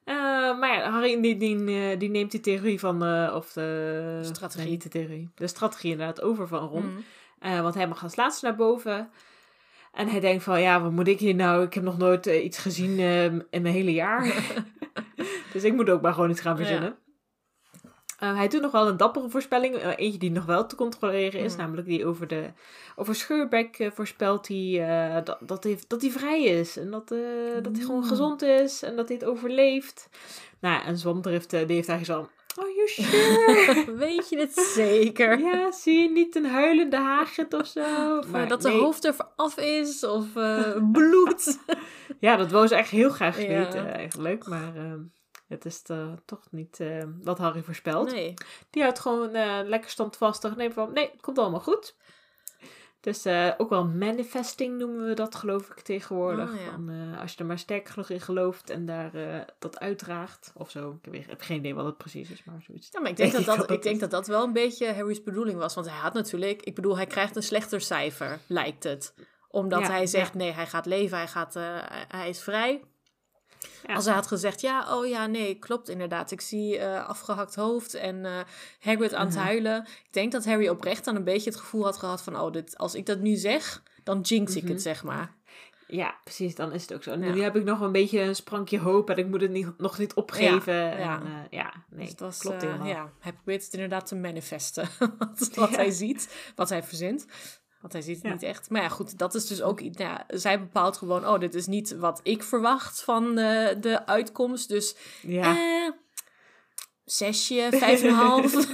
Eh, 0.09 0.59
maar 0.59 0.74
ja, 0.74 0.91
Harry 0.91 1.20
die, 1.20 1.36
die, 1.36 1.66
eh, 1.66 1.99
die 1.99 2.11
neemt 2.11 2.30
die 2.30 2.41
theorie 2.41 2.80
van, 2.80 3.03
of 3.32 3.53
de... 3.53 4.18
Strategie. 4.22 4.62
nee, 4.62 4.70
niet 4.70 4.82
de 4.82 4.89
theorie. 4.89 5.30
De 5.34 5.47
strategie 5.47 5.91
inderdaad 5.91 6.22
over 6.22 6.49
van 6.49 6.68
Ron. 6.68 6.86
Mm. 6.86 7.05
Eh, 7.39 7.61
want 7.61 7.74
hij 7.74 7.89
mag 7.89 8.03
als 8.03 8.16
laatste 8.16 8.47
naar 8.47 8.57
boven. 8.57 9.11
En 9.93 10.09
hij 10.09 10.20
denkt 10.20 10.45
van, 10.45 10.61
ja, 10.61 10.82
wat 10.82 10.93
moet 10.93 11.09
ik 11.09 11.18
hier 11.18 11.34
nou? 11.34 11.64
Ik 11.64 11.74
heb 11.74 11.82
nog 11.82 11.99
nooit 11.99 12.26
iets 12.26 12.59
gezien 12.59 12.99
in 13.51 13.62
mijn 13.62 13.74
hele 13.74 13.93
jaar. 13.93 14.34
dus 15.53 15.64
ik 15.64 15.72
moet 15.72 15.91
ook 15.91 16.03
maar 16.03 16.12
gewoon 16.12 16.30
iets 16.30 16.41
gaan 16.41 16.57
verzinnen. 16.57 16.97
Eh, 18.18 18.36
hij 18.36 18.48
doet 18.48 18.60
nog 18.60 18.72
wel 18.72 18.88
een 18.88 18.96
dappere 18.96 19.28
voorspelling. 19.28 19.74
eh, 19.76 19.92
eentje 19.96 20.18
die 20.18 20.30
nog 20.30 20.44
wel 20.44 20.66
te 20.66 20.76
controleren 20.76 21.40
is. 21.40 21.52
Mm. 21.52 21.58
Namelijk 21.58 21.86
die 21.86 22.06
over, 22.06 22.26
de, 22.26 22.50
over 22.96 23.14
Scheurbek 23.14 23.78
eh, 23.78 23.90
voorspelt 23.90 24.48
hij 24.48 25.22
dat, 25.24 25.38
dat, 25.40 25.64
hij 25.64 25.78
dat 25.86 26.00
hij 26.02 26.10
vrij 26.10 26.42
is. 26.42 26.76
En 26.76 26.90
dat, 26.90 27.08
dat 27.62 27.76
hij 27.76 27.84
gewoon 27.84 27.96
Mm. 28.02 28.08
gezond 28.08 28.42
is. 28.42 28.82
En 28.82 28.96
dat 28.96 29.08
hij 29.08 29.16
het 29.16 29.26
overleeft. 29.26 30.08
Nou, 30.60 30.82
en 30.84 30.98
Zwamdrift 30.98 31.50
die 31.50 31.58
heeft 31.58 31.88
eigenlijk 31.88 32.28
zo... 32.28 32.28
Are 32.60 32.72
you 32.74 32.88
sure? 32.88 33.84
Weet 34.06 34.28
je 34.28 34.38
het 34.38 34.52
zeker? 34.54 35.38
ja, 35.38 35.72
zie 35.72 36.02
je 36.02 36.10
niet 36.10 36.36
een 36.36 36.44
huilende 36.46 36.96
Hagrid 36.96 37.54
of 37.54 37.66
zo? 37.66 38.18
Of, 38.18 38.28
Maar 38.28 38.48
dat 38.48 38.62
de 38.62 38.70
hoofd 38.70 39.04
er 39.04 39.14
af 39.36 39.56
is, 39.58 40.04
of 40.04 40.26
bloed. 40.92 41.58
Ja, 42.20 42.36
dat 42.36 42.50
wou 42.50 42.66
ze 42.66 42.74
echt 42.74 42.90
heel 42.90 43.10
graag 43.10 43.42
Ja. 43.42 43.48
weten 43.48 43.92
eigenlijk. 43.94 44.46
Maar 44.46 44.76
ehm, 44.76 45.00
het 45.49 45.64
is 45.64 45.82
eh, 45.82 46.12
toch 46.24 46.46
niet 46.51 46.80
eh, 46.80 47.05
wat 47.22 47.38
Harry 47.38 47.62
voorspelt. 47.62 48.11
nee. 48.11 48.34
Die 48.70 48.82
houdt 48.82 48.99
gewoon 48.99 49.34
eh, 49.34 49.59
lekker 49.64 49.90
standvastig. 49.90 50.57
Nee, 50.57 50.70
van, 50.70 50.92
nee, 50.92 51.11
het 51.11 51.20
komt 51.20 51.38
allemaal 51.38 51.61
goed. 51.61 51.96
Dus 53.01 53.26
ook 53.57 53.68
wel 53.68 53.84
manifesting 53.84 54.78
noemen 54.78 55.07
we 55.07 55.14
dat, 55.14 55.34
geloof 55.34 55.70
ik, 55.70 55.80
tegenwoordig. 55.80 56.53
Oh, 56.53 56.61
ja. 56.61 56.70
Van, 56.70 57.14
als 57.20 57.32
je 57.32 57.38
er 57.38 57.46
maar 57.46 57.59
sterk 57.59 57.88
genoeg 57.88 58.09
in 58.11 58.20
gelooft 58.20 58.70
en 58.70 58.86
daar 58.86 59.11
dat 59.59 59.78
uitdraagt. 59.78 60.53
Of 60.55 60.70
zo. 60.70 60.99
Ik 61.11 61.26
heb, 61.26 61.40
geen 61.40 61.59
idee 61.59 61.74
wat 61.74 61.84
het 61.84 61.96
precies 61.96 62.30
is, 62.30 62.44
maar 62.44 62.62
zoiets. 62.62 62.88
Ja, 62.92 63.01
maar 63.01 63.11
ik 63.11 63.16
denk, 63.16 63.32
Denk 63.32 63.44
dat, 63.44 63.55
ik 63.55 63.61
dat, 63.61 63.70
ik 63.70 63.82
denk 63.82 63.94
is. 63.94 64.01
dat 64.01 64.11
dat 64.11 64.26
wel 64.26 64.42
een 64.44 64.53
beetje 64.53 64.92
Harry's 64.92 65.22
bedoeling 65.22 65.59
was. 65.59 65.74
Want 65.74 65.86
hij 65.86 65.99
had 65.99 66.14
natuurlijk, 66.14 66.62
ik 66.62 66.74
bedoel, 66.74 66.96
hij 66.96 67.07
krijgt 67.07 67.36
een 67.36 67.42
slechter 67.42 67.80
cijfer, 67.80 68.38
lijkt 68.46 68.84
het. 68.84 69.14
Omdat 69.49 69.80
Ja, 69.80 69.90
hij 69.90 70.07
zegt, 70.07 70.32
ja. 70.32 70.38
nee, 70.38 70.53
hij 70.53 70.66
gaat 70.66 70.86
leven, 70.86 71.18
hij, 71.18 71.28
gaat, 71.28 71.55
hij 72.09 72.28
is 72.28 72.40
vrij. 72.40 72.82
Ja. 73.86 73.94
Als 73.94 74.04
hij 74.04 74.14
had 74.14 74.26
gezegd, 74.26 74.61
ja, 74.61 74.96
oh 74.98 75.06
ja, 75.06 75.26
nee, 75.26 75.54
klopt 75.54 75.88
inderdaad. 75.88 76.30
Ik 76.30 76.40
zie 76.40 76.78
eh, 76.78 77.09
afgehakt 77.09 77.54
hoofd 77.54 77.94
en 77.94 78.24
eh 78.24 78.32
Hagrid 78.80 79.14
aan 79.14 79.26
het 79.26 79.34
Mhm. 79.34 79.44
huilen. 79.44 79.82
Ik 79.84 80.12
denk 80.12 80.32
dat 80.32 80.44
Harry 80.44 80.68
oprecht 80.68 81.04
dan 81.04 81.16
een 81.16 81.24
beetje 81.24 81.50
het 81.50 81.59
gevoel 81.59 81.84
had 81.84 81.96
gehad 81.96 82.22
van... 82.22 82.40
oh, 82.40 82.52
dit, 82.52 82.78
als 82.78 82.94
ik 82.94 83.06
dat 83.06 83.18
nu 83.18 83.34
zeg, 83.36 83.82
dan 84.04 84.20
jinx 84.20 84.56
ik 84.56 84.62
Mhm. 84.62 84.72
het, 84.72 84.82
zeg 84.82 85.04
maar. 85.04 85.36
Ja, 85.86 86.14
precies, 86.24 86.54
dan 86.54 86.72
is 86.72 86.82
het 86.82 86.94
ook 86.94 87.02
zo. 87.02 87.11
Ja. 87.11 87.16
Nu 87.16 87.42
heb 87.42 87.56
ik 87.56 87.64
nog 87.64 87.80
een 87.80 87.92
beetje 87.92 88.20
een 88.20 88.34
sprankje 88.34 88.78
hoop 88.78 89.11
en 89.11 89.16
ik 89.16 89.26
moet 89.26 89.40
het 89.40 89.50
niet, 89.50 89.78
nog 89.78 89.98
niet 89.98 90.14
opgeven. 90.14 90.74
Ja, 90.74 90.90
en, 90.92 90.98
ja. 90.98 91.20
eh, 91.22 91.50
ja 91.50 91.72
nee, 91.90 92.06
Dus 92.06 92.14
was, 92.18 92.38
klopt 92.38 92.62
helemaal. 92.62 92.86
Ja, 92.86 93.12
hij 93.20 93.32
probeert 93.32 93.64
het 93.64 93.72
inderdaad 93.72 94.06
te 94.06 94.16
manifesten. 94.16 94.88
wat 95.54 95.76
hij 95.76 95.90
ziet, 95.90 96.52
wat 96.54 96.68
hij 96.68 96.82
verzint. 96.82 97.26
Want 97.81 97.93
hij 97.93 98.03
ziet 98.03 98.16
het 98.16 98.24
Ja. 98.24 98.33
niet 98.33 98.43
echt. 98.43 98.70
Maar 98.70 98.83
ja, 98.83 98.89
goed, 98.89 99.18
dat 99.18 99.35
is 99.35 99.47
dus 99.47 99.62
ook 99.62 99.81
iets. 99.81 99.99
Nou 99.99 100.11
ja, 100.11 100.24
zij 100.39 100.61
bepaalt 100.61 100.97
gewoon, 100.97 101.26
oh, 101.26 101.39
dit 101.41 101.55
is 101.55 101.66
niet 101.66 101.97
wat 101.97 102.20
ik 102.22 102.43
verwacht 102.43 103.03
van 103.03 103.39
eh, 103.39 103.68
de 103.81 104.07
uitkomst. 104.07 104.68
Dus 104.68 104.97
Ja. 105.22 105.57
eh, 105.57 105.91
zesje, 107.05 107.68
vijf 107.70 108.03
en 108.03 108.09
een 108.09 108.14
half. 108.14 108.51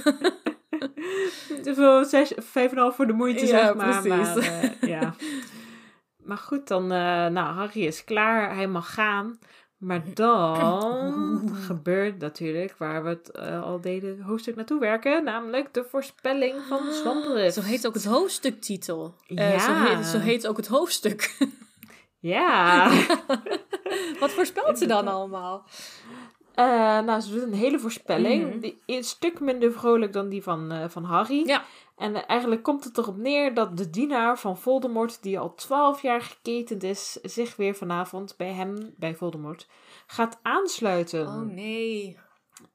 Zes, 2.09 2.33
vijf 2.35 2.71
en 2.71 2.77
een 2.77 2.83
half 2.83 2.95
voor 2.95 3.07
de 3.07 3.13
moeite, 3.13 3.45
Ja, 3.45 3.65
zeg 3.65 3.75
maar. 3.75 4.07
Maar, 4.07 4.37
eh, 4.37 4.81
ja. 4.89 5.15
maar 6.27 6.37
goed, 6.37 6.67
dan... 6.67 6.83
eh, 6.83 7.27
nou, 7.27 7.53
Harry 7.55 7.85
is 7.85 8.03
klaar. 8.03 8.55
Hij 8.55 8.67
mag 8.67 8.93
gaan. 8.93 9.39
Maar 9.85 10.01
dan 10.13 11.49
gebeurt 11.53 12.19
natuurlijk 12.19 12.75
waar 12.77 13.03
we 13.03 13.09
het 13.09 13.31
eh, 13.31 13.63
al 13.63 13.81
deden 13.81 14.21
hoofdstuk 14.21 14.55
naartoe 14.55 14.79
werken. 14.79 15.23
Namelijk 15.23 15.73
de 15.73 15.85
voorspelling 15.89 16.55
van 16.67 16.79
Swampdrift. 16.91 17.53
Zo 17.53 17.61
heet 17.61 17.87
ook 17.87 17.93
het 17.93 18.05
hoofdstuktitel. 18.05 19.15
Eh, 19.27 19.59
zo, 19.59 19.71
Ja. 19.71 19.95
heet, 19.95 20.05
zo 20.05 20.17
heet 20.19 20.47
ook 20.47 20.57
het 20.57 20.67
hoofdstuk. 20.67 21.37
Ja. 22.19 22.89
wat 24.19 24.31
voorspelt 24.31 24.77
ze 24.77 24.85
dan 24.85 25.07
allemaal? 25.07 25.65
Eh, 26.55 26.99
nou, 26.99 27.19
ze 27.21 27.31
doet 27.31 27.41
een 27.41 27.53
hele 27.53 27.79
voorspelling. 27.79 28.49
Mhm. 28.49 28.59
Die 28.59 28.81
is 28.85 28.95
een 28.95 29.03
stuk 29.03 29.39
minder 29.39 29.71
vrolijk 29.71 30.13
dan 30.13 30.29
die 30.29 30.43
van, 30.43 30.71
eh, 30.71 30.89
van 30.89 31.03
Harry. 31.03 31.47
Ja. 31.47 31.63
En 31.95 32.27
eigenlijk 32.27 32.63
komt 32.63 32.83
het 32.83 32.97
erop 32.97 33.17
neer 33.17 33.53
dat 33.53 33.77
de 33.77 33.89
dienaar 33.89 34.39
van 34.39 34.57
Voldemort, 34.57 35.23
die 35.23 35.39
al 35.39 35.53
twaalf 35.55 36.01
jaar 36.01 36.21
geketend 36.21 36.83
is, 36.83 37.11
zich 37.11 37.55
weer 37.55 37.75
vanavond 37.75 38.33
bij 38.37 38.51
hem, 38.53 38.93
bij 38.97 39.15
Voldemort, 39.15 39.67
gaat 40.07 40.39
aansluiten. 40.41 41.27
Oh 41.27 41.41
nee. 41.41 42.17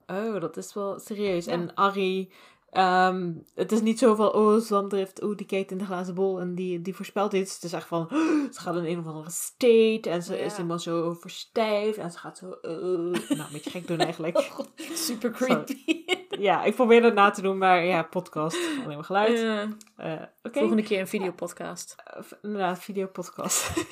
Oh, 0.07 0.41
dat 0.41 0.57
is 0.57 0.75
wel 0.75 0.99
serieus. 0.99 1.45
Ja. 1.45 1.53
En 1.53 1.71
Harry, 1.75 2.31
ehm, 2.71 3.33
het 3.55 3.73
is 3.73 3.81
niet 3.81 3.99
zo 3.99 4.15
van, 4.15 4.33
oh, 4.33 4.57
Zwamdrift, 4.61 5.23
oh, 5.23 5.37
die 5.37 5.47
kijkt 5.47 5.71
in 5.71 5.79
de 5.79 5.85
glazen 5.85 6.15
bol 6.15 6.41
en 6.41 6.55
die, 6.55 6.83
die 6.83 6.95
voorspelt 6.95 7.33
iets. 7.33 7.55
Het 7.55 7.63
is 7.65 7.73
echt 7.73 7.87
van, 7.87 8.01
oh, 8.03 8.53
ze 8.53 8.61
gaat 8.61 8.77
in 8.77 8.85
een 8.85 8.99
of 8.99 9.07
andere 9.07 9.31
state 9.31 10.11
en 10.11 10.23
ze 10.23 10.37
Ja. 10.37 10.45
is 10.45 10.53
helemaal 10.57 10.79
zo 10.79 11.13
verstijfd 11.13 11.99
en 11.99 12.11
ze 12.11 12.19
gaat 12.19 12.39
zo, 12.39 12.51
eh, 12.63 12.73
nou, 12.73 13.19
een 13.29 13.47
beetje 13.53 13.71
gek 13.71 13.87
doen 13.87 13.99
eigenlijk. 13.99 14.51
Super 14.95 15.31
creepy. 15.31 16.05
Ja, 16.41 16.65
ik 16.65 16.75
probeer 16.75 17.03
dat 17.03 17.15
na 17.15 17.31
te 17.31 17.43
doen, 17.43 17.59
maar 17.59 17.85
ja, 17.85 18.03
podcast, 18.03 18.59
alleen 18.85 18.97
maar 18.97 19.05
geluid. 19.05 19.69
Eh. 19.97 20.23
Volgende 20.43 20.83
keer 20.83 21.01
een 21.01 21.09
videopodcast. 21.09 21.97
Of, 22.17 22.39
inderdaad, 22.43 22.79
videopodcast. 22.79 23.71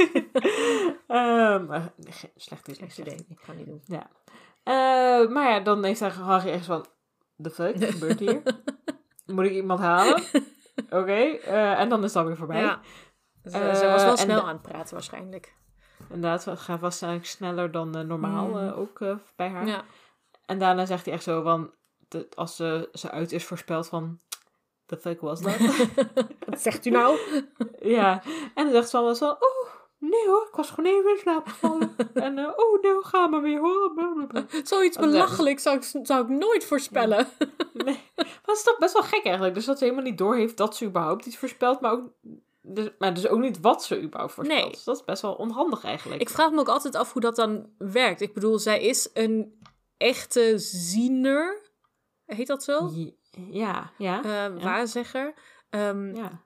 Ehm 1.06 1.72
uh, 1.72 1.84
slecht 2.36 2.68
idee. 2.68 2.90
Slecht 2.90 2.98
idee. 2.98 3.26
Ga 3.36 3.52
niet 3.52 3.66
doen. 3.66 3.82
Ja. 3.84 4.10
Maar 5.28 5.50
ja, 5.50 5.60
dan 5.60 5.84
heeft 5.84 6.00
Harry 6.00 6.50
echt 6.50 6.64
van... 6.64 6.86
The 7.42 7.50
fuck, 7.50 7.76
wat 7.76 7.90
gebeurt 7.90 8.18
hier? 8.18 8.42
Moet 9.26 9.44
ik 9.44 9.52
iemand 9.52 9.80
halen? 9.80 10.22
Oké, 10.90 11.22
en 11.52 11.88
dan 11.88 12.04
is 12.04 12.12
dat 12.12 12.26
weer 12.26 12.36
voorbij. 12.36 12.60
Ja. 12.60 12.80
Ze, 13.44 13.50
ze 13.50 13.86
was 13.86 14.04
wel 14.04 14.16
snel 14.16 14.42
aan 14.42 14.48
het 14.48 14.62
praten 14.62 14.94
waarschijnlijk. 14.94 15.56
Inderdaad, 16.10 16.44
het 16.44 16.58
gaat 16.60 16.80
waarschijnlijk 16.80 17.26
sneller 17.26 17.70
dan 17.70 18.06
normaal 18.06 18.46
Mm. 18.46 18.68
ook 18.68 18.98
bij 19.36 19.48
haar. 19.48 19.66
Ja. 19.66 19.84
En 20.46 20.58
daarna 20.58 20.86
zegt 20.86 21.04
hij 21.04 21.14
echt 21.14 21.22
zo 21.22 21.42
van... 21.42 21.70
de- 22.08 22.28
als 22.34 22.56
ze, 22.56 22.88
ze 22.92 23.10
uit 23.10 23.32
is 23.32 23.44
voorspeld 23.44 23.88
van... 23.88 24.20
The 24.86 24.96
fuck 24.96 25.20
was 25.20 25.40
dat? 25.40 25.56
Wat 26.46 26.60
zegt 26.60 26.86
u 26.86 26.90
nou? 26.90 27.18
ja. 27.98 28.22
En 28.54 28.64
dan 28.64 28.72
zegt 28.72 28.88
ze 28.88 29.02
wel 29.02 29.14
zo... 29.14 29.28
Oh, 29.28 29.68
nee 29.98 30.26
hoor, 30.26 30.46
ik 30.48 30.54
was 30.54 30.70
gewoon 30.70 30.90
even 30.90 31.10
in 31.10 31.18
slaap 31.18 31.48
gevallen. 31.48 31.96
en 32.14 32.38
eh, 32.38 32.48
oh 32.56 32.82
nee, 32.82 32.92
ga 33.00 33.26
maar 33.26 33.42
weer 33.42 33.58
hoor. 33.58 33.92
Blablabla. 33.94 34.44
Zoiets 34.64 34.96
Want, 34.96 35.10
belachelijks 35.10 35.62
zou 35.62 35.76
ik, 35.76 36.06
zou 36.06 36.22
ik 36.22 36.28
nooit 36.28 36.64
voorspellen. 36.64 37.28
Nee. 37.72 38.00
Maar 38.16 38.26
het 38.42 38.56
is 38.56 38.62
toch 38.62 38.78
best 38.78 38.92
wel 38.92 39.02
gek 39.02 39.24
eigenlijk. 39.24 39.54
Dus 39.54 39.64
dat 39.64 39.78
ze 39.78 39.84
helemaal 39.84 40.04
niet 40.04 40.18
doorheeft 40.18 40.56
dat 40.56 40.76
ze 40.76 40.84
überhaupt 40.84 41.26
iets 41.26 41.36
voorspelt. 41.36 41.80
Maar, 41.80 41.92
ook, 41.92 42.10
dus, 42.62 42.88
maar 42.98 43.14
dus 43.14 43.28
ook 43.28 43.38
niet 43.38 43.60
wat 43.60 43.84
ze 43.84 44.02
überhaupt 44.02 44.32
voorspelt. 44.32 44.60
Nee. 44.60 44.70
Dus 44.70 44.84
dat 44.84 44.96
is 44.96 45.04
best 45.04 45.22
wel 45.22 45.34
onhandig 45.34 45.84
eigenlijk. 45.84 46.20
Ik 46.20 46.28
vraag 46.28 46.50
me 46.50 46.60
ook 46.60 46.68
altijd 46.68 46.94
af 46.94 47.12
hoe 47.12 47.22
dat 47.22 47.36
dan 47.36 47.66
werkt. 47.78 48.20
Ik 48.20 48.34
bedoel, 48.34 48.58
zij 48.58 48.80
is 48.80 49.10
een 49.14 49.60
echte 49.96 50.58
ziener. 50.58 51.66
Heet 52.36 52.46
dat 52.46 52.64
zo? 52.64 52.90
Ja, 53.50 53.92
ja, 53.98 54.22
Eh, 54.24 54.62
waarzegger. 54.62 55.34
Ehm, 55.70 56.14
ja. 56.16 56.42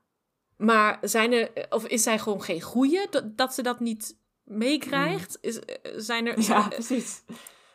Maar 0.56 0.98
zijn 1.00 1.32
er, 1.32 1.66
of 1.70 1.86
is 1.86 2.02
zij 2.02 2.18
gewoon 2.18 2.42
geen 2.42 2.60
goeie 2.60 3.06
dat, 3.10 3.36
dat 3.36 3.54
ze 3.54 3.62
dat 3.62 3.80
niet 3.80 4.18
meekrijgt? 4.44 5.38
Is, 5.40 5.58
eh, 5.60 5.92
zijn 5.96 6.26
er, 6.26 6.40
Ja, 6.40 6.68
precies. 6.68 7.22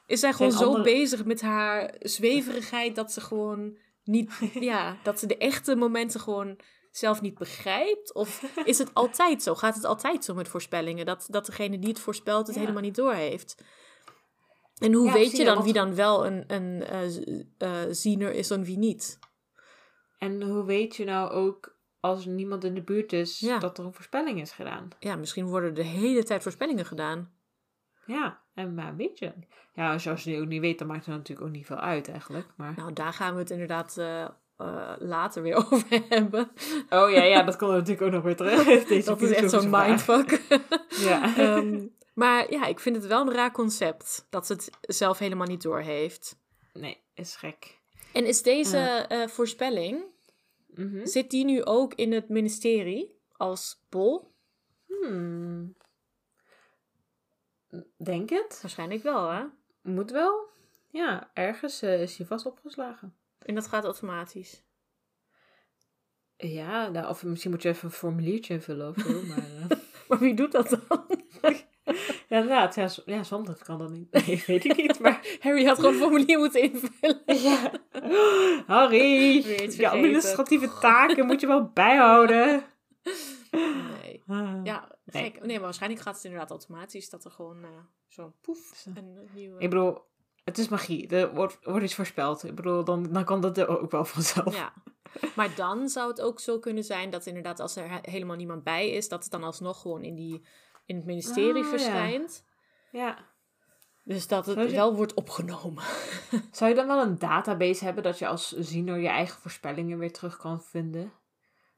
is 0.05 0.19
zij 0.19 0.33
gewoon 0.33 0.51
Geen 0.51 0.59
zo 0.59 0.65
andere- 0.65 0.83
bezig 0.83 1.25
met 1.25 1.41
haar 1.41 1.93
zweverigheid 1.99 2.95
dat 2.95 3.11
ze 3.11 3.21
gewoon 3.21 3.77
niet, 4.03 4.31
ja, 4.53 4.97
dat 5.03 5.19
ze 5.19 5.27
de 5.27 5.37
echte 5.37 5.75
momenten 5.75 6.19
gewoon 6.19 6.59
zelf 6.91 7.21
niet 7.21 7.37
begrijpt? 7.37 8.13
Of 8.13 8.43
is 8.65 8.77
het 8.77 8.93
altijd 8.93 9.43
zo? 9.43 9.55
Gaat 9.55 9.75
het 9.75 9.85
altijd 9.85 10.25
zo 10.25 10.33
met 10.33 10.47
voorspellingen? 10.47 11.05
Dat, 11.05 11.27
dat 11.29 11.45
degene 11.45 11.79
die 11.79 11.89
het 11.89 11.99
voorspelt 11.99 12.45
het 12.47 12.55
Ja. 12.55 12.61
helemaal 12.61 12.81
niet 12.81 12.95
doorheeft? 12.95 13.55
En 14.79 14.93
hoe 14.93 15.05
Ja, 15.05 15.13
weet 15.13 15.37
je 15.37 15.43
dan 15.45 15.63
wie 15.63 15.73
dan 15.73 15.95
wel 15.95 16.25
een, 16.25 16.43
een 16.47 16.83
eh, 17.57 17.69
ziener 17.89 18.31
is 18.33 18.49
en 18.49 18.63
wie 18.63 18.77
niet? 18.77 19.19
En 20.17 20.41
hoe 20.41 20.65
weet 20.65 20.95
je 20.95 21.05
nou 21.05 21.29
ook 21.31 21.75
als 21.99 22.25
er 22.25 22.31
niemand 22.31 22.63
in 22.63 22.73
de 22.73 22.81
buurt 22.81 23.13
is 23.13 23.39
Ja. 23.39 23.59
dat 23.59 23.77
er 23.77 23.85
een 23.85 23.93
voorspelling 23.93 24.41
is 24.41 24.51
gedaan? 24.51 24.87
Ja, 24.99 25.15
misschien 25.15 25.45
worden 25.45 25.69
er 25.69 25.75
de 25.75 25.83
hele 25.83 26.23
tijd 26.23 26.43
voorspellingen 26.43 26.85
gedaan. 26.85 27.31
Ja, 28.05 28.39
en 28.53 28.73
maar 28.73 28.95
weet 28.95 29.19
je. 29.19 29.33
Ja, 29.73 29.91
als 29.93 30.03
je 30.03 30.09
het 30.09 30.41
ook 30.41 30.47
niet 30.47 30.61
weet, 30.61 30.79
dan 30.79 30.87
maakt 30.87 31.05
het 31.05 31.15
natuurlijk 31.15 31.47
ook 31.47 31.53
niet 31.53 31.65
veel 31.65 31.79
uit 31.79 32.09
eigenlijk. 32.09 32.47
Maar... 32.57 32.73
Nou, 32.75 32.93
daar 32.93 33.13
gaan 33.13 33.33
we 33.33 33.39
het 33.39 33.49
inderdaad 33.49 33.97
eh, 33.97 34.25
later 34.99 35.41
weer 35.41 35.55
over 35.71 36.01
hebben. 36.09 36.49
Oh 36.89 37.11
ja, 37.11 37.23
ja, 37.23 37.43
dat 37.43 37.55
komt 37.55 37.71
natuurlijk 37.71 38.01
ook 38.01 38.11
nog 38.11 38.23
weer 38.23 38.35
terug. 38.35 38.63
Deze 38.87 39.09
Dat 39.09 39.21
is 39.21 39.31
echt 39.31 39.49
zo'n 39.49 39.69
mindfuck. 39.69 40.41
Ja. 41.07 41.37
Ehm, 41.37 41.85
maar 42.17 42.51
ja, 42.51 42.65
ik 42.65 42.79
vind 42.79 42.95
het 42.95 43.05
wel 43.05 43.21
een 43.21 43.33
raar 43.33 43.51
concept. 43.51 44.27
Dat 44.29 44.45
ze 44.47 44.53
het 44.53 44.69
zelf 44.81 45.17
helemaal 45.17 45.47
niet 45.47 45.61
doorheeft. 45.61 46.39
Nee, 46.73 46.97
is 47.13 47.35
gek. 47.35 47.77
En 48.13 48.25
is 48.25 48.41
deze 48.41 48.77
eh, 48.77 49.27
voorspelling, 49.27 50.03
Mhm. 50.67 51.05
zit 51.05 51.29
die 51.29 51.45
nu 51.45 51.63
ook 51.63 51.93
in 51.93 52.11
het 52.11 52.29
ministerie 52.29 53.19
als 53.31 53.83
bol? 53.89 54.33
Hmm. 54.87 55.75
Denk 58.03 58.29
het. 58.29 58.59
Waarschijnlijk 58.61 59.03
wel, 59.03 59.29
hè? 59.29 59.43
Moet 59.81 60.11
wel. 60.11 60.47
Ja, 60.89 61.31
ergens 61.33 61.81
eh, 61.81 62.01
is 62.01 62.17
hij 62.17 62.25
vast 62.25 62.45
opgeslagen. 62.45 63.15
En 63.39 63.55
dat 63.55 63.67
gaat 63.67 63.83
automatisch. 63.83 64.63
Ja, 66.37 66.87
nou, 66.89 67.07
of 67.09 67.23
misschien 67.23 67.51
moet 67.51 67.61
je 67.61 67.69
even 67.69 67.85
een 67.85 67.91
formuliertje 67.91 68.53
invullen 68.53 68.89
of 68.89 68.97
zo. 68.97 69.21
Maar, 69.21 69.37
eh, 69.69 69.77
Maar 70.07 70.19
wie 70.19 70.33
doet 70.33 70.51
dat 70.51 70.69
dan? 70.69 71.05
ja, 72.27 72.37
inderdaad. 72.41 72.75
Ja, 72.75 72.89
ja 73.05 73.21
kan 73.63 73.77
dat 73.77 73.89
niet. 73.89 74.11
Nee, 74.11 74.43
weet 74.47 74.65
ik 74.65 74.75
niet. 74.77 74.99
Maar 74.99 75.27
Harry 75.39 75.65
had 75.65 75.75
gewoon 75.75 75.93
een 75.93 75.99
formulier 75.99 76.37
moeten 76.39 76.61
invullen. 76.61 77.21
ja. 77.49 77.71
Harry, 78.67 79.43
je 79.77 79.89
administratieve 79.89 80.69
taken 80.79 81.25
moet 81.25 81.41
je 81.41 81.47
wel 81.47 81.71
bijhouden. 81.73 82.63
Nee. 83.51 84.23
Ah. 84.27 84.59
Ja, 84.63 84.95
Nee. 85.05 85.23
gek. 85.23 85.39
Nee, 85.45 85.55
maar 85.55 85.63
waarschijnlijk 85.63 86.01
gaat 86.01 86.15
het 86.15 86.23
inderdaad 86.23 86.49
automatisch. 86.49 87.09
Dat 87.09 87.25
er 87.25 87.31
gewoon 87.31 87.63
eh, 87.63 87.69
zo'n 88.07 88.33
poef, 88.41 88.85
een 88.95 89.29
nieuwe... 89.33 89.59
Ik 89.59 89.69
bedoel, 89.69 89.97
het 90.43 90.57
is 90.57 90.67
magie. 90.67 91.07
Er 91.07 91.33
wordt, 91.33 91.57
wordt 91.61 91.83
iets 91.83 91.95
voorspeld. 91.95 92.43
Ik 92.43 92.55
bedoel, 92.55 92.83
dan, 92.83 93.03
dan 93.11 93.23
kan 93.23 93.41
dat 93.41 93.57
er 93.57 93.79
ook 93.81 93.91
wel 93.91 94.05
vanzelf. 94.05 94.55
Ja. 94.55 94.73
Maar 95.35 95.55
dan 95.55 95.89
zou 95.89 96.09
het 96.09 96.21
ook 96.21 96.39
zo 96.39 96.59
kunnen 96.59 96.83
zijn 96.83 97.09
dat 97.09 97.25
inderdaad 97.25 97.59
als 97.59 97.75
er 97.75 97.89
he- 97.89 97.99
helemaal 98.11 98.35
niemand 98.35 98.63
bij 98.63 98.89
is, 98.89 99.09
dat 99.09 99.23
het 99.23 99.31
dan 99.31 99.43
alsnog 99.43 99.81
gewoon 99.81 100.03
in, 100.03 100.15
die, 100.15 100.41
in 100.87 100.95
het 100.95 101.05
ministerie 101.05 101.63
ja. 101.63 101.69
verschijnt. 101.69 102.43
ja. 102.91 103.17
Dus 104.03 104.27
dat 104.27 104.45
het 104.45 104.71
wel 104.71 104.95
wordt 104.95 105.13
opgenomen. 105.13 105.83
Zou 106.51 106.69
je 106.69 106.75
dan 106.75 106.87
wel 106.87 107.01
een 107.01 107.19
database 107.19 107.83
hebben 107.83 108.03
dat 108.03 108.19
je 108.19 108.27
als 108.27 108.51
ziener 108.51 108.97
je 108.99 109.07
eigen 109.07 109.41
voorspellingen 109.41 109.97
weer 109.97 110.13
terug 110.13 110.37
kan 110.37 110.61
vinden? 110.61 111.11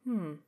Hmm. 0.01 0.45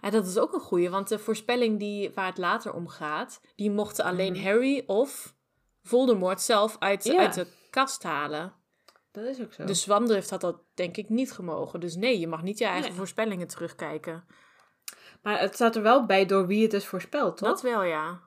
En 0.00 0.10
dat 0.10 0.26
is 0.26 0.38
ook 0.38 0.52
een 0.52 0.60
goeie, 0.60 0.90
want 0.90 1.08
de 1.08 1.18
voorspelling 1.18 1.78
die, 1.78 2.10
waar 2.14 2.26
het 2.26 2.38
later 2.38 2.72
om 2.72 2.88
gaat, 2.88 3.40
die 3.56 3.70
mochten 3.70 4.04
alleen 4.04 4.32
Mhm. 4.32 4.42
Harry 4.44 4.82
of 4.86 5.34
Voldemort 5.82 6.40
zelf 6.40 6.76
uit, 6.78 7.04
Ja. 7.04 7.18
uit 7.18 7.34
de 7.34 7.46
kast 7.70 8.02
halen. 8.02 8.52
Dat 9.10 9.24
is 9.24 9.40
ook 9.40 9.52
zo. 9.52 9.64
De 9.64 9.74
zwamdrift 9.74 10.30
had 10.30 10.40
dat 10.40 10.62
denk 10.74 10.96
ik 10.96 11.08
niet 11.08 11.32
gemogen. 11.32 11.80
Dus 11.80 11.96
nee, 11.96 12.18
je 12.18 12.26
mag 12.28 12.42
niet 12.42 12.58
je 12.58 12.64
eigen 12.64 12.88
Nee. 12.88 12.98
voorspellingen 12.98 13.46
terugkijken. 13.48 14.24
Maar 15.22 15.40
het 15.40 15.54
staat 15.54 15.76
er 15.76 15.82
wel 15.82 16.06
bij 16.06 16.26
door 16.26 16.46
wie 16.46 16.62
het 16.62 16.72
is 16.72 16.86
voorspeld, 16.86 17.36
toch? 17.36 17.48
Dat 17.48 17.62
wel, 17.62 17.82
ja. 17.82 18.20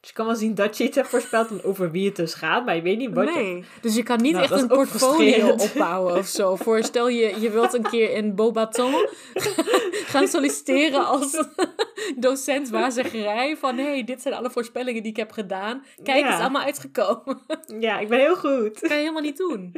Dus 0.00 0.10
je 0.10 0.16
kan 0.16 0.26
wel 0.26 0.34
zien 0.36 0.54
dat 0.54 0.76
je 0.76 0.84
iets 0.84 0.96
hebt 0.96 1.08
voorspeld 1.08 1.50
en 1.50 1.62
over 1.64 1.90
wie 1.90 2.06
het 2.06 2.16
dus 2.16 2.34
gaat, 2.34 2.64
maar 2.64 2.76
je 2.76 2.82
weet 2.82 2.98
niet 2.98 3.14
wat 3.14 3.28
je... 3.28 3.34
nee, 3.34 3.64
dus 3.80 3.94
je 3.94 4.02
kan 4.02 4.20
niet 4.22 4.32
Nou, 4.32 4.44
echt 4.44 4.60
een 4.60 4.68
portfolio 4.68 5.48
opbouwen 5.50 6.16
of 6.16 6.26
zo. 6.26 6.56
Voorstel 6.66 7.08
je, 7.08 7.40
je 7.40 7.50
wilt 7.50 7.74
een 7.74 7.82
keer 7.82 8.10
in 8.10 8.34
Beaubaton 8.34 8.94
gaan 10.12 10.28
solliciteren 10.28 11.06
als 11.06 11.44
docent 12.16 12.68
waarzeggerij. 12.68 13.56
Van, 13.56 13.76
hé, 13.76 13.84
hey, 13.84 14.04
dit 14.04 14.22
zijn 14.22 14.34
alle 14.34 14.50
voorspellingen 14.50 15.02
die 15.02 15.10
ik 15.10 15.16
heb 15.16 15.30
gedaan. 15.32 15.84
Kijk, 16.02 16.18
Ja. 16.18 16.24
het 16.26 16.34
is 16.34 16.40
allemaal 16.40 16.62
uitgekomen. 16.62 17.40
Ja, 17.78 17.98
ik 17.98 18.08
ben 18.08 18.18
heel 18.18 18.36
goed. 18.36 18.80
Dat 18.80 18.88
kan 18.88 18.88
je 18.96 19.02
helemaal 19.02 19.22
niet 19.22 19.36
doen. 19.36 19.76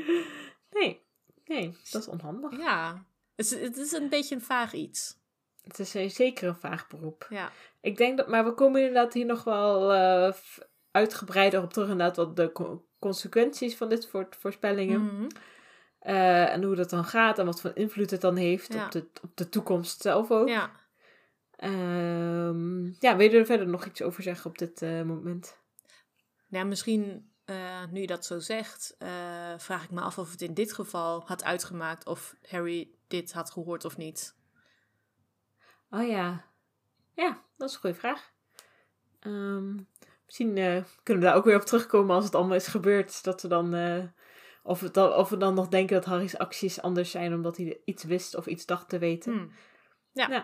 Nee, 0.70 1.00
nee, 1.44 1.76
dat 1.90 2.00
is 2.02 2.08
onhandig. 2.08 2.58
Ja, 2.58 3.04
het 3.36 3.46
is, 3.46 3.60
het 3.60 3.76
is 3.76 3.92
een 3.92 4.08
beetje 4.08 4.34
een 4.34 4.40
vaag 4.42 4.72
iets. 4.72 5.22
Het 5.64 5.78
is 5.78 5.90
zeker 6.14 6.48
een 6.48 6.54
vaag 6.56 6.86
beroep. 6.88 7.26
Ja, 7.30 7.50
Ik 7.80 7.96
denk 7.96 8.16
dat, 8.16 8.28
maar 8.28 8.44
we 8.44 8.52
komen 8.52 8.80
inderdaad 8.80 9.12
hier 9.12 9.26
nog 9.26 9.44
wel 9.44 9.92
eh, 9.92 10.32
uitgebreider 10.90 11.62
op 11.62 11.72
terug, 11.72 11.88
inderdaad, 11.88 12.16
wat 12.16 12.36
de 12.36 12.52
co- 12.52 12.86
consequenties 12.98 13.76
van 13.76 13.88
dit 13.88 14.02
soort 14.02 14.36
voorspellingen. 14.36 15.00
Mhm. 15.04 15.26
eh, 15.98 16.52
en 16.52 16.62
hoe 16.62 16.74
dat 16.74 16.90
dan 16.90 17.04
gaat 17.04 17.38
en 17.38 17.46
wat 17.46 17.60
voor 17.60 17.70
invloed 17.74 18.10
het 18.10 18.20
dan 18.20 18.36
heeft 18.36 18.72
Ja. 18.72 18.84
op, 18.84 18.92
de, 18.92 19.06
op 19.22 19.36
de 19.36 19.48
toekomst 19.48 20.00
zelf 20.02 20.30
ook. 20.30 20.48
ja. 20.48 20.70
Ehm, 21.56 22.84
ja, 22.86 23.16
wil 23.16 23.30
je 23.30 23.38
er 23.38 23.46
verder 23.46 23.66
nog 23.66 23.84
iets 23.84 24.02
over 24.02 24.22
zeggen 24.22 24.50
op 24.50 24.58
dit 24.58 24.82
eh, 24.82 25.02
moment? 25.02 25.56
Nou, 26.48 26.66
misschien, 26.66 27.30
nu 27.90 28.00
je 28.00 28.06
dat 28.06 28.24
zo 28.24 28.38
zegt, 28.38 28.96
vraag 29.56 29.84
ik 29.84 29.90
me 29.90 30.00
af 30.00 30.18
of 30.18 30.30
het 30.30 30.42
in 30.42 30.54
dit 30.54 30.72
geval 30.72 31.22
had 31.26 31.44
uitgemaakt 31.44 32.06
of 32.06 32.34
Harry 32.48 32.90
dit 33.08 33.32
had 33.32 33.50
gehoord 33.50 33.84
of 33.84 33.96
niet. 33.96 34.34
Oh 35.94 36.08
ja. 36.08 36.44
Ja, 37.14 37.42
dat 37.56 37.68
is 37.68 37.74
een 37.74 37.80
goede 37.80 37.96
vraag. 37.96 38.32
Ehm, 39.20 39.74
misschien 40.24 40.56
eh, 40.56 40.82
kunnen 41.02 41.22
we 41.22 41.28
daar 41.28 41.36
ook 41.36 41.44
weer 41.44 41.56
op 41.56 41.62
terugkomen 41.62 42.14
als 42.14 42.24
het 42.24 42.34
allemaal 42.34 42.56
is 42.56 42.66
gebeurd. 42.66 43.24
Dat 43.24 43.42
we 43.42 43.48
dan 43.48 43.74
eh, 43.74 44.04
Of, 44.62 44.80
het 44.80 44.94
dan, 44.94 45.12
of 45.12 45.28
we 45.28 45.36
dan 45.36 45.54
nog 45.54 45.68
denken 45.68 45.94
dat 45.96 46.04
Harry's 46.04 46.34
acties 46.34 46.82
anders 46.82 47.10
zijn 47.10 47.34
omdat 47.34 47.56
hij 47.56 47.80
iets 47.84 48.04
wist 48.04 48.36
of 48.36 48.46
iets 48.46 48.66
dacht 48.66 48.88
te 48.88 48.98
weten. 48.98 49.32
Hmm. 49.32 49.52
Ja. 50.12 50.26
Nou, 50.26 50.42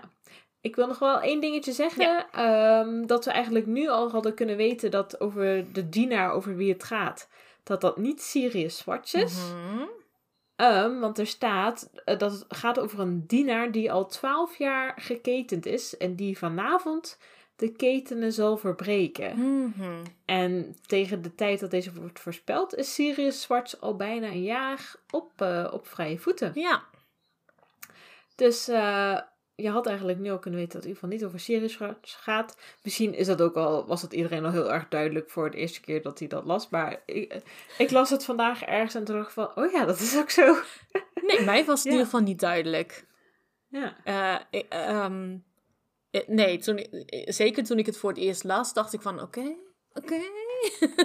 ik 0.61 0.76
wil 0.76 0.86
nog 0.86 0.98
wel 0.98 1.20
één 1.20 1.40
dingetje 1.40 1.72
zeggen. 1.72 2.26
Ehm, 2.32 3.07
dat 3.07 3.24
we 3.24 3.30
eigenlijk 3.30 3.66
nu 3.66 3.88
al 3.88 4.11
hadden 4.11 4.34
kunnen 4.34 4.57
weten 4.57 4.90
dat 4.90 5.20
over 5.20 5.72
de 5.72 5.88
dienaar 5.88 6.32
over 6.32 6.57
wie 6.57 6.72
het 6.72 6.84
gaat. 6.84 7.28
Dat 7.62 7.80
dat 7.80 7.96
niet 7.96 8.22
Sirius 8.22 8.78
Zwart 8.78 9.14
is. 9.14 9.53
Mhm. 9.53 9.84
Ehm, 10.61 10.98
want 10.98 11.18
er 11.18 11.26
staat 11.26 11.90
eh, 12.04 12.18
dat 12.18 12.32
het 12.32 12.44
gaat 12.48 12.78
over 12.78 13.00
een 13.00 13.26
dienaar 13.26 13.72
die 13.72 13.92
al 13.92 14.06
twaalf 14.06 14.58
jaar 14.58 14.94
geketend 14.96 15.66
is. 15.66 15.96
En 15.96 16.14
die 16.14 16.38
vanavond 16.38 17.18
de 17.56 17.72
ketenen 17.72 18.32
zal 18.32 18.56
verbreken. 18.56 19.38
Mhm. 19.38 20.04
En 20.24 20.76
tegen 20.86 21.22
de 21.22 21.34
tijd 21.34 21.61
dat 21.61 21.70
deze 21.70 21.92
wordt 21.92 22.20
voorspeld, 22.20 22.74
is 22.74 22.94
Sirius 22.94 23.42
Zwart 23.42 23.80
al 23.80 23.96
bijna 23.96 24.26
een 24.26 24.42
jaar 24.42 24.94
op, 25.11 25.30
eh, 25.36 25.70
op 25.72 25.86
vrije 25.86 26.18
voeten. 26.18 26.52
Ja. 26.54 26.82
Dus 28.34 28.68
eh, 28.68 29.18
je 29.62 29.70
had 29.70 29.86
eigenlijk 29.86 30.18
nu 30.18 30.30
al 30.30 30.38
kunnen 30.38 30.61
weten 30.61 30.80
dat 30.80 30.84
het 30.88 30.98
in 31.00 31.08
ieder 31.08 31.18
geval 31.20 31.28
niet 31.30 31.50
over 31.58 31.80
Sirius 31.80 32.02
gaat. 32.20 32.56
Misschien 32.82 33.14
is 33.14 33.26
dat 33.26 33.40
ook 33.42 33.54
al, 33.56 33.86
was 33.86 34.00
dat 34.00 34.12
iedereen 34.12 34.44
al 34.44 34.50
heel 34.50 34.72
erg 34.72 34.88
duidelijk 34.88 35.30
voor 35.30 35.50
de 35.50 35.56
eerste 35.56 35.80
keer 35.80 36.02
dat 36.02 36.18
hij 36.18 36.28
dat 36.28 36.44
las. 36.44 36.68
Maar 36.68 37.02
ik, 37.06 37.42
ik 37.78 37.90
las 37.90 38.11
het 38.11 38.24
vandaag 38.24 38.62
ergens 38.62 38.94
en 38.94 39.04
toen 39.04 39.16
dacht 39.16 39.28
ik 39.28 39.34
van, 39.34 39.50
oh 39.56 39.72
ja, 39.72 39.84
dat 39.84 40.00
is 40.00 40.16
ook 40.18 40.30
zo. 40.30 40.54
Nee, 41.26 41.40
mij 41.44 41.64
was 41.64 41.76
het 41.78 41.84
in 41.86 41.90
ieder 41.90 42.06
geval 42.06 42.20
niet 42.20 42.40
duidelijk. 42.40 43.06
Ja. 43.68 43.96
Eh, 44.04 44.40
ik- 44.61 44.66
ehm, 44.68 45.36
eh, 46.11 46.28
nee, 46.28 46.58
toen, 46.58 46.78
ik- 46.78 47.24
zeker 47.32 47.64
toen 47.64 47.78
ik 47.78 47.86
het 47.86 47.96
voor 47.96 48.11
het 48.11 48.18
eerst 48.18 48.44
las, 48.44 48.72
dacht 48.72 48.92
ik 48.92 49.02
van 49.02 49.20
oké, 49.22 49.54
oké. 49.92 50.20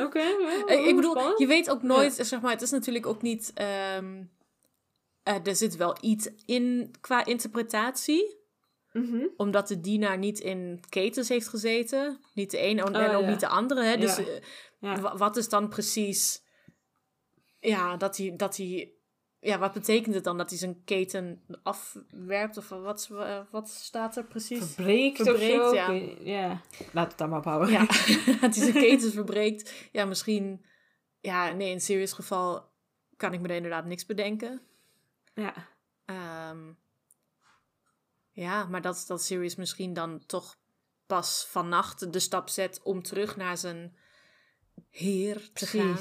Oké. 0.03 0.19
Eh, 0.67 0.87
ik 0.87 0.95
bedoel, 0.95 1.11
spannend. 1.11 1.39
je 1.39 1.47
weet 1.47 1.69
ook 1.69 1.81
nooit, 1.83 2.13
zeg 2.21 2.41
maar, 2.41 2.51
het 2.51 2.61
is 2.61 2.71
natuurlijk 2.71 3.05
ook 3.05 3.21
niet. 3.21 3.51
ehm, 3.53 4.23
eh, 5.23 5.35
er 5.47 5.55
zit 5.55 5.75
wel 5.75 5.97
iets 6.01 6.29
in 6.45 6.93
qua 7.01 7.25
interpretatie, 7.25 8.37
Mhm. 9.01 9.25
omdat 9.37 9.67
de 9.67 9.79
dienaar 9.79 10.17
niet 10.17 10.39
in 10.39 10.79
ketens 10.89 11.29
heeft 11.29 11.47
gezeten. 11.47 12.19
Niet 12.33 12.51
de 12.51 12.57
ene 12.57 12.81
en 12.81 12.95
Oh, 12.95 13.15
ook 13.15 13.21
ja. 13.23 13.29
niet 13.29 13.39
de 13.39 13.47
andere. 13.47 13.83
Hè? 13.83 13.97
Dus 13.97 14.15
Ja. 14.15 14.23
eh, 14.25 14.41
Ja. 14.79 15.17
wat 15.17 15.37
is 15.37 15.49
dan 15.49 15.69
precies. 15.69 16.43
Ja, 17.59 17.97
dat 17.97 18.17
hij. 18.17 18.33
Dat 18.37 18.57
hij 18.57 18.89
ja, 19.39 19.59
wat 19.59 19.73
betekent 19.73 20.15
het 20.15 20.23
dan 20.23 20.37
dat 20.37 20.49
hij 20.49 20.59
zijn 20.59 20.83
keten 20.83 21.43
afwerpt? 21.63 22.57
Of 22.57 22.69
wat, 22.69 23.09
wat 23.51 23.69
staat 23.69 24.17
er 24.17 24.23
precies? 24.25 24.57
Verbreekt, 24.73 25.21
Verbreekt, 25.21 25.61
of 25.61 25.67
zo. 25.69 25.73
ja. 25.75 25.91
Ja. 26.19 26.61
Laat 26.91 27.07
het 27.09 27.17
dan 27.17 27.29
maar 27.29 27.37
ophouden. 27.39 27.71
Ja, 27.71 27.79
dat 28.41 28.55
hij 28.55 28.71
zijn 28.71 28.73
ketens 28.73 29.13
verbreekt. 29.13 29.73
Ja, 29.91 30.05
misschien. 30.05 30.65
Ja, 31.21 31.51
nee, 31.51 31.71
in 31.71 31.81
serious 31.81 32.13
geval 32.13 32.71
kan 33.17 33.33
ik 33.33 33.41
me 33.41 33.47
er 33.47 33.55
inderdaad 33.55 33.85
niks 33.85 34.05
bedenken. 34.05 34.61
ja. 35.33 35.53
Ehm, 36.05 36.59
ja, 38.35 38.65
maar 38.65 38.81
dat, 38.81 39.03
dat 39.07 39.23
Sirius 39.23 39.55
misschien 39.55 39.93
dan 39.93 40.23
toch 40.25 40.57
pas 41.05 41.45
vannacht 41.49 42.13
de 42.13 42.19
stap 42.19 42.49
zet 42.49 42.79
om 42.83 43.03
terug 43.03 43.35
naar 43.35 43.57
zijn 43.57 43.95
heer 44.89 45.49
te 45.53 45.65
gaan. 45.65 45.97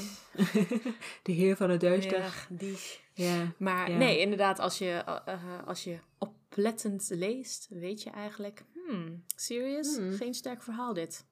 De 1.23 1.31
heer 1.31 1.55
van 1.55 1.69
het 1.69 1.81
duister. 1.81 2.17
Ja, 2.19 2.29
die. 2.49 2.77
Ja. 3.13 3.51
Maar 3.57 3.91
Ja. 3.91 3.97
nee, 3.97 4.19
inderdaad, 4.19 4.59
als 4.59 4.77
je, 4.77 4.91
eh, 5.25 5.67
als 5.67 5.83
je 5.83 5.99
oplettend 6.17 7.09
leest, 7.09 7.67
weet 7.69 8.03
je 8.03 8.09
eigenlijk... 8.09 8.63
Hmm, 8.73 9.23
Sirius? 9.35 9.95
Hmm. 9.97 10.13
Geen 10.13 10.33
sterk 10.33 10.63
verhaal 10.63 10.93
dit. 10.93 11.25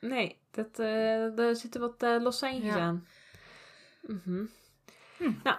Nee, 0.00 0.38
dat, 0.50 0.78
eh 0.78 1.26
daar 1.34 1.56
zitten 1.56 1.80
wat 1.80 2.02
eh 2.02 2.16
los 2.22 2.38
seintjes 2.38 2.74
Ja. 2.74 2.80
aan. 2.80 3.06
Hm. 4.22 4.44
Nou, 5.18 5.58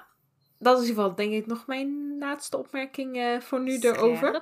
dat 0.58 0.78
is 0.78 0.84
in 0.84 0.90
ieder 0.90 1.04
geval 1.04 1.16
denk 1.16 1.34
ik 1.34 1.46
nog 1.46 1.68
mijn 1.68 2.18
laatste 2.20 2.58
opmerking 2.58 3.44
voor 3.44 3.62
nu 3.62 3.78
erover. 3.80 4.42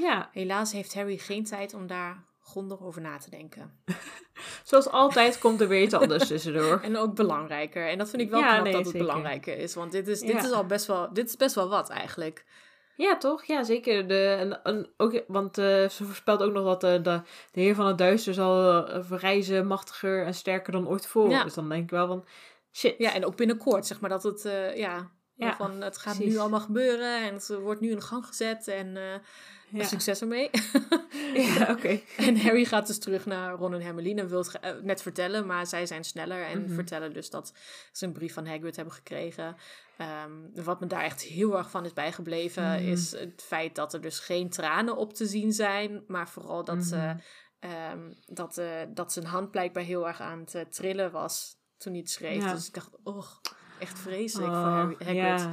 Ja, 0.00 0.28
Helaas 0.32 0.72
heeft 0.72 0.94
Harry 0.94 1.18
geen 1.18 1.44
tijd 1.44 1.74
om 1.74 1.86
daar 1.86 2.24
grondig 2.42 2.82
over 2.82 3.00
na 3.00 3.18
te 3.18 3.30
denken. 3.30 3.78
zoals 4.64 4.88
altijd 4.88 5.38
komt 5.38 5.60
er 5.60 5.68
weer 5.68 5.82
iets 5.82 5.94
anders 5.94 6.26
tussendoor. 6.28 6.80
En 6.80 6.96
ook 6.96 7.14
belangrijker. 7.14 7.88
En 7.88 7.98
dat 7.98 8.10
vind 8.10 8.22
ik 8.22 8.30
wel 8.30 8.40
Ja, 8.40 8.52
knap 8.52 8.64
nee, 8.64 8.72
dat 8.72 8.84
het 8.84 8.98
belangrijker 8.98 9.58
is. 9.58 9.74
Want 9.74 9.92
dit 9.92 10.08
is, 10.08 10.20
dit 10.20 10.30
Ja. 10.30 10.42
is 10.44 10.52
al 10.52 10.66
best 10.66 10.86
wel, 10.86 11.12
dit 11.12 11.28
is 11.28 11.36
best 11.36 11.54
wel 11.54 11.68
wat 11.68 11.88
eigenlijk. 11.90 12.44
Ja, 12.96 13.16
toch? 13.16 13.44
Ja, 13.44 13.62
zeker. 13.62 14.08
De, 14.08 14.26
en, 14.38 14.62
en 14.62 14.92
ook, 14.96 15.22
want 15.26 15.58
eh, 15.58 15.88
ze 15.88 16.04
voorspelt 16.04 16.42
ook 16.42 16.52
nog 16.52 16.64
dat 16.64 16.80
de, 16.80 17.00
de, 17.02 17.20
de 17.52 17.60
heer 17.60 17.74
van 17.74 17.86
het 17.86 17.98
duister 17.98 18.34
zal 18.34 18.84
eh, 18.86 19.04
verrijzen, 19.04 19.66
machtiger 19.66 20.24
en 20.24 20.34
sterker 20.34 20.72
dan 20.72 20.88
ooit 20.88 21.06
voor. 21.06 21.30
Ja. 21.30 21.44
Dus 21.44 21.54
dan 21.54 21.68
denk 21.68 21.82
ik 21.82 21.90
wel 21.90 22.06
van, 22.06 22.24
shit. 22.72 22.94
Ja, 22.98 23.14
en 23.14 23.26
ook 23.26 23.36
binnenkort, 23.36 23.86
zeg 23.86 24.00
maar, 24.00 24.10
dat 24.10 24.22
het, 24.22 24.44
eh, 24.44 24.76
ja, 24.76 25.10
Ja, 25.36 25.56
van 25.56 25.80
het 25.80 25.98
gaat 25.98 26.14
precies. 26.16 26.32
nu 26.34 26.38
allemaal 26.40 26.60
gebeuren 26.60 27.22
en 27.22 27.34
het 27.34 27.48
wordt 27.48 27.80
nu 27.80 27.90
in 27.90 28.02
gang 28.02 28.26
gezet 28.26 28.68
en 28.68 28.96
eh, 28.96 29.02
ja. 29.68 29.84
succes 29.84 30.20
ermee. 30.20 30.50
Ja, 31.34 31.70
oké. 31.70 32.00
en 32.16 32.40
Harry 32.40 32.64
gaat 32.64 32.86
dus 32.86 32.98
terug 32.98 33.26
naar 33.26 33.52
Ron 33.54 33.74
en 33.74 33.80
Hermeline 33.82 34.20
en 34.20 34.28
wil 34.28 34.38
het 34.38 34.58
eh, 34.60 34.70
net 34.82 35.02
vertellen, 35.02 35.46
maar 35.46 35.66
zij 35.66 35.86
zijn 35.86 36.04
sneller 36.04 36.44
en 36.44 36.62
Mhm. 36.64 36.74
vertellen 36.74 37.12
dus 37.12 37.30
dat 37.30 37.52
ze 37.92 38.06
een 38.06 38.12
brief 38.12 38.34
van 38.34 38.46
Hagrid 38.46 38.76
hebben 38.76 38.94
gekregen. 38.94 39.56
Ehm, 39.96 40.30
wat 40.54 40.80
me 40.80 40.86
daar 40.86 41.02
echt 41.02 41.22
heel 41.22 41.56
erg 41.56 41.70
van 41.70 41.84
is 41.84 41.92
bijgebleven, 41.92 42.62
Mhm. 42.64 42.88
is 42.92 43.12
het 43.12 43.42
feit 43.46 43.74
dat 43.74 43.94
er 43.94 44.00
dus 44.00 44.18
geen 44.18 44.50
tranen 44.50 44.96
op 44.96 45.14
te 45.14 45.26
zien 45.26 45.52
zijn, 45.52 46.04
maar 46.06 46.28
vooral 46.28 46.64
dat, 46.64 46.84
ze, 46.84 46.96
Mhm. 46.96 47.16
ehm, 47.58 48.12
dat, 48.26 48.58
eh, 48.58 48.66
dat 48.88 49.12
zijn 49.12 49.26
hand 49.26 49.50
blijkbaar 49.50 49.82
heel 49.82 50.06
erg 50.08 50.20
aan 50.20 50.44
het 50.50 50.72
trillen 50.74 51.10
was 51.10 51.56
toen 51.76 51.92
hij 51.92 52.00
het 52.00 52.10
schreef. 52.10 52.42
Ja. 52.42 52.52
Dus 52.52 52.66
ik 52.66 52.74
dacht, 52.74 52.90
oh, 53.02 53.24
echt 53.84 53.98
vreselijk 53.98 54.52
voor 54.52 54.60
Oh, 54.62 54.72
Harry, 54.72 54.94
Hagrid. 54.98 55.16
ja. 55.16 55.50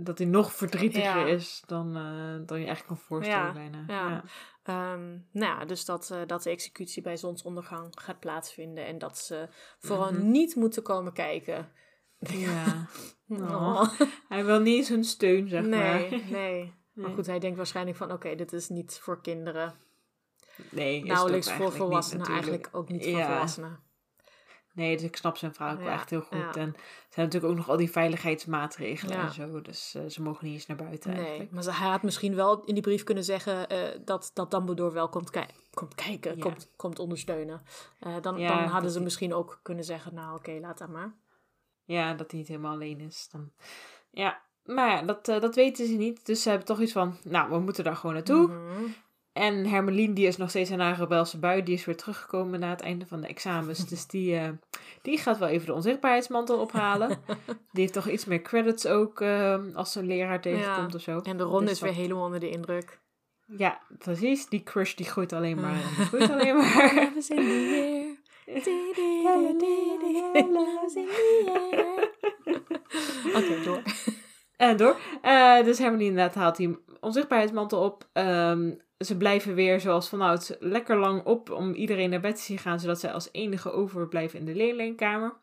Dat 0.00 0.18
hij 0.18 0.26
nog 0.26 0.52
verdrietiger 0.52 1.26
Ja. 1.26 1.34
is 1.34 1.62
dan, 1.66 1.96
eh, 1.96 2.46
dan 2.46 2.60
je 2.60 2.66
eigenlijk 2.66 2.86
kan 2.86 2.96
voorstellen 2.96 3.46
Ja, 3.46 3.52
bijna. 3.52 3.84
ja. 3.86 4.24
Ehm, 4.62 5.08
nou 5.32 5.58
ja, 5.58 5.64
dus 5.64 5.84
dat, 5.84 6.10
eh, 6.10 6.18
dat 6.26 6.42
de 6.42 6.50
executie 6.50 7.02
bij 7.02 7.16
zonsondergang 7.16 7.92
gaat 8.00 8.20
plaatsvinden. 8.20 8.86
En 8.86 8.98
dat 8.98 9.18
ze 9.18 9.48
vooral 9.78 10.12
Mhm. 10.12 10.30
niet 10.30 10.54
moeten 10.56 10.82
komen 10.82 11.12
kijken. 11.12 11.68
Ja. 12.18 12.64
Oh. 13.28 13.50
Oh. 13.52 13.90
Hij 14.28 14.44
wil 14.44 14.60
niet 14.60 14.76
eens 14.76 14.88
hun 14.88 15.04
steun, 15.04 15.48
zeg 15.48 15.66
maar. 15.66 15.70
Nee, 16.00 16.24
nee. 16.30 16.72
Maar 16.92 17.10
goed, 17.10 17.26
hij 17.26 17.38
denkt 17.38 17.56
waarschijnlijk 17.56 17.96
van... 17.96 18.12
Oké, 18.12 18.34
dit 18.34 18.52
is 18.52 18.68
niet 18.68 18.98
voor 19.02 19.20
kinderen. 19.22 19.74
Nee, 20.70 21.04
Nauwelijks 21.04 21.52
voor 21.52 21.72
volwassenen. 21.72 22.26
eigenlijk 22.26 22.68
ook 22.72 22.88
niet 22.88 23.02
voor 23.04 23.12
Ja. 23.18 23.26
volwassenen. 23.26 23.80
Nee, 24.78 24.96
dus 24.96 25.04
ik 25.04 25.16
snap 25.16 25.36
zijn 25.36 25.54
vrouw 25.54 25.72
ook 25.72 25.78
wel 25.80 25.88
echt 25.92 26.10
heel 26.10 26.20
goed. 26.20 26.56
En 26.56 26.68
er 26.74 26.80
zijn 27.10 27.26
natuurlijk 27.26 27.44
ook 27.44 27.56
nog 27.56 27.68
al 27.68 27.76
die 27.76 27.90
veiligheidsmaatregelen 27.90 29.16
en 29.16 29.32
zo. 29.32 29.60
Dus 29.62 29.94
eh, 29.94 30.02
ze 30.08 30.22
mogen 30.22 30.44
niet 30.44 30.54
eens 30.54 30.66
naar 30.66 30.76
buiten 30.76 31.10
Nee, 31.10 31.20
eigenlijk. 31.20 31.50
maar 31.50 31.62
ze- 31.62 31.70
had 31.70 32.02
misschien 32.02 32.34
wel 32.34 32.64
in 32.64 32.74
die 32.74 32.82
brief 32.82 33.04
kunnen 33.04 33.24
zeggen... 33.24 33.68
eh, 33.68 34.00
dat, 34.04 34.30
dat 34.34 34.50
Dumbledore 34.50 34.92
wel 34.94 35.08
komt, 35.08 35.30
ki- 35.30 35.46
komt 35.74 35.94
kijken, 35.94 36.38
komt, 36.38 36.70
komt 36.76 36.98
ondersteunen. 36.98 37.62
Eh, 38.00 38.12
dan, 38.20 38.38
dan 38.48 38.64
hadden 38.68 38.90
ze 38.90 39.00
misschien 39.00 39.34
ook 39.34 39.60
kunnen 39.62 39.84
zeggen... 39.84 40.14
Nou, 40.14 40.36
oké, 40.36 40.52
laat 40.60 40.78
dat 40.78 40.88
maar. 40.88 41.14
Ja, 41.84 42.14
dat 42.14 42.30
hij 42.30 42.40
niet 42.40 42.48
helemaal 42.48 42.72
alleen 42.72 43.00
is. 43.00 43.28
Dan... 43.32 43.50
Ja, 44.10 44.40
maar 44.64 44.88
ja, 44.90 45.02
dat, 45.02 45.24
dat 45.24 45.54
weten 45.54 45.86
ze 45.86 45.92
niet. 45.92 46.26
Dus 46.26 46.42
ze 46.42 46.48
hebben 46.48 46.66
toch 46.66 46.80
iets 46.80 46.92
van, 46.92 47.16
nou, 47.24 47.50
we 47.50 47.58
moeten 47.58 47.84
daar 47.84 47.96
gewoon 47.96 48.14
naartoe. 48.14 48.46
Mhm. 48.48 48.84
En 49.38 49.66
Hermelien, 49.66 50.14
die 50.14 50.26
is 50.26 50.36
nog 50.36 50.48
steeds 50.50 50.70
in 50.70 50.80
haar 50.80 50.98
rebelse 50.98 51.38
bui. 51.38 51.62
Die 51.62 51.74
is 51.74 51.84
weer 51.84 51.96
teruggekomen 51.96 52.60
na 52.60 52.70
het 52.70 52.80
einde 52.80 53.06
van 53.06 53.20
de 53.20 53.26
examens. 53.26 53.88
dus 53.88 54.06
die, 54.06 54.36
eh, 54.36 54.48
die 55.02 55.18
gaat 55.18 55.38
wel 55.38 55.48
even 55.48 55.66
de 55.66 55.72
onzichtbaarheidsmantel 55.74 56.58
ophalen. 56.58 57.08
die 57.72 57.80
heeft 57.82 57.92
toch 57.92 58.08
iets 58.08 58.24
meer 58.24 58.42
credits 58.42 58.86
ook 58.86 59.20
eh, 59.20 59.58
als 59.74 59.92
ze 59.92 59.98
een 60.00 60.06
leraar 60.06 60.40
tegenkomt 60.40 60.90
Ja. 60.90 60.96
of 60.96 61.00
zo. 61.02 61.18
En 61.30 61.36
de 61.36 61.42
Ron 61.42 61.60
Dus 61.60 61.70
is 61.70 61.80
weer 61.80 61.92
helemaal 61.92 62.24
onder 62.24 62.40
de 62.40 62.50
indruk. 62.50 63.00
Ja, 63.56 63.80
precies. 63.98 64.48
Die 64.48 64.62
crush 64.62 64.94
die 64.94 65.06
groeit 65.06 65.32
alleen 65.32 65.60
maar. 65.60 65.76
die 65.96 66.04
groeit 66.04 66.30
alleen 66.40 66.56
maar. 66.56 67.02
In 67.02 67.12
the 67.22 67.34
air. 67.34 68.16
In 68.46 68.62
the 68.62 68.86
air. 71.72 72.10
Oké, 73.34 73.62
door. 73.64 73.82
En 74.56 74.76
door. 74.76 74.96
Eh, 75.22 75.64
dus 75.64 75.78
Hermelien 75.78 76.06
inderdaad 76.08 76.34
haalt 76.34 76.56
die 76.56 76.78
onzichtbaarheidsmantel 77.00 77.82
op. 77.84 78.08
Ehm, 78.12 78.70
ze 78.98 79.16
blijven 79.16 79.54
weer 79.54 79.80
zoals 79.80 80.08
vanouds 80.08 80.52
lekker 80.58 80.96
lang 80.96 81.24
op 81.24 81.50
om 81.50 81.74
iedereen 81.74 82.10
naar 82.10 82.20
bed 82.20 82.36
te 82.36 82.42
zien 82.42 82.58
gaan. 82.58 82.80
Zodat 82.80 83.00
zij 83.00 83.12
als 83.12 83.28
enige 83.32 83.72
overblijven 83.72 84.38
in 84.38 84.44
de 84.44 84.54
leerlingkamer. 84.54 85.34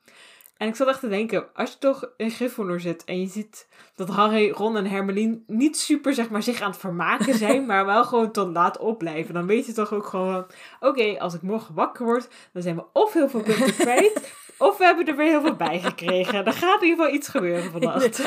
En 0.57 0.67
ik 0.67 0.75
zat 0.75 0.87
echt 0.87 0.99
te 0.99 1.07
denken, 1.07 1.45
als 1.53 1.71
je 1.71 1.77
toch 1.77 2.09
in 2.17 2.31
Gryffindor 2.31 2.79
zit 2.79 3.03
en 3.03 3.19
je 3.21 3.27
ziet 3.27 3.67
dat 3.95 4.09
Harry, 4.09 4.49
Ron 4.51 4.77
en 4.77 4.85
Hermelien 4.85 5.43
niet 5.47 5.77
super 5.77 6.13
zeg 6.13 6.29
maar, 6.29 6.43
zich 6.43 6.61
aan 6.61 6.69
het 6.69 6.79
vermaken 6.79 7.33
zijn, 7.45 7.65
maar 7.65 7.85
wel 7.85 8.03
gewoon 8.03 8.31
tot 8.31 8.53
laat 8.53 8.77
opblijven. 8.77 9.33
Dan 9.33 9.45
weet 9.45 9.65
je 9.65 9.71
toch 9.71 9.93
ook 9.93 10.05
gewoon, 10.05 10.45
oké, 10.79 11.19
als 11.19 11.33
ik 11.33 11.41
morgen 11.41 11.75
wakker 11.75 12.05
word, 12.05 12.27
dan 12.53 12.61
zijn 12.61 12.75
we 12.75 12.83
of 12.93 13.13
heel 13.13 13.29
veel 13.29 13.41
punten 13.41 13.75
kwijt, 13.85 14.33
of 14.57 14.77
we 14.77 14.83
hebben 14.83 15.05
er 15.07 15.15
weer 15.15 15.27
heel 15.29 15.41
veel 15.41 15.55
bij 15.55 15.79
gekregen. 15.79 16.45
Er 16.45 16.53
gaat 16.53 16.81
in 16.81 16.87
ieder 16.87 17.03
geval 17.05 17.19
iets 17.19 17.27
gebeuren 17.27 17.71
vannacht. 17.71 18.15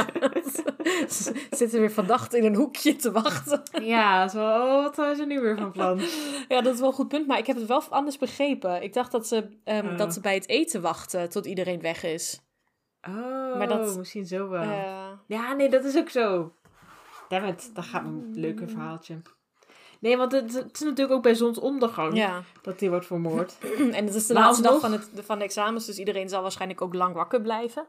Ze 1.15 1.47
zitten 1.51 1.81
weer 1.81 1.93
vannacht 1.93 2.35
in 2.35 2.45
een 2.45 2.55
hoekje 2.55 2.97
te 2.97 3.13
wachten. 3.13 3.63
Ja, 3.85 4.29
zo, 4.29 4.39
oh, 4.39 4.83
wat 4.83 4.95
zijn 4.95 5.17
ze 5.17 5.25
nu 5.25 5.41
weer 5.41 5.57
van 5.57 5.73
plan? 5.73 6.01
Ja, 6.49 6.61
dat 6.61 6.75
is 6.75 6.81
wel 6.81 6.89
een 6.89 6.95
goed 6.95 7.09
punt, 7.09 7.27
maar 7.27 7.39
ik 7.39 7.47
heb 7.47 7.57
het 7.57 7.67
wel 7.67 7.83
anders 7.91 8.19
begrepen. 8.19 8.83
Ik 8.83 8.93
dacht 8.93 9.13
dat 9.13 9.27
ze, 9.27 9.59
ehm, 9.65 9.87
Oh. 9.87 9.97
dat 9.99 10.15
ze 10.15 10.21
bij 10.21 10.35
het 10.35 10.49
eten 10.49 10.81
wachten 10.83 11.29
tot 11.31 11.47
iedereen 11.47 11.81
weg 11.81 12.03
is. 12.03 12.41
Oh, 13.09 13.59
Maar 13.59 13.69
dat- 13.69 13.97
misschien 13.97 14.27
zo 14.27 14.49
wel. 14.49 14.63
Ja, 15.27 15.53
nee, 15.53 15.69
dat 15.69 15.85
is 15.85 15.97
ook 15.97 16.09
zo. 16.09 16.53
Dammit, 17.29 17.71
dat 17.75 17.85
gaat 17.85 18.05
een 18.05 18.31
leuke 18.35 18.69
verhaaltje. 18.69 19.23
Nee, 20.01 20.17
want 20.17 20.33
het, 20.33 20.55
het 20.55 20.75
is 20.75 20.81
natuurlijk 20.81 21.11
ook 21.17 21.23
bij 21.23 21.35
zonsondergang 21.35 22.17
ja. 22.17 22.43
dat 22.63 22.79
die 22.79 22.89
wordt 22.91 23.07
vermoord. 23.07 23.57
En 23.93 24.05
het 24.07 24.15
is 24.15 24.27
de 24.27 24.35
Maar 24.35 24.43
laatste 24.43 24.63
dag 24.63 24.81
van, 24.81 24.93
het, 24.93 25.11
van 25.15 25.39
de 25.39 25.45
examens, 25.45 25.87
dus 25.87 25.99
iedereen 25.99 26.29
zal 26.29 26.43
waarschijnlijk 26.43 26.83
ook 26.83 26.95
lang 26.95 27.15
wakker 27.15 27.41
blijven. 27.41 27.87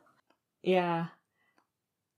Ja. 0.60 1.14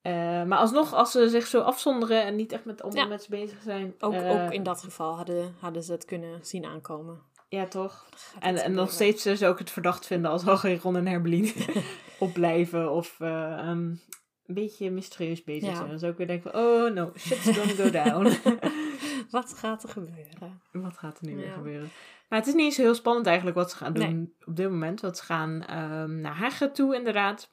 Eh, 0.01 0.11
maar 0.43 0.57
alsnog, 0.57 0.93
als 0.93 1.11
ze 1.11 1.29
zich 1.29 1.47
zo 1.47 1.61
afzonderen 1.61 2.23
en 2.23 2.35
niet 2.35 2.51
echt 2.51 2.65
met 2.65 2.81
andere 2.81 3.01
Ja. 3.01 3.07
mensen 3.07 3.31
bezig 3.31 3.61
zijn. 3.61 3.93
Ook, 3.99 4.13
eh, 4.13 4.31
ook 4.43 4.51
in 4.51 4.63
dat 4.63 4.83
geval 4.83 5.15
hadden, 5.15 5.55
hadden 5.59 5.83
ze 5.83 5.91
het 5.91 6.05
kunnen 6.05 6.39
zien 6.41 6.65
aankomen. 6.65 7.21
Ja, 7.49 7.65
toch? 7.67 8.05
En, 8.39 8.57
en 8.57 8.71
nog 8.73 8.91
steeds 8.91 9.23
dus 9.23 9.43
ook 9.43 9.59
het 9.59 9.71
verdacht 9.71 10.05
vinden 10.05 10.31
als 10.31 10.47
al 10.47 10.57
geen 10.57 10.79
Ron 10.79 10.95
en 10.95 11.07
Hermelien 11.07 11.53
opblijven 12.19 12.91
of 12.91 13.15
eh, 13.19 13.51
ehm, 13.59 13.67
een 13.67 13.99
beetje 14.45 14.91
mysterieus 14.91 15.43
bezig 15.43 15.69
Ja. 15.69 15.75
zijn. 15.75 15.89
Dan 15.89 15.99
zou 15.99 16.11
ik 16.11 16.17
weer 16.17 16.27
denken 16.27 16.51
van, 16.51 16.61
oh 16.61 16.93
no, 16.93 17.11
shit's 17.17 17.57
gonna 17.57 17.73
go 17.73 17.89
down. 17.89 18.29
Wat 19.31 19.53
gaat 19.53 19.83
er 19.83 19.89
gebeuren? 19.89 20.61
wat 20.71 20.97
gaat 20.97 21.19
er 21.19 21.27
nu 21.27 21.35
weer 21.35 21.51
gebeuren? 21.51 21.89
Maar 22.29 22.39
het 22.39 22.47
is 22.47 22.53
niet 22.53 22.73
zo 22.73 22.81
heel 22.81 22.95
spannend 22.95 23.25
eigenlijk 23.25 23.57
wat 23.57 23.71
ze 23.71 23.77
gaan 23.77 23.93
doen 23.93 24.15
Nee. 24.15 24.35
op 24.45 24.55
dit 24.55 24.69
moment. 24.69 25.01
Want 25.01 25.17
ze 25.17 25.23
gaan 25.23 25.63
ehm, 25.65 26.19
naar 26.19 26.35
Hagen 26.35 26.73
toe 26.73 26.95
inderdaad. 26.95 27.51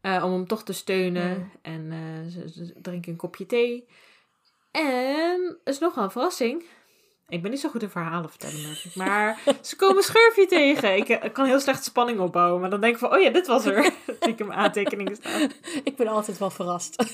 Eh, 0.00 0.24
om 0.24 0.32
hem 0.32 0.46
toch 0.46 0.62
te 0.64 0.72
steunen. 0.72 1.38
Mm. 1.38 1.52
En 1.62 1.92
eh, 1.92 2.30
ze, 2.32 2.48
ze 2.48 2.74
drinken 2.80 3.12
een 3.12 3.18
kopje 3.18 3.46
thee. 3.46 3.88
En 4.70 5.58
is 5.64 5.78
nog 5.78 5.94
wel 5.94 6.04
een 6.04 6.10
verrassing. 6.10 6.64
Ik 7.28 7.42
ben 7.42 7.50
niet 7.50 7.60
zo 7.60 7.68
goed 7.68 7.82
in 7.82 7.90
verhalen 7.90 8.30
vertellen, 8.30 8.62
merk 8.62 8.84
ik. 8.84 8.94
Maar 8.94 9.40
ze 9.62 9.76
komen 9.76 10.02
Schurfje 10.02 10.46
tegen. 10.46 10.96
Ik, 10.96 11.08
eh, 11.08 11.24
ik 11.24 11.32
kan 11.32 11.46
heel 11.46 11.60
slecht 11.60 11.84
spanning 11.84 12.20
opbouwen. 12.20 12.60
Maar 12.60 12.70
dan 12.70 12.80
denk 12.80 12.92
ik 12.92 12.98
van, 13.00 13.12
oh 13.12 13.20
ja, 13.20 13.30
dit 13.30 13.46
was 13.46 13.64
er. 13.64 13.82
Dat 14.06 14.28
ik 14.28 14.38
in 14.40 14.46
mijn 14.46 14.58
aantekeningen 14.58 15.16
staan. 15.16 15.50
Ik 15.84 15.96
ben 15.96 16.06
altijd 16.06 16.38
wel 16.38 16.50
verrast. 16.50 17.04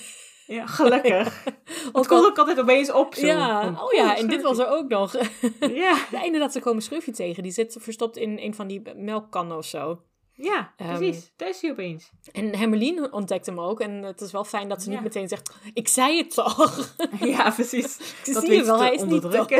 Ja, 0.47 0.67
gelukkig. 0.67 1.45
Het 1.45 1.93
komt 1.93 2.11
al- 2.11 2.27
ook 2.27 2.39
altijd 2.39 2.61
opeens 2.61 2.93
op. 2.93 3.15
Zo. 3.15 3.27
ja, 3.27 3.63
Van, 3.63 3.83
oh 3.83 3.93
ja, 3.93 4.17
en 4.17 4.29
dit 4.29 4.43
was 4.43 4.59
er 4.59 4.69
ook 4.69 4.89
nog. 4.89 5.13
Ja, 5.61 5.97
Ja, 6.11 6.23
inderdaad, 6.23 6.53
ze 6.53 6.61
komen 6.61 6.83
Schurfje 6.83 7.13
tegen. 7.13 7.43
Die 7.43 7.53
zit 7.53 7.77
verstopt 7.81 8.17
in 8.17 8.39
een 8.39 8.55
van 8.55 8.67
die 8.67 8.83
melkkannen 8.97 9.57
of 9.57 9.65
zo. 9.65 10.01
ja 10.33 10.73
Ehm, 10.77 10.97
precies. 10.97 11.33
Daar 11.37 11.49
is 11.49 11.61
hij 11.61 11.71
opeens. 11.71 12.11
En 12.33 12.57
Hermelien 12.57 13.13
ontdekt 13.13 13.47
hem 13.47 13.61
ook. 13.61 13.81
En 13.81 13.91
het 14.03 14.21
is 14.21 14.33
wel 14.33 14.45
fijn 14.45 14.69
dat 14.69 14.83
ze 14.83 14.89
Ja. 14.89 14.95
niet 14.95 15.05
meteen 15.05 15.29
zegt... 15.29 15.55
Ik 15.75 15.89
zei 15.89 16.17
het 16.17 16.35
toch? 16.35 16.95
Ja, 17.21 17.51
precies. 17.51 17.99
Dat 18.25 18.35
Dat 18.35 18.45
zie 18.45 18.53
je 18.55 18.65
wel, 18.65 18.79
hij 18.81 18.95
is 18.95 19.03
niet 19.03 19.23
dood. 19.23 19.51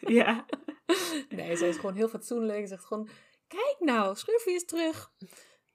Ja. 0.00 0.44
Nee, 1.28 1.56
ze 1.56 1.68
is 1.68 1.76
gewoon 1.76 1.94
heel 1.94 2.08
fatsoenlijk. 2.08 2.60
Ze 2.60 2.66
zegt 2.66 2.84
gewoon... 2.84 3.08
Kijk 3.48 3.76
nou, 3.78 4.16
Schurfje 4.16 4.52
is 4.52 4.64
terug. 4.64 5.10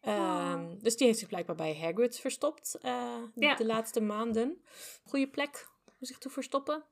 Ehm, 0.06 0.66
dus 0.82 0.98
die 0.98 1.08
heeft 1.08 1.20
zich 1.20 1.28
blijkbaar 1.28 1.56
bij 1.56 1.78
Hagrid 1.82 2.20
verstopt. 2.20 2.78
eh, 2.82 3.14
Ja. 3.36 3.56
De 3.56 3.66
laatste 3.66 4.02
maanden. 4.02 4.62
Goeie 5.06 5.28
plek 5.28 5.68
om 5.86 5.94
zich 6.06 6.18
te 6.18 6.30
verstoppen. 6.30 6.84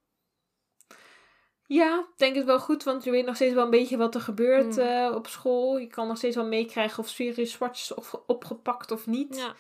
Ja, 1.68 1.99
ik 1.99 2.18
denk 2.18 2.36
het 2.36 2.45
wel 2.45 2.59
goed, 2.59 2.84
want 2.84 3.03
je 3.03 3.11
weet 3.11 3.26
nog 3.26 3.36
steeds 3.36 3.53
wel 3.53 3.64
een 3.64 3.70
beetje 3.70 3.97
wat 3.97 4.16
er 4.16 4.22
gebeurt 4.22 4.76
Mm. 4.76 4.82
eh, 4.82 5.11
op 5.16 5.28
school. 5.28 5.78
Je 5.78 5.88
kan 5.88 6.07
nog 6.07 6.18
steeds 6.18 6.36
wel 6.36 6.45
meekrijgen 6.47 6.99
of 6.99 7.07
Sirius 7.09 7.51
Zwart 7.51 7.76
is 7.76 7.93
of 7.93 8.14
opgepakt 8.28 8.91
of 8.91 9.07
niet. 9.07 9.36
Ja. 9.38 9.55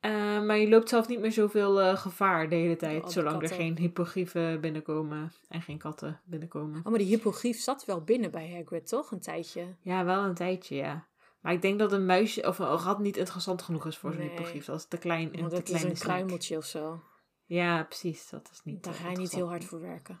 Eh, 0.00 0.42
maar 0.42 0.58
je 0.58 0.68
loopt 0.68 0.88
zelf 0.88 1.08
niet 1.08 1.20
meer 1.20 1.32
zoveel 1.32 1.96
gevaar 1.96 2.48
de 2.48 2.54
hele 2.54 2.76
tijd, 2.76 3.02
die 3.02 3.12
zolang 3.12 3.42
er 3.42 3.48
geen 3.48 3.76
hypogrieven 3.78 4.60
binnenkomen 4.60 5.32
en 5.48 5.62
geen 5.62 5.78
katten 5.78 6.20
binnenkomen. 6.24 6.78
Oh, 6.78 6.84
maar 6.90 6.98
die 6.98 7.08
hypogrief 7.16 7.60
zat 7.60 7.84
wel 7.84 8.00
binnen 8.00 8.30
bij 8.30 8.52
Hagrid, 8.52 8.88
toch? 8.88 9.10
Een 9.10 9.20
tijdje. 9.20 9.64
Ja, 9.82 10.04
wel 10.04 10.22
een 10.24 10.34
tijdje, 10.34 10.74
ja. 10.76 11.06
Maar 11.40 11.52
ik 11.52 11.62
denk 11.62 11.78
dat 11.78 11.92
een 11.92 12.06
muisje 12.06 12.46
of 12.46 12.58
een 12.58 12.66
rat 12.66 12.98
niet 12.98 13.16
interessant 13.16 13.62
genoeg 13.62 13.86
is 13.86 13.96
voor 13.96 14.10
zo'n 14.12 14.20
Nee. 14.20 14.30
hypogrief. 14.30 14.64
Dat 14.64 14.76
is 14.76 14.86
te 14.88 14.98
klein 14.98 15.32
en 15.32 15.48
te 15.48 15.54
het 15.54 15.68
is 15.68 15.70
kleine 15.70 15.90
een 15.90 15.98
kruimeltje 15.98 16.56
of 16.56 16.64
zo. 16.64 17.02
Ja, 17.44 17.84
precies. 17.84 18.28
Dat 18.28 18.48
is 18.52 18.60
niet 18.64 18.84
Daar 18.84 18.94
eh, 18.94 19.00
ga 19.00 19.10
je 19.10 19.16
niet 19.16 19.32
heel 19.32 19.48
hard 19.48 19.64
voor 19.64 19.80
werken. 19.80 20.20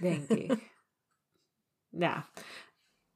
Denk 0.00 0.28
ik. 0.28 0.70
ja. 2.04 2.28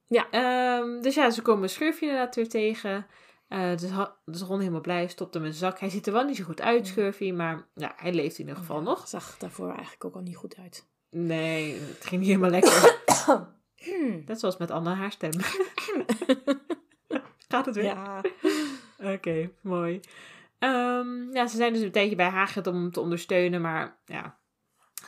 Ja. 0.07 0.31
Ehm, 0.31 1.01
dus 1.01 1.14
ja, 1.14 1.31
ze 1.31 1.43
komen 1.43 1.70
Schurfje 1.70 2.07
inderdaad 2.07 2.35
weer 2.35 2.49
tegen. 2.49 3.07
Eh 3.49 3.77
dus, 3.77 3.91
dus 4.24 4.41
Ron 4.41 4.59
helemaal 4.59 4.81
blij, 4.81 5.09
stopt 5.09 5.35
hem 5.35 5.45
in 5.45 5.53
zijn 5.55 5.70
zak. 5.70 5.81
Hij 5.81 5.91
ziet 5.91 6.07
er 6.07 6.12
wel 6.12 6.24
niet 6.24 6.37
zo 6.37 6.45
goed 6.45 6.61
uit, 6.61 6.87
Schurfje, 6.87 7.33
maar 7.33 7.68
ja, 7.74 7.93
hij 7.97 8.12
leeft 8.12 8.39
in 8.39 8.45
ieder 8.45 8.61
geval 8.61 8.83
nog. 8.83 9.09
Zag 9.09 9.39
daarvoor 9.39 9.68
eigenlijk 9.68 10.05
ook 10.05 10.14
al 10.14 10.20
niet 10.20 10.37
goed 10.37 10.57
uit. 10.57 10.87
Nee, 11.11 11.81
het 11.81 12.07
ging 12.07 12.20
niet 12.20 12.31
helemaal 12.31 12.51
lekker. 12.51 13.03
Net 14.27 14.41
zoals 14.41 14.57
met 14.57 14.70
Anna 14.70 14.95
haar 14.95 15.12
stem. 15.12 15.31
Gaat 17.57 17.67
het 17.67 17.75
weer? 17.75 17.85
Ja. 17.85 18.21
Oké, 19.15 19.51
mooi. 19.61 20.01
Ehm, 20.59 21.33
ja, 21.33 21.47
ze 21.47 21.57
zijn 21.57 21.73
dus 21.73 21.83
een 21.83 21.91
tijdje 21.93 22.17
bij 22.17 22.29
Hagrid 22.29 22.67
om 22.67 22.75
hem 22.75 22.91
te 22.93 23.01
ondersteunen, 23.01 23.61
maar 23.61 23.99
ja, 24.05 24.39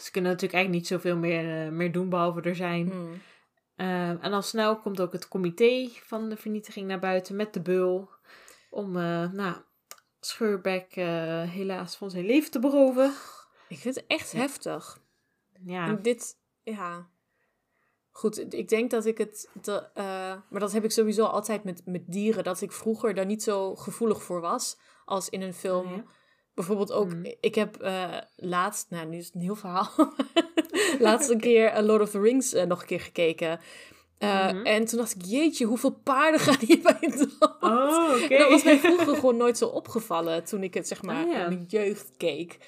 ze 0.00 0.10
kunnen 0.10 0.30
natuurlijk 0.30 0.58
eigenlijk 0.58 0.70
niet 0.70 0.86
zoveel 1.00 1.16
meer, 1.16 1.64
eh, 1.66 1.72
meer 1.72 1.92
doen 1.92 2.08
behalve 2.08 2.40
er 2.40 2.56
zijn. 2.56 2.90
Hmm. 2.90 3.20
Ehm, 3.76 4.16
en 4.20 4.32
al 4.32 4.42
snel 4.42 4.78
komt 4.78 5.00
ook 5.00 5.12
het 5.12 5.28
comité 5.28 5.88
van 5.92 6.28
de 6.28 6.36
vernietiging 6.36 6.86
naar 6.86 6.98
buiten 6.98 7.36
met 7.36 7.52
de 7.52 7.60
beul. 7.60 8.10
Om, 8.70 8.96
eh 8.96 9.30
nou, 9.32 9.56
Schurbeck 10.20 10.96
eh, 10.96 11.42
helaas 11.42 11.96
van 11.96 12.10
zijn 12.10 12.26
leven 12.26 12.50
te 12.50 12.58
beroven. 12.58 13.12
Ik 13.68 13.78
vind 13.78 13.94
het 13.94 14.06
echt 14.06 14.32
Ja. 14.32 14.38
heftig. 14.38 14.98
Ja, 15.64 15.86
En 15.86 16.02
dit, 16.02 16.36
ja. 16.62 17.08
Goed, 18.18 18.54
ik 18.54 18.68
denk 18.68 18.90
dat 18.90 19.06
ik 19.06 19.18
het. 19.18 19.48
Eh, 19.64 19.74
maar 20.48 20.60
dat 20.60 20.72
heb 20.72 20.84
ik 20.84 20.90
sowieso 20.90 21.24
altijd 21.24 21.64
met, 21.64 21.82
met 21.84 22.02
dieren. 22.06 22.44
Dat 22.44 22.60
ik 22.60 22.72
vroeger 22.72 23.14
daar 23.14 23.26
niet 23.26 23.42
zo 23.42 23.74
gevoelig 23.74 24.22
voor 24.22 24.40
was. 24.40 24.78
Als 25.04 25.28
in 25.28 25.42
een 25.42 25.54
film. 25.54 25.86
Oh 25.86 25.96
ja? 25.96 26.04
Bijvoorbeeld 26.54 26.92
ook. 26.92 27.14
Mhm. 27.14 27.32
Ik 27.40 27.54
heb 27.54 27.76
eh, 27.76 28.04
laatst. 28.36 28.86
Nou, 28.90 29.06
nu 29.06 29.16
is 29.16 29.26
het 29.26 29.34
een 29.34 29.40
heel 29.40 29.56
verhaal. 29.56 29.90
laatst 30.98 31.30
een 31.30 31.40
keer 31.40 31.72
A 31.74 31.82
Lord 31.82 32.02
of 32.02 32.10
the 32.10 32.20
Rings 32.20 32.52
eh, 32.52 32.66
nog 32.66 32.80
een 32.80 32.86
keer 32.86 33.00
gekeken. 33.00 33.60
Eh, 34.18 34.52
Mhm. 34.52 34.66
En 34.66 34.84
toen 34.84 34.98
dacht 34.98 35.14
ik, 35.14 35.24
jeetje, 35.24 35.66
hoeveel 35.66 35.90
paarden 36.04 36.40
gaan 36.40 36.56
hierbij 36.66 37.12
dood? 37.16 37.56
Oh, 37.60 38.10
oké. 38.22 38.34
En 38.34 38.38
dat 38.38 38.50
was 38.50 38.64
mij 38.64 38.78
vroeger 38.78 39.14
gewoon 39.14 39.36
nooit 39.44 39.58
zo 39.58 39.66
opgevallen 39.66 40.44
toen 40.44 40.62
ik 40.62 40.74
het 40.74 40.88
zeg 40.88 41.02
maar 41.02 41.24
Ah, 41.24 41.32
ja. 41.32 41.42
in 41.42 41.48
mijn 41.48 41.64
jeugd 41.68 42.10
keek. 42.16 42.58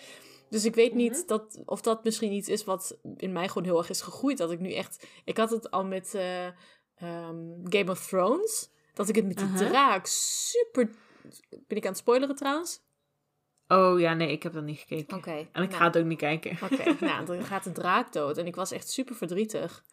Dus 0.51 0.65
ik 0.65 0.75
weet 0.75 0.95
niet 0.95 1.13
Mhm. 1.17 1.27
dat, 1.27 1.63
of 1.65 1.81
dat 1.81 2.05
misschien 2.05 2.33
iets 2.33 2.49
is 2.49 2.65
wat 2.65 2.99
in 3.17 3.33
mij 3.33 3.49
gewoon 3.49 3.65
heel 3.65 3.79
erg 3.79 3.89
is 3.91 4.01
gegroeid. 4.01 4.39
Dat 4.39 4.51
ik 4.51 4.61
nu 4.61 4.73
echt... 4.73 5.07
Ik 5.25 5.37
had 5.37 5.51
het 5.51 5.71
al 5.71 5.85
met 5.85 6.15
eh, 6.15 6.47
ehm, 6.95 7.37
Game 7.65 7.91
of 7.91 8.07
Thrones. 8.07 8.71
Dat 8.95 9.09
ik 9.09 9.15
het 9.15 9.27
met 9.27 9.39
die 9.39 9.53
draak 9.53 10.07
super... 10.07 10.91
Ben 11.51 11.77
ik 11.77 11.85
aan 11.85 11.91
het 11.91 11.99
spoileren 11.99 12.37
trouwens? 12.37 12.83
Oh 13.69 14.01
ja, 14.01 14.15
nee, 14.15 14.31
ik 14.33 14.43
heb 14.43 14.53
dat 14.53 14.65
niet 14.65 14.79
gekeken. 14.79 15.17
Oké. 15.17 15.31
En 15.31 15.63
ik 15.63 15.69
nou, 15.69 15.73
ga 15.73 15.85
het 15.85 15.99
ook 15.99 16.05
niet 16.05 16.19
kijken. 16.19 16.59
Oké, 16.63 16.97
nou, 17.05 17.27
dan 17.27 17.43
gaat 17.43 17.65
de 17.65 17.73
draak 17.73 18.13
dood. 18.13 18.39
En 18.39 18.47
ik 18.47 18.55
was 18.57 18.71
echt 18.71 18.89
super 18.91 19.15
verdrietig. 19.15 19.85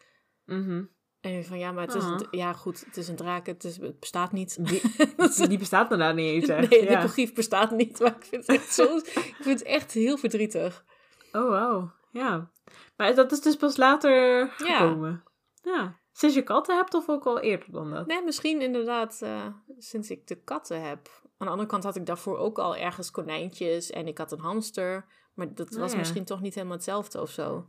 Mhm. 0.46 0.84
En 1.22 1.46
van, 1.46 1.58
ja, 1.60 1.72
maar 1.72 1.86
het 1.86 1.96
is... 1.96 2.04
Ah. 2.04 2.10
een- 2.10 2.28
ja, 2.32 2.54
goed, 2.54 2.86
het 2.86 2.98
is 2.98 3.08
een 3.08 3.16
draak. 3.16 3.46
Het, 3.46 3.64
is, 3.64 3.78
het 3.78 4.00
bestaat 4.00 4.32
niet. 4.32 4.66
Die, 4.68 4.82
die 5.48 5.58
bestaat 5.58 5.90
daar 5.90 6.14
niet 6.14 6.32
eens. 6.34 6.48
echt. 6.48 6.70
Nee, 6.70 6.80
de 6.80 6.92
ja. 6.92 6.96
hypogrief 7.00 7.34
bestaat 7.34 7.72
niet. 7.72 8.00
Maar 8.00 8.16
ik 8.16 8.26
vind 8.26 8.48
het 8.48 8.56
echt 8.56 8.74
zo... 8.74 8.96
ik 8.98 9.36
vind 9.42 9.60
het 9.60 9.64
echt 9.64 9.92
heel 9.92 10.18
verdrietig. 10.18 10.86
Oh, 11.32 11.50
wauw. 11.50 11.92
Ja. 12.12 12.52
Maar 12.96 13.16
dat 13.16 13.32
is 13.32 13.42
dus 13.42 13.56
pas 13.56 13.78
later 13.78 14.48
gekomen. 14.50 15.24
Ja. 15.62 16.00
Sinds 16.12 16.36
je 16.36 16.44
katten 16.44 16.76
hebt 16.76 16.94
of 16.94 17.10
ook 17.10 17.26
al 17.26 17.40
eerder 17.40 17.72
dan 17.72 17.92
dat? 17.92 18.08
Nee, 18.08 18.24
misschien 18.24 18.62
inderdaad 18.62 19.22
eh, 19.22 19.46
sinds 19.78 20.10
ik 20.10 20.28
de 20.28 20.44
katten 20.44 20.82
heb. 20.82 21.22
Aan 21.24 21.48
de 21.48 21.52
andere 21.52 21.70
kant 21.70 21.84
had 21.84 21.96
ik 21.96 22.06
daarvoor 22.06 22.38
ook 22.38 22.60
al 22.60 22.76
ergens 22.76 23.12
konijntjes 23.12 23.90
en 23.90 24.08
ik 24.08 24.18
had 24.18 24.32
een 24.32 24.40
hamster. 24.40 25.06
Maar 25.34 25.54
dat 25.54 25.74
Oh 25.74 25.80
was 25.80 25.92
ja. 25.92 25.98
misschien 25.98 26.26
toch 26.26 26.42
niet 26.42 26.54
helemaal 26.54 26.76
hetzelfde 26.76 27.22
of 27.22 27.30
zo. 27.30 27.68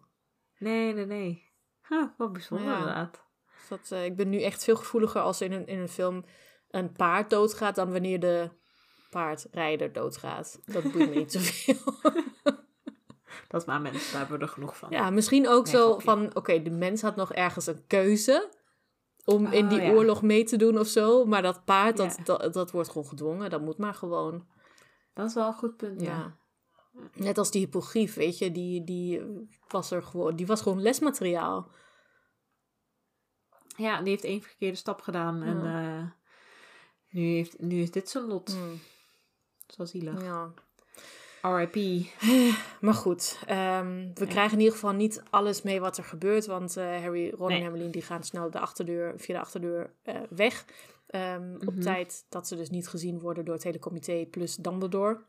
Nee, 0.58 0.92
nee, 0.94 1.06
nee. 1.06 1.52
Huh, 1.88 2.04
wat 2.16 2.32
bijzonder 2.32 2.72
inderdaad. 2.78 3.26
Dat, 3.68 3.90
eh, 3.90 4.04
ik 4.04 4.16
ben 4.16 4.28
nu 4.28 4.42
echt 4.42 4.64
veel 4.64 4.76
gevoeliger 4.76 5.20
als 5.20 5.40
in 5.40 5.52
een, 5.52 5.66
in 5.66 5.78
een 5.78 5.88
film 5.88 6.24
een 6.70 6.92
paard 6.92 7.30
doodgaat 7.30 7.74
dan 7.74 7.92
wanneer 7.92 8.20
de 8.20 8.50
paardrijder 9.10 9.92
doodgaat. 9.92 10.60
Dat 10.64 10.82
boeit 10.82 11.08
me 11.10 11.14
niet 11.14 11.32
zoveel. 11.38 11.94
Dat 13.48 13.60
is 13.60 13.66
maar 13.66 13.80
mensen, 13.80 14.10
daar 14.12 14.20
hebben 14.20 14.38
we 14.38 14.44
er 14.44 14.50
genoeg 14.50 14.76
van. 14.76 14.90
ja, 14.90 15.10
misschien 15.10 15.48
ook 15.48 15.64
Nee, 15.64 15.74
zo 15.74 15.86
grapje. 15.88 16.04
van, 16.04 16.36
oké, 16.36 16.62
de 16.62 16.70
mens 16.70 17.02
had 17.02 17.16
nog 17.16 17.32
ergens 17.32 17.66
een 17.66 17.86
keuze 17.86 18.48
om 19.24 19.46
in 19.46 19.64
Oh, 19.64 19.70
die 19.70 19.80
ja. 19.80 19.90
oorlog 19.90 20.22
mee 20.22 20.44
te 20.44 20.56
doen 20.56 20.78
of 20.78 20.86
zo. 20.86 21.24
Maar 21.24 21.42
dat 21.42 21.64
paard, 21.64 21.96
dat, 21.96 22.14
Ja. 22.16 22.22
dat, 22.24 22.52
dat 22.52 22.70
wordt 22.70 22.88
gewoon 22.88 23.06
gedwongen. 23.06 23.50
Dat 23.50 23.60
moet 23.60 23.78
maar 23.78 23.94
gewoon. 23.94 24.46
Dat 25.14 25.26
is 25.28 25.34
wel 25.34 25.46
een 25.46 25.54
goed 25.54 25.76
punt, 25.76 26.00
ja. 26.00 26.06
Ja. 26.08 26.36
Net 27.14 27.38
als 27.38 27.50
die 27.50 27.60
hypogrief, 27.64 28.14
weet 28.14 28.38
je, 28.38 28.52
die, 28.52 28.84
die 28.84 29.22
was 29.68 29.90
er 29.90 30.02
gewoon, 30.02 30.36
die 30.36 30.46
was 30.46 30.62
gewoon 30.62 30.82
lesmateriaal. 30.82 31.70
Ja, 33.78 34.00
die 34.00 34.08
heeft 34.10 34.24
één 34.24 34.42
verkeerde 34.42 34.76
stap 34.76 35.00
gedaan 35.00 35.42
en 35.42 35.64
eh, 35.64 36.04
nu, 37.10 37.22
heeft, 37.34 37.58
nu 37.60 37.80
is 37.82 37.90
dit 37.90 38.08
zijn 38.08 38.24
lot. 38.24 38.52
Hmm, 38.52 38.80
Zo 39.66 39.84
zielig. 39.84 40.22
ja. 40.22 40.52
R.I.P. 41.42 42.06
Maar 42.80 42.94
goed, 42.94 43.38
ehm, 43.46 44.08
we 44.14 44.24
Ja. 44.24 44.26
krijgen 44.26 44.52
in 44.52 44.58
ieder 44.58 44.74
geval 44.74 44.92
niet 44.92 45.22
alles 45.30 45.62
mee 45.62 45.80
wat 45.80 45.96
er 45.98 46.04
gebeurt, 46.04 46.46
want 46.46 46.76
eh, 46.76 46.84
Harry, 46.84 47.30
Ron 47.30 47.46
Nee. 47.48 47.56
en 47.56 47.62
Hermeline 47.62 47.90
die 47.90 48.02
gaan 48.02 48.22
snel 48.24 48.50
de 48.50 48.58
achterdeur, 48.58 49.12
via 49.16 49.34
de 49.34 49.40
achterdeur 49.40 49.92
eh, 50.02 50.20
weg. 50.30 50.64
Ehm, 51.06 51.54
Op 51.54 51.74
Mhm. 51.74 51.80
tijd 51.80 52.24
dat 52.28 52.48
ze 52.48 52.56
dus 52.56 52.70
niet 52.70 52.88
gezien 52.88 53.20
worden 53.20 53.44
door 53.44 53.54
het 53.54 53.62
hele 53.64 53.78
comité 53.78 54.26
plus 54.30 54.56
Dumbledore. 54.56 55.20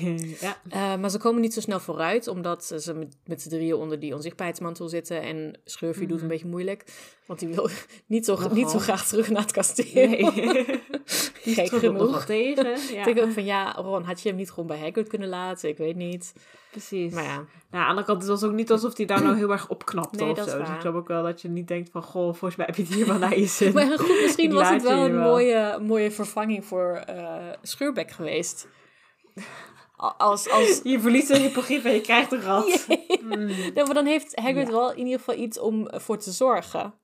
ja. 0.40 0.56
Eh, 0.68 0.96
maar 1.00 1.10
ze 1.10 1.18
komen 1.18 1.40
niet 1.40 1.54
zo 1.54 1.60
snel 1.60 1.80
vooruit, 1.80 2.28
omdat 2.28 2.64
ze- 2.64 2.94
met, 2.94 3.16
met 3.26 3.42
z'n 3.42 3.48
drieën 3.48 3.74
onder 3.74 4.00
die 4.00 4.14
onzichtbaarheidsmantel 4.14 4.88
zitten. 4.88 5.22
En 5.22 5.60
Schurfy 5.64 6.00
doet 6.00 6.10
Mhm. 6.12 6.22
een 6.22 6.28
beetje 6.28 6.46
moeilijk, 6.48 6.84
want 7.26 7.38
die 7.40 7.48
wil 7.48 7.68
niet 8.06 8.24
zo, 8.24 8.32
Nogal. 8.34 8.52
niet 8.54 8.70
zo 8.70 8.78
graag 8.78 9.06
terug 9.06 9.30
naar 9.30 9.42
het 9.42 9.52
kasteel. 9.52 10.08
Nee. 10.08 10.20
Die 11.44 11.54
Gek 11.54 11.68
genoeg. 11.68 12.24
tegen. 12.24 12.66
Ik 12.74 12.78
Ja, 12.92 13.04
denk 13.04 13.20
ook 13.20 13.32
van, 13.32 13.44
ja, 13.44 13.72
Ron, 13.72 14.02
had 14.02 14.20
je 14.22 14.28
hem 14.28 14.36
niet 14.38 14.50
gewoon 14.50 14.66
bij 14.66 14.78
Hagrid 14.78 15.08
kunnen 15.08 15.28
laten? 15.28 15.68
Ik 15.68 15.76
weet 15.78 15.96
niet. 15.96 16.32
precies. 16.70 17.12
Maar 17.12 17.22
ja, 17.24 17.34
Nou, 17.36 17.44
aan 17.70 17.80
de 17.80 17.86
andere 17.88 18.06
kant, 18.06 18.20
het 18.20 18.30
was 18.30 18.42
ook 18.42 18.52
niet 18.52 18.70
alsof 18.70 18.96
hij 18.96 19.06
daar 19.06 19.22
nou 19.22 19.36
heel 19.36 19.50
erg 19.52 19.68
opknapte 19.68 20.24
Nee, 20.24 20.30
of 20.32 20.38
zo. 20.38 20.58
Dus 20.58 20.68
ik 20.68 20.80
snap 20.80 20.94
ook 20.94 21.08
wel 21.08 21.22
dat 21.22 21.40
je 21.42 21.48
niet 21.48 21.68
denkt 21.68 21.90
van, 21.90 22.02
goh, 22.02 22.22
volgens 22.28 22.56
mij 22.56 22.66
heb 22.66 22.76
je 22.76 22.82
het 22.82 22.94
hier 22.94 23.06
wel 23.06 23.18
naar 23.18 23.38
je 23.38 23.46
zin. 23.46 23.72
maar 23.72 23.98
goed, 23.98 24.20
misschien 24.22 24.44
Ik 24.48 24.52
was 24.52 24.68
het 24.68 24.82
wel 24.82 25.04
een 25.04 25.12
wel. 25.12 25.30
mooie, 25.30 25.78
mooie 25.82 26.10
vervanging 26.10 26.64
voor 26.64 26.92
eh 27.06 27.36
Schuurbeck 27.62 28.10
geweest. 28.10 28.68
Als, 30.16 30.50
als, 30.50 30.80
Je 30.82 31.00
verliest 31.00 31.30
een 31.30 31.40
hypocriet 31.40 31.84
en 31.84 31.92
je 31.92 32.00
krijgt 32.00 32.32
een 32.32 32.42
rat. 32.42 32.86
Mm. 33.22 33.46
Nee, 33.46 33.72
maar 33.74 33.94
dan 33.94 34.06
heeft 34.06 34.36
Hagrid 34.38 34.66
Ja. 34.66 34.72
wel 34.72 34.92
in 34.92 35.04
ieder 35.04 35.18
geval 35.18 35.34
iets 35.34 35.58
om 35.58 35.86
eh, 35.86 36.00
voor 36.00 36.18
te 36.18 36.30
zorgen. 36.32 36.94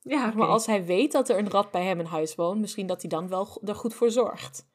Ja. 0.00 0.32
Maar 0.36 0.48
als 0.48 0.66
hij 0.66 0.84
weet 0.84 1.12
dat 1.12 1.28
er 1.28 1.38
een 1.38 1.50
rat 1.50 1.70
bij 1.70 1.84
hem 1.84 2.00
in 2.00 2.06
huis 2.06 2.34
woont, 2.34 2.60
misschien 2.60 2.86
dat 2.86 3.00
hij 3.00 3.10
dan 3.10 3.28
wel 3.28 3.60
er 3.64 3.74
goed 3.74 3.94
voor 3.94 4.10
zorgt. 4.10 4.68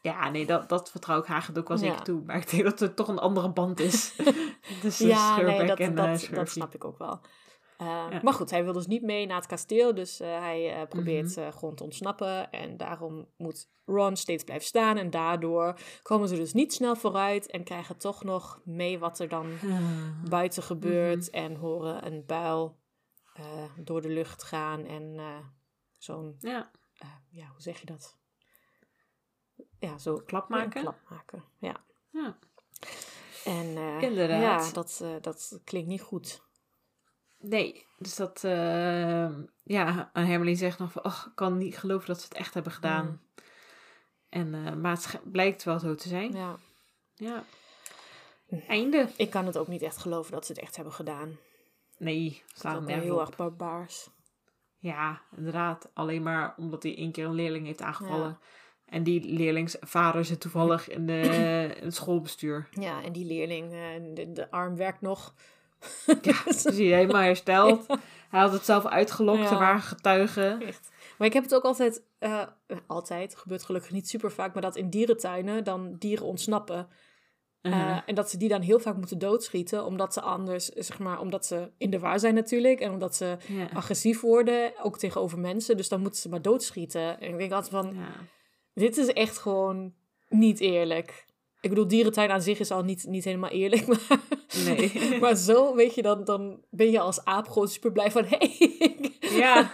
Ja, 0.00 0.30
nee, 0.30 0.46
dat, 0.46 0.68
dat 0.68 0.90
vertrouw 0.90 1.18
ik 1.18 1.24
Hagrid 1.24 1.58
ook 1.58 1.68
wel 1.68 1.78
zeker 1.78 1.96
Ja. 1.96 2.02
toe. 2.02 2.22
Maar 2.26 2.36
ik 2.36 2.50
denk 2.50 2.64
dat 2.64 2.80
er 2.80 2.94
toch 2.94 3.08
een 3.08 3.18
andere 3.18 3.50
band 3.52 3.80
is. 3.80 4.14
dus 4.82 4.98
ja, 4.98 5.40
nee, 5.40 5.66
dat, 5.66 5.78
en 5.78 5.94
dat, 5.94 6.22
eh, 6.22 6.34
dat 6.34 6.48
snap 6.48 6.74
ik 6.74 6.84
ook 6.84 6.98
wel. 6.98 7.20
Eh, 7.82 8.06
Ja. 8.10 8.20
Maar 8.22 8.32
goed, 8.32 8.50
hij 8.50 8.64
wil 8.64 8.72
dus 8.72 8.86
niet 8.86 9.02
mee 9.02 9.26
naar 9.26 9.36
het 9.36 9.46
kasteel, 9.46 9.94
dus 9.94 10.20
eh, 10.20 10.38
hij 10.38 10.74
eh, 10.80 10.88
probeert 10.88 11.36
eh, 11.36 11.52
gewoon 11.52 11.74
te 11.74 11.84
ontsnappen. 11.84 12.50
En 12.50 12.76
daarom 12.76 13.26
moet 13.36 13.70
Ron 13.84 14.16
steeds 14.16 14.44
blijven 14.44 14.66
staan. 14.66 14.96
En 14.96 15.10
daardoor 15.10 15.78
komen 16.02 16.28
ze 16.28 16.34
dus 16.36 16.52
niet 16.52 16.72
snel 16.72 16.96
vooruit 16.96 17.46
en 17.50 17.64
krijgen 17.64 17.98
toch 17.98 18.24
nog 18.24 18.60
mee 18.64 18.98
wat 18.98 19.18
er 19.18 19.28
dan 19.28 19.52
Ah. 19.62 20.28
buiten 20.28 20.62
gebeurt. 20.62 21.26
Mhm. 21.26 21.34
En 21.44 21.54
horen 21.56 22.06
een 22.06 22.26
buil 22.26 22.80
door 23.76 24.02
de 24.02 24.08
lucht 24.08 24.42
gaan 24.42 24.84
en 24.86 25.20
zo'n 25.98 26.36
Ja, 26.40 26.70
ja, 27.30 27.46
hoe 27.46 27.60
zeg 27.62 27.80
je 27.80 27.86
dat? 27.86 28.18
Ja, 29.78 29.98
zo 29.98 30.22
klap 30.26 30.48
maken. 30.48 30.80
klap 30.82 30.98
maken. 31.10 31.44
Ja. 31.58 31.84
Ja. 32.10 32.38
En 33.44 33.66
Inderdaad. 34.00 34.66
ja, 34.66 34.72
dat, 34.72 35.04
dat 35.20 35.60
klinkt 35.64 35.88
niet 35.88 36.02
goed. 36.02 36.42
Nee, 37.42 37.86
dus 37.98 38.16
dat... 38.16 38.44
eh, 38.44 39.28
ja, 39.62 40.10
en 40.12 40.26
Hermeline 40.26 40.56
zegt 40.56 40.78
nog 40.78 40.92
van... 40.92 41.04
Oh, 41.04 41.22
ik 41.26 41.32
kan 41.34 41.58
niet 41.58 41.78
geloven 41.78 42.06
dat 42.06 42.20
ze 42.20 42.24
het 42.28 42.36
echt 42.36 42.54
hebben 42.54 42.72
gedaan. 42.72 43.06
Mm. 43.06 43.20
En, 44.28 44.54
eh, 44.54 44.74
maar 44.74 44.92
het 44.92 45.20
blijkt 45.32 45.64
wel 45.64 45.78
zo 45.78 45.94
te 45.94 46.08
zijn. 46.08 46.32
Ja. 46.32 46.56
Ja. 47.14 47.44
Einde. 48.68 49.08
Ik 49.16 49.30
kan 49.30 49.46
het 49.46 49.58
ook 49.58 49.68
niet 49.68 49.82
echt 49.82 49.96
geloven 49.96 50.32
dat 50.32 50.46
ze 50.46 50.52
het 50.52 50.60
echt 50.60 50.76
hebben 50.76 50.94
gedaan. 50.94 51.36
Nee, 51.98 52.42
Dat 52.62 52.88
is 52.88 52.94
heel 52.94 53.20
erg 53.20 53.36
barbaars. 53.36 54.08
Ja, 54.78 55.20
inderdaad. 55.36 55.90
Alleen 55.94 56.22
maar 56.22 56.54
omdat 56.56 56.82
hij 56.82 56.96
één 56.96 57.12
keer 57.12 57.24
een 57.24 57.34
leerling 57.34 57.66
heeft 57.66 57.82
aangevallen. 57.82 58.28
Ja. 58.28 58.38
En 58.86 59.02
die 59.02 59.32
leerlingsvader 59.32 60.24
zit 60.24 60.40
toevallig 60.40 60.88
in, 60.88 61.06
de, 61.06 61.20
in 61.76 61.84
het 61.84 61.94
schoolbestuur. 61.94 62.68
Ja, 62.70 63.02
en 63.02 63.12
die 63.12 63.24
leerling, 63.26 63.72
eh, 63.72 64.14
de, 64.14 64.32
de 64.32 64.50
arm 64.50 64.76
werkt 64.76 65.00
nog. 65.00 65.34
Ja, 66.22 66.42
dus 66.44 66.62
hij 66.62 66.74
helemaal 66.74 67.22
hersteld. 67.22 67.86
Hij 68.30 68.40
had 68.40 68.52
het 68.52 68.64
zelf 68.64 68.86
uitgelokt, 68.86 69.50
er 69.50 69.58
waren 69.58 69.80
getuigen. 69.80 70.60
Echt. 70.66 70.90
Maar 71.18 71.26
ik 71.26 71.32
heb 71.32 71.42
het 71.42 71.54
ook 71.54 71.62
altijd, 71.64 72.02
eh, 72.18 72.42
altijd, 72.86 73.36
gebeurt 73.36 73.62
gelukkig 73.62 73.90
niet 73.90 74.08
super 74.08 74.32
vaak, 74.32 74.52
maar 74.52 74.62
dat 74.62 74.76
in 74.76 74.90
dierentuinen 74.90 75.64
dan 75.64 75.96
dieren 75.98 76.26
ontsnappen. 76.26 76.88
Eh, 77.60 77.72
Uh-huh. 77.72 77.98
en 78.06 78.14
dat 78.14 78.30
ze 78.30 78.36
die 78.36 78.48
dan 78.48 78.60
heel 78.60 78.78
vaak 78.78 78.96
moeten 78.96 79.18
doodschieten, 79.18 79.84
omdat 79.84 80.12
ze 80.12 80.20
anders, 80.20 80.66
zeg 80.68 80.98
maar, 80.98 81.20
omdat 81.20 81.46
ze 81.46 81.70
in 81.78 81.90
de 81.90 81.98
waar 81.98 82.18
zijn 82.20 82.34
natuurlijk. 82.34 82.80
En 82.80 82.90
omdat 82.92 83.14
ze 83.16 83.36
ja. 83.48 83.68
agressief 83.74 84.20
worden, 84.20 84.72
ook 84.82 84.98
tegenover 84.98 85.38
mensen. 85.38 85.76
Dus 85.76 85.88
dan 85.88 86.00
moeten 86.00 86.20
ze 86.20 86.28
maar 86.28 86.42
doodschieten. 86.42 87.20
En 87.20 87.30
ik 87.30 87.38
denk 87.38 87.52
altijd 87.52 87.72
van, 87.72 87.94
Ja. 87.94 88.12
dit 88.74 88.96
is 88.96 89.06
echt 89.06 89.38
gewoon 89.38 89.94
niet 90.28 90.60
eerlijk. 90.60 91.26
Ik 91.62 91.68
bedoel, 91.68 91.88
dierentuin 91.88 92.30
aan 92.30 92.42
zich 92.42 92.58
is 92.60 92.70
al 92.70 92.82
niet, 92.82 93.04
niet 93.08 93.24
helemaal 93.24 93.50
eerlijk. 93.50 93.86
Maar, 94.08 94.18
Nee. 94.64 94.92
maar 95.20 95.34
zo, 95.36 95.74
weet 95.74 95.94
je, 95.94 96.02
dan, 96.02 96.24
dan 96.24 96.64
ben 96.70 96.90
je 96.90 97.00
als 97.00 97.24
aap 97.24 97.48
gewoon 97.48 97.68
super 97.68 97.92
blij 97.92 98.10
van... 98.10 98.24
Hey, 98.28 98.56
ja. 99.20 99.72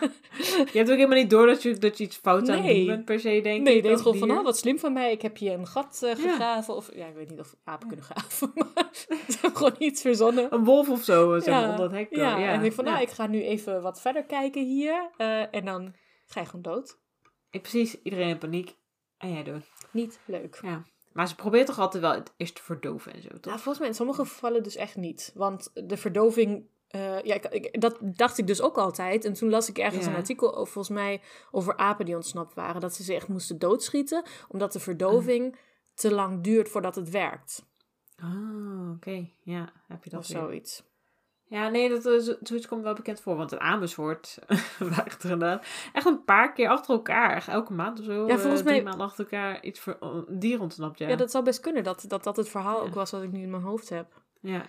Je 0.72 0.78
hebt 0.78 0.90
ook 0.90 0.96
helemaal 0.96 1.18
niet 1.18 1.30
door 1.30 1.46
dat 1.46 1.62
je, 1.62 1.78
dat 1.78 1.98
je 1.98 2.04
iets 2.04 2.16
fout 2.16 2.48
aan 2.48 2.56
het 2.56 2.64
Nee. 2.64 2.76
doen 2.76 2.86
bent 2.86 3.04
per 3.04 3.20
se, 3.20 3.40
denk 3.40 3.44
Nee, 3.44 3.58
ik. 3.58 3.66
je 3.66 3.82
denkt 3.82 3.90
als 3.90 4.00
gewoon 4.02 4.18
van, 4.28 4.38
oh, 4.38 4.44
wat 4.44 4.58
slim 4.58 4.78
van 4.78 4.92
mij. 4.92 5.12
Ik 5.12 5.22
heb 5.22 5.36
hier 5.36 5.52
een 5.52 5.66
gat 5.66 6.00
eh, 6.02 6.14
gegraven. 6.14 6.74
Of, 6.76 6.90
ja, 6.94 7.06
ik 7.06 7.14
weet 7.14 7.30
niet 7.30 7.40
of 7.40 7.54
apen 7.64 7.86
kunnen 7.88 8.06
graven. 8.06 8.52
Maar 8.74 8.88
ze 8.92 9.36
hebben 9.40 9.56
gewoon 9.56 9.74
iets 9.78 10.00
verzonnen. 10.00 10.54
Een 10.54 10.64
wolf 10.64 10.88
of 10.88 11.02
zo, 11.04 11.38
zeg 11.38 11.54
maar, 11.54 11.62
Ja, 11.62 11.70
onder 11.70 11.84
het 11.84 11.92
hek. 11.94 12.16
Ja, 12.16 12.38
en 12.48 12.54
ik 12.54 12.60
denk 12.60 12.72
van, 12.72 12.84
nou, 12.84 13.00
ik 13.02 13.10
ga 13.10 13.26
nu 13.26 13.42
even 13.42 13.82
wat 13.82 14.00
verder 14.00 14.24
kijken 14.24 14.64
hier. 14.66 15.10
eh, 15.16 15.54
en 15.54 15.64
dan 15.64 15.94
ga 16.26 16.40
je 16.40 16.46
gewoon 16.46 16.62
dood. 16.62 16.98
Ja, 17.50 17.60
Precies, 17.60 18.02
iedereen 18.02 18.28
in 18.28 18.38
paniek. 18.38 18.76
En 19.18 19.32
jij 19.32 19.42
doet. 19.42 19.64
Niet 19.92 20.18
leuk. 20.26 20.58
Ja. 20.62 20.82
Maar 21.18 21.28
ze 21.28 21.34
probeert 21.34 21.66
toch 21.66 21.78
altijd 21.78 22.02
wel 22.02 22.12
het 22.14 22.32
eerst 22.36 22.54
te 22.54 22.62
verdoven 22.62 23.12
en 23.12 23.22
zo, 23.22 23.28
toch? 23.28 23.40
Nou, 23.44 23.56
volgens 23.56 23.78
mij 23.78 23.88
in 23.88 23.94
sommige 23.94 24.24
gevallen 24.24 24.62
dus 24.62 24.76
echt 24.76 24.96
niet. 24.96 25.30
Want 25.34 25.70
de 25.74 25.96
verdoving, 25.96 26.66
eh, 26.88 27.22
ja, 27.22 27.34
ik, 27.34 27.44
ik- 27.44 27.80
dat 27.80 27.96
dacht 28.00 28.38
ik 28.38 28.46
dus 28.46 28.60
ook 28.62 28.78
altijd. 28.78 29.24
En 29.24 29.32
toen 29.32 29.50
las 29.50 29.68
ik 29.68 29.78
ergens 29.78 30.04
Ja. 30.04 30.10
een 30.10 30.16
artikel 30.16 30.56
over, 30.56 30.72
volgens 30.72 30.94
mij 30.96 31.20
over 31.50 31.76
apen 31.76 32.04
die 32.04 32.14
ontsnapt 32.14 32.54
waren. 32.54 32.80
Dat 32.80 32.94
ze 32.94 33.02
ze 33.02 33.14
echt 33.14 33.28
moesten 33.28 33.58
doodschieten, 33.58 34.24
omdat 34.48 34.72
de 34.72 34.80
verdoving 34.80 35.56
te 35.94 36.14
lang 36.14 36.42
duurt 36.42 36.68
voordat 36.68 36.94
het 36.94 37.10
werkt. 37.10 37.66
Ah, 38.16 38.90
oké. 38.94 39.28
Ja, 39.42 39.72
heb 39.88 40.04
je 40.04 40.10
dat 40.10 40.20
of 40.20 40.28
weer. 40.28 40.38
zoiets. 40.38 40.82
Ja, 41.50 41.68
nee, 41.68 41.88
dat, 41.88 42.04
is 42.04 42.36
zoiets 42.42 42.66
komt 42.68 42.82
wel 42.82 42.94
bekend 42.94 43.20
voor. 43.20 43.36
Want 43.36 43.52
in 43.52 43.60
Amersfoort 43.60 44.38
waren 44.78 45.04
er 45.06 45.22
inderdaad 45.22 45.66
echt 45.92 46.06
een 46.06 46.24
paar 46.24 46.52
keer 46.52 46.68
achter 46.68 46.94
elkaar. 46.94 47.44
Elke 47.48 47.72
maand 47.72 47.98
of 47.98 48.04
zo. 48.04 48.26
Ja, 48.26 48.38
volgens 48.38 48.60
eh, 48.60 48.66
mij- 48.66 48.82
maanden 48.82 49.06
achter 49.06 49.24
elkaar 49.24 49.62
iets 49.62 49.80
voor 49.80 49.96
een 50.00 50.24
dier 50.28 50.60
ontsnapt, 50.60 50.98
ja. 50.98 51.08
Ja, 51.08 51.16
dat 51.16 51.30
zou 51.30 51.44
best 51.44 51.60
kunnen, 51.60 51.82
dat 51.84 52.04
dat, 52.08 52.24
dat 52.24 52.36
het 52.36 52.48
verhaal 52.48 52.80
Ja. 52.80 52.86
ook 52.88 52.94
was 52.94 53.10
wat 53.10 53.22
ik 53.22 53.32
nu 53.32 53.42
in 53.42 53.50
mijn 53.50 53.62
hoofd 53.62 53.88
heb. 53.88 54.22
Ja. 54.40 54.66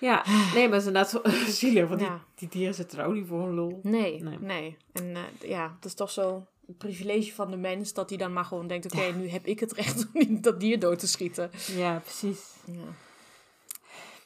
Ja, 0.00 0.22
nee, 0.54 0.68
maar 0.68 0.78
het 0.78 0.80
is 0.80 0.86
inderdaad 0.86 1.20
zielig. 1.60 1.88
Want 1.88 2.00
Ja. 2.00 2.08
die, 2.08 2.18
die 2.34 2.48
dieren 2.48 2.74
zitten 2.74 2.98
er 2.98 3.04
ook 3.06 3.14
niet 3.14 3.26
voor 3.26 3.42
een 3.42 3.54
lol. 3.54 3.80
Nee, 3.82 4.22
Nee. 4.22 4.38
nee. 4.40 4.76
En 4.92 5.14
eh, 5.16 5.48
ja, 5.50 5.72
het 5.74 5.84
is 5.84 5.94
toch 5.94 6.10
zo 6.10 6.46
een 6.68 6.76
privilege 6.76 7.34
van 7.34 7.50
de 7.50 7.56
mens 7.56 7.92
dat 7.92 8.08
hij 8.08 8.18
dan 8.18 8.32
maar 8.32 8.44
gewoon 8.44 8.66
denkt: 8.66 8.84
oké, 8.94 9.12
nu 9.12 9.28
heb 9.28 9.46
ik 9.46 9.60
het 9.60 9.72
recht 9.72 10.06
om 10.14 10.40
dat 10.40 10.60
dier 10.60 10.78
dood 10.78 10.98
te 10.98 11.06
schieten. 11.08 11.50
Ja, 11.76 11.98
precies. 11.98 12.54
Ja. 12.64 12.82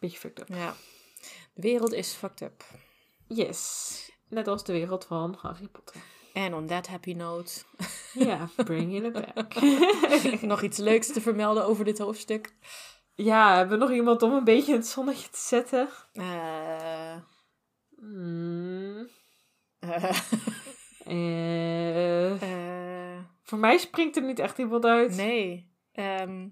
Beetje 0.01 0.19
fucked 0.19 0.41
up. 0.41 0.57
ja. 0.57 0.75
De 1.57 1.63
wereld 1.63 1.93
is 1.93 2.13
fucked 2.13 2.41
up. 2.41 2.65
Yes. 3.27 4.11
Net 4.29 4.49
als 4.49 4.65
de 4.65 4.73
wereld 4.73 5.05
van 5.05 5.37
Harry 5.41 5.69
Potter. 5.69 6.01
En 6.33 6.55
on 6.55 6.67
that 6.67 6.87
happy 6.87 7.13
note, 7.13 7.63
Ja, 8.29 8.49
bring 8.57 9.05
it 9.05 9.13
back. 9.13 9.61
nog 10.43 10.63
iets 10.63 10.79
leuks 10.79 11.13
te 11.13 11.21
vermelden 11.21 11.65
over 11.67 11.85
dit 11.85 11.99
hoofdstuk. 11.99 12.55
ja, 13.15 13.57
hebben 13.57 13.79
we 13.79 13.85
nog 13.85 13.95
iemand 13.95 14.23
om 14.23 14.33
een 14.33 14.45
beetje 14.45 14.73
in 14.73 14.79
het 14.79 14.87
zonnetje 14.87 15.29
te 15.29 15.39
zetten? 15.39 15.89
Eh, 16.13 17.17
Hmm. 17.97 19.09
eh, 19.79 20.21
Eh, 21.07 22.43
eh, 22.43 23.19
voor 23.43 23.59
mij 23.59 23.79
springt 23.79 24.17
er 24.17 24.23
niet 24.23 24.39
echt 24.39 24.59
iemand 24.59 24.85
uit. 24.85 25.17
nee. 25.17 25.71
Ehm, 25.93 26.45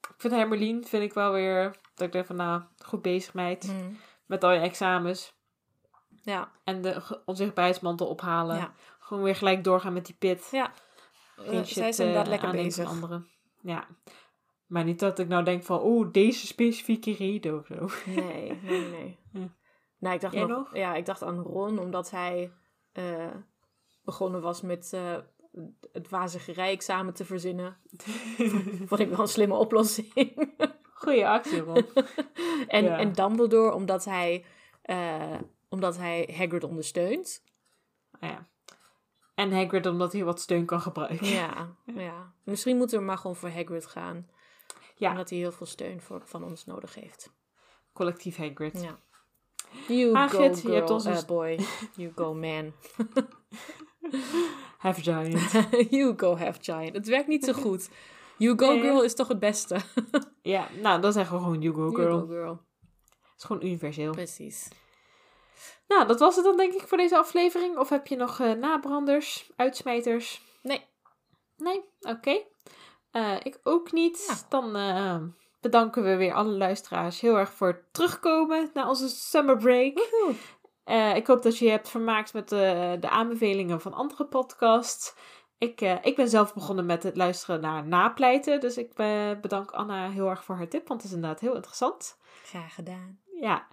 Ik 0.00 0.14
vind 0.18 0.32
Hermelien, 0.34 0.84
vind 0.86 1.02
ik 1.02 1.12
wel 1.14 1.32
weer, 1.32 1.76
dat 1.94 2.06
ik 2.06 2.12
denk 2.12 2.26
van 2.26 2.36
nou, 2.36 2.62
goed 2.84 3.02
bezig 3.02 3.34
meid. 3.34 3.64
hm, 3.64 3.92
Met 4.26 4.44
al 4.44 4.50
je 4.52 4.60
examens. 4.60 5.34
ja, 6.22 6.52
En 6.64 6.82
de 6.82 7.20
onzichtbaarheidsmantel 7.24 8.06
ophalen. 8.06 8.56
Ja. 8.56 8.72
Gewoon 8.98 9.22
weer 9.22 9.36
gelijk 9.36 9.64
doorgaan 9.64 9.92
met 9.92 10.06
die 10.06 10.14
pit. 10.18 10.48
ja. 10.50 10.72
Geen 11.36 11.46
Eh, 11.60 11.64
shit, 11.64 11.94
zij 11.94 12.06
inderdaad 12.06 12.24
eh, 12.24 12.30
lekker 12.30 12.50
bezig. 12.50 12.88
anderen. 12.88 13.28
Ja. 13.62 13.86
Maar 14.66 14.84
niet 14.84 14.98
dat 14.98 15.18
ik 15.18 15.28
nou 15.28 15.44
denk 15.44 15.64
van, 15.64 15.80
oeh, 15.84 16.08
deze 16.12 16.46
specifieke 16.46 17.12
reden 17.14 17.58
of 17.58 17.66
zo. 17.66 17.88
Nee, 18.10 18.60
nee, 18.62 18.88
nee. 18.88 19.18
Ja. 19.32 19.48
Nou, 19.98 20.14
ik 20.14 20.20
dacht 20.20 20.34
nog, 20.34 20.48
nog? 20.48 20.76
Ja, 20.76 20.94
ik 20.94 21.06
dacht 21.06 21.22
aan 21.22 21.38
Ron, 21.38 21.78
omdat 21.78 22.10
hij 22.10 22.52
eh, 22.92 23.34
begonnen 24.04 24.40
was 24.40 24.60
met 24.60 24.96
het 25.92 26.08
wazige 26.08 26.52
rijexamen 26.52 27.14
te 27.14 27.24
verzinnen. 27.24 27.76
Vond 28.88 29.00
ik 29.00 29.08
wel 29.08 29.20
een 29.20 29.28
slimme 29.28 29.54
oplossing. 29.54 30.12
Goeie 31.02 31.26
actie, 31.28 31.60
Ron. 31.60 31.84
en, 32.68 32.84
Ja. 32.84 32.98
en 32.98 33.12
Dumbledore, 33.12 33.72
omdat 33.74 34.04
hij, 34.04 34.44
eh, 34.82 35.38
omdat 35.68 35.96
hij 35.96 36.34
Hagrid 36.36 36.64
ondersteunt. 36.64 37.42
ja. 38.20 38.50
En 39.34 39.52
Hagrid 39.52 39.86
omdat 39.86 40.12
hij 40.12 40.24
wat 40.24 40.40
steun 40.40 40.64
kan 40.66 40.80
gebruiken. 40.80 41.26
Ja, 41.26 41.74
ja. 42.06 42.32
Misschien 42.44 42.76
moeten 42.76 42.98
we 42.98 43.04
maar 43.04 43.18
gewoon 43.18 43.36
voor 43.36 43.48
Hagrid 43.48 43.86
gaan. 43.86 44.28
Ja. 44.96 45.10
Omdat 45.10 45.30
hij 45.30 45.38
heel 45.38 45.52
veel 45.52 45.66
steun 45.66 46.00
voor, 46.00 46.20
van 46.24 46.44
ons 46.44 46.66
nodig 46.66 46.94
heeft. 46.94 47.32
Collectief 47.92 48.36
Hagrid. 48.36 48.82
Ja. 48.82 48.98
You 49.88 50.14
Hagrid, 50.14 50.40
go 50.40 50.54
je 50.54 50.60
girl, 50.60 50.74
hebt 50.74 50.90
ons 50.90 51.04
eh, 51.04 51.12
dus- 51.12 51.24
boy. 51.24 51.58
You 51.96 52.12
go 52.14 52.34
man. 52.34 52.72
Half 54.78 55.02
giant. 55.02 55.50
you 55.90 56.14
go 56.16 56.36
half 56.36 56.58
giant. 56.60 56.94
Het 56.94 57.06
werkt 57.08 57.28
niet 57.28 57.44
zo 57.44 57.52
goed. 57.52 57.90
You 58.42 58.58
go 58.58 58.72
Nee. 58.72 58.80
girl 58.80 59.02
is 59.02 59.14
toch 59.14 59.28
het 59.28 59.38
beste. 59.38 59.80
ja, 60.54 60.68
nou, 60.80 61.00
dan 61.00 61.12
zeggen 61.12 61.36
we 61.36 61.42
gewoon 61.42 61.60
you 61.60 61.74
go 61.74 61.90
girl. 61.90 62.16
You 62.16 62.20
go 62.20 62.26
girl. 62.26 62.60
Het 63.10 63.38
is 63.38 63.44
gewoon 63.44 63.62
universeel. 63.62 64.12
Precies. 64.12 64.68
Nou, 65.88 66.06
dat 66.06 66.18
was 66.18 66.36
het 66.36 66.44
dan 66.44 66.56
denk 66.56 66.72
ik 66.72 66.88
voor 66.88 66.98
deze 66.98 67.18
aflevering. 67.18 67.76
Of 67.78 67.88
heb 67.88 68.06
je 68.06 68.16
nog 68.16 68.40
eh, 68.40 68.52
nabranders, 68.52 69.50
uitsmijters? 69.56 70.42
Nee. 70.62 70.84
Nee? 71.56 71.84
Oké. 72.00 72.42
Eh, 73.10 73.36
ik 73.42 73.60
ook 73.62 73.92
niet. 73.92 74.24
Ja. 74.28 74.46
Dan 74.48 74.76
eh, 74.76 75.16
bedanken 75.60 76.02
we 76.02 76.16
weer 76.16 76.32
alle 76.32 76.52
luisteraars 76.56 77.20
heel 77.20 77.38
erg 77.38 77.52
voor 77.52 77.68
het 77.68 77.92
terugkomen 77.92 78.70
naar 78.74 78.88
onze 78.88 79.08
summer 79.08 79.56
break. 79.56 79.98
Ik 81.16 81.26
hoop 81.26 81.42
dat 81.42 81.58
je 81.58 81.64
je 81.64 81.70
hebt 81.70 81.88
vermaakt 81.88 82.32
met 82.32 82.48
de, 82.48 82.96
de 83.00 83.08
aanbevelingen 83.08 83.80
van 83.80 83.92
andere 83.92 84.26
podcasts. 84.26 85.14
Ik, 85.62 85.80
eh, 85.80 85.94
ik 86.02 86.16
ben 86.16 86.28
zelf 86.28 86.54
begonnen 86.54 86.86
met 86.86 87.02
het 87.02 87.16
luisteren 87.16 87.60
naar 87.60 87.86
napleiten. 87.86 88.60
Dus 88.60 88.76
ik 88.76 88.92
eh, 88.94 89.30
bedank 89.40 89.70
Anna 89.70 90.10
heel 90.10 90.28
erg 90.28 90.44
voor 90.44 90.56
haar 90.56 90.68
tip, 90.68 90.88
want 90.88 91.02
het 91.02 91.10
is 91.10 91.16
inderdaad 91.16 91.40
heel 91.40 91.54
interessant. 91.54 92.18
Graag 92.44 92.74
gedaan. 92.74 93.18
Ja, 93.40 93.66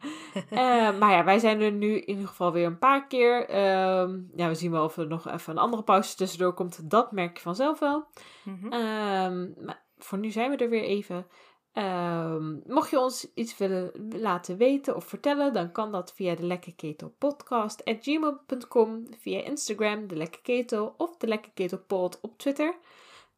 Eh, 0.49 0.59
maar 0.99 1.11
ja, 1.11 1.23
wij 1.23 1.39
zijn 1.39 1.61
er 1.61 1.71
nu 1.71 1.95
in 1.95 2.09
ieder 2.09 2.27
geval 2.27 2.51
weer 2.51 2.65
een 2.65 2.77
paar 2.77 3.07
keer. 3.07 3.49
Ehm, 3.49 4.19
ja, 4.35 4.47
we 4.47 4.55
zien 4.55 4.71
wel 4.71 4.83
of 4.83 4.97
er 4.97 5.07
nog 5.07 5.29
even 5.29 5.51
een 5.53 5.59
andere 5.59 5.83
pauze 5.83 6.15
tussendoor 6.15 6.53
komt. 6.53 6.89
Dat 6.89 7.11
merk 7.11 7.37
je 7.37 7.43
vanzelf 7.43 7.79
wel. 7.79 8.07
Mhm. 8.43 8.67
Ehm, 8.73 9.65
maar 9.65 9.83
voor 9.97 10.17
nu 10.17 10.31
zijn 10.31 10.51
we 10.51 10.57
er 10.57 10.69
weer 10.69 10.83
even. 10.83 11.27
Ehm, 11.74 12.57
mocht 12.65 12.89
je 12.89 12.99
ons 12.99 13.28
iets 13.34 13.57
willen 13.57 13.91
laten 14.15 14.57
weten 14.57 14.95
of 14.95 15.05
vertellen, 15.05 15.53
dan 15.53 15.72
kan 15.72 15.91
dat 15.91 16.13
via 16.13 16.36
de 16.36 16.45
Lekker 16.45 16.76
Ketel 16.76 17.15
podcast 17.17 17.86
at 17.86 17.97
gmail.com, 17.99 19.07
via 19.20 19.41
Instagram, 19.41 20.07
de 20.07 20.15
Lekker 20.15 20.41
Ketel 20.41 20.93
of 20.97 21.17
de 21.17 21.28
Lekker 21.28 21.51
Ketel 21.53 21.80
pod 21.88 22.20
op 22.22 22.38
Twitter. 22.38 22.76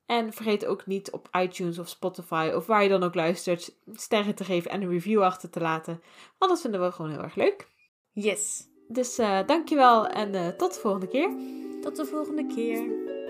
En 0.06 0.34
vergeet 0.34 0.66
ook 0.66 0.86
niet 0.86 1.12
op 1.12 1.28
iTunes 1.32 1.80
of 1.80 1.88
Spotify 1.88 2.52
of 2.56 2.66
waar 2.66 2.84
je 2.84 2.90
dan 2.90 3.04
ook 3.04 3.16
luistert, 3.16 3.76
sterren 3.94 4.36
te 4.36 4.44
geven 4.44 4.72
en 4.72 4.82
een 4.82 4.90
review 4.90 5.22
achter 5.22 5.50
te 5.50 5.60
laten. 5.60 6.02
Want 6.38 6.52
dat 6.52 6.62
vinden 6.62 6.82
we 6.82 6.92
gewoon 6.92 7.12
heel 7.12 7.24
erg 7.24 7.36
leuk. 7.36 7.68
Yes. 8.12 8.68
Dus 8.88 9.18
eh 9.18 9.40
dankjewel 9.46 10.08
en 10.08 10.36
eh, 10.36 10.48
tot 10.48 10.74
de 10.74 10.80
volgende 10.80 11.08
keer. 11.08 11.30
Tot 11.82 11.96
de 11.96 12.06
volgende 12.06 12.46
keer. 12.46 13.21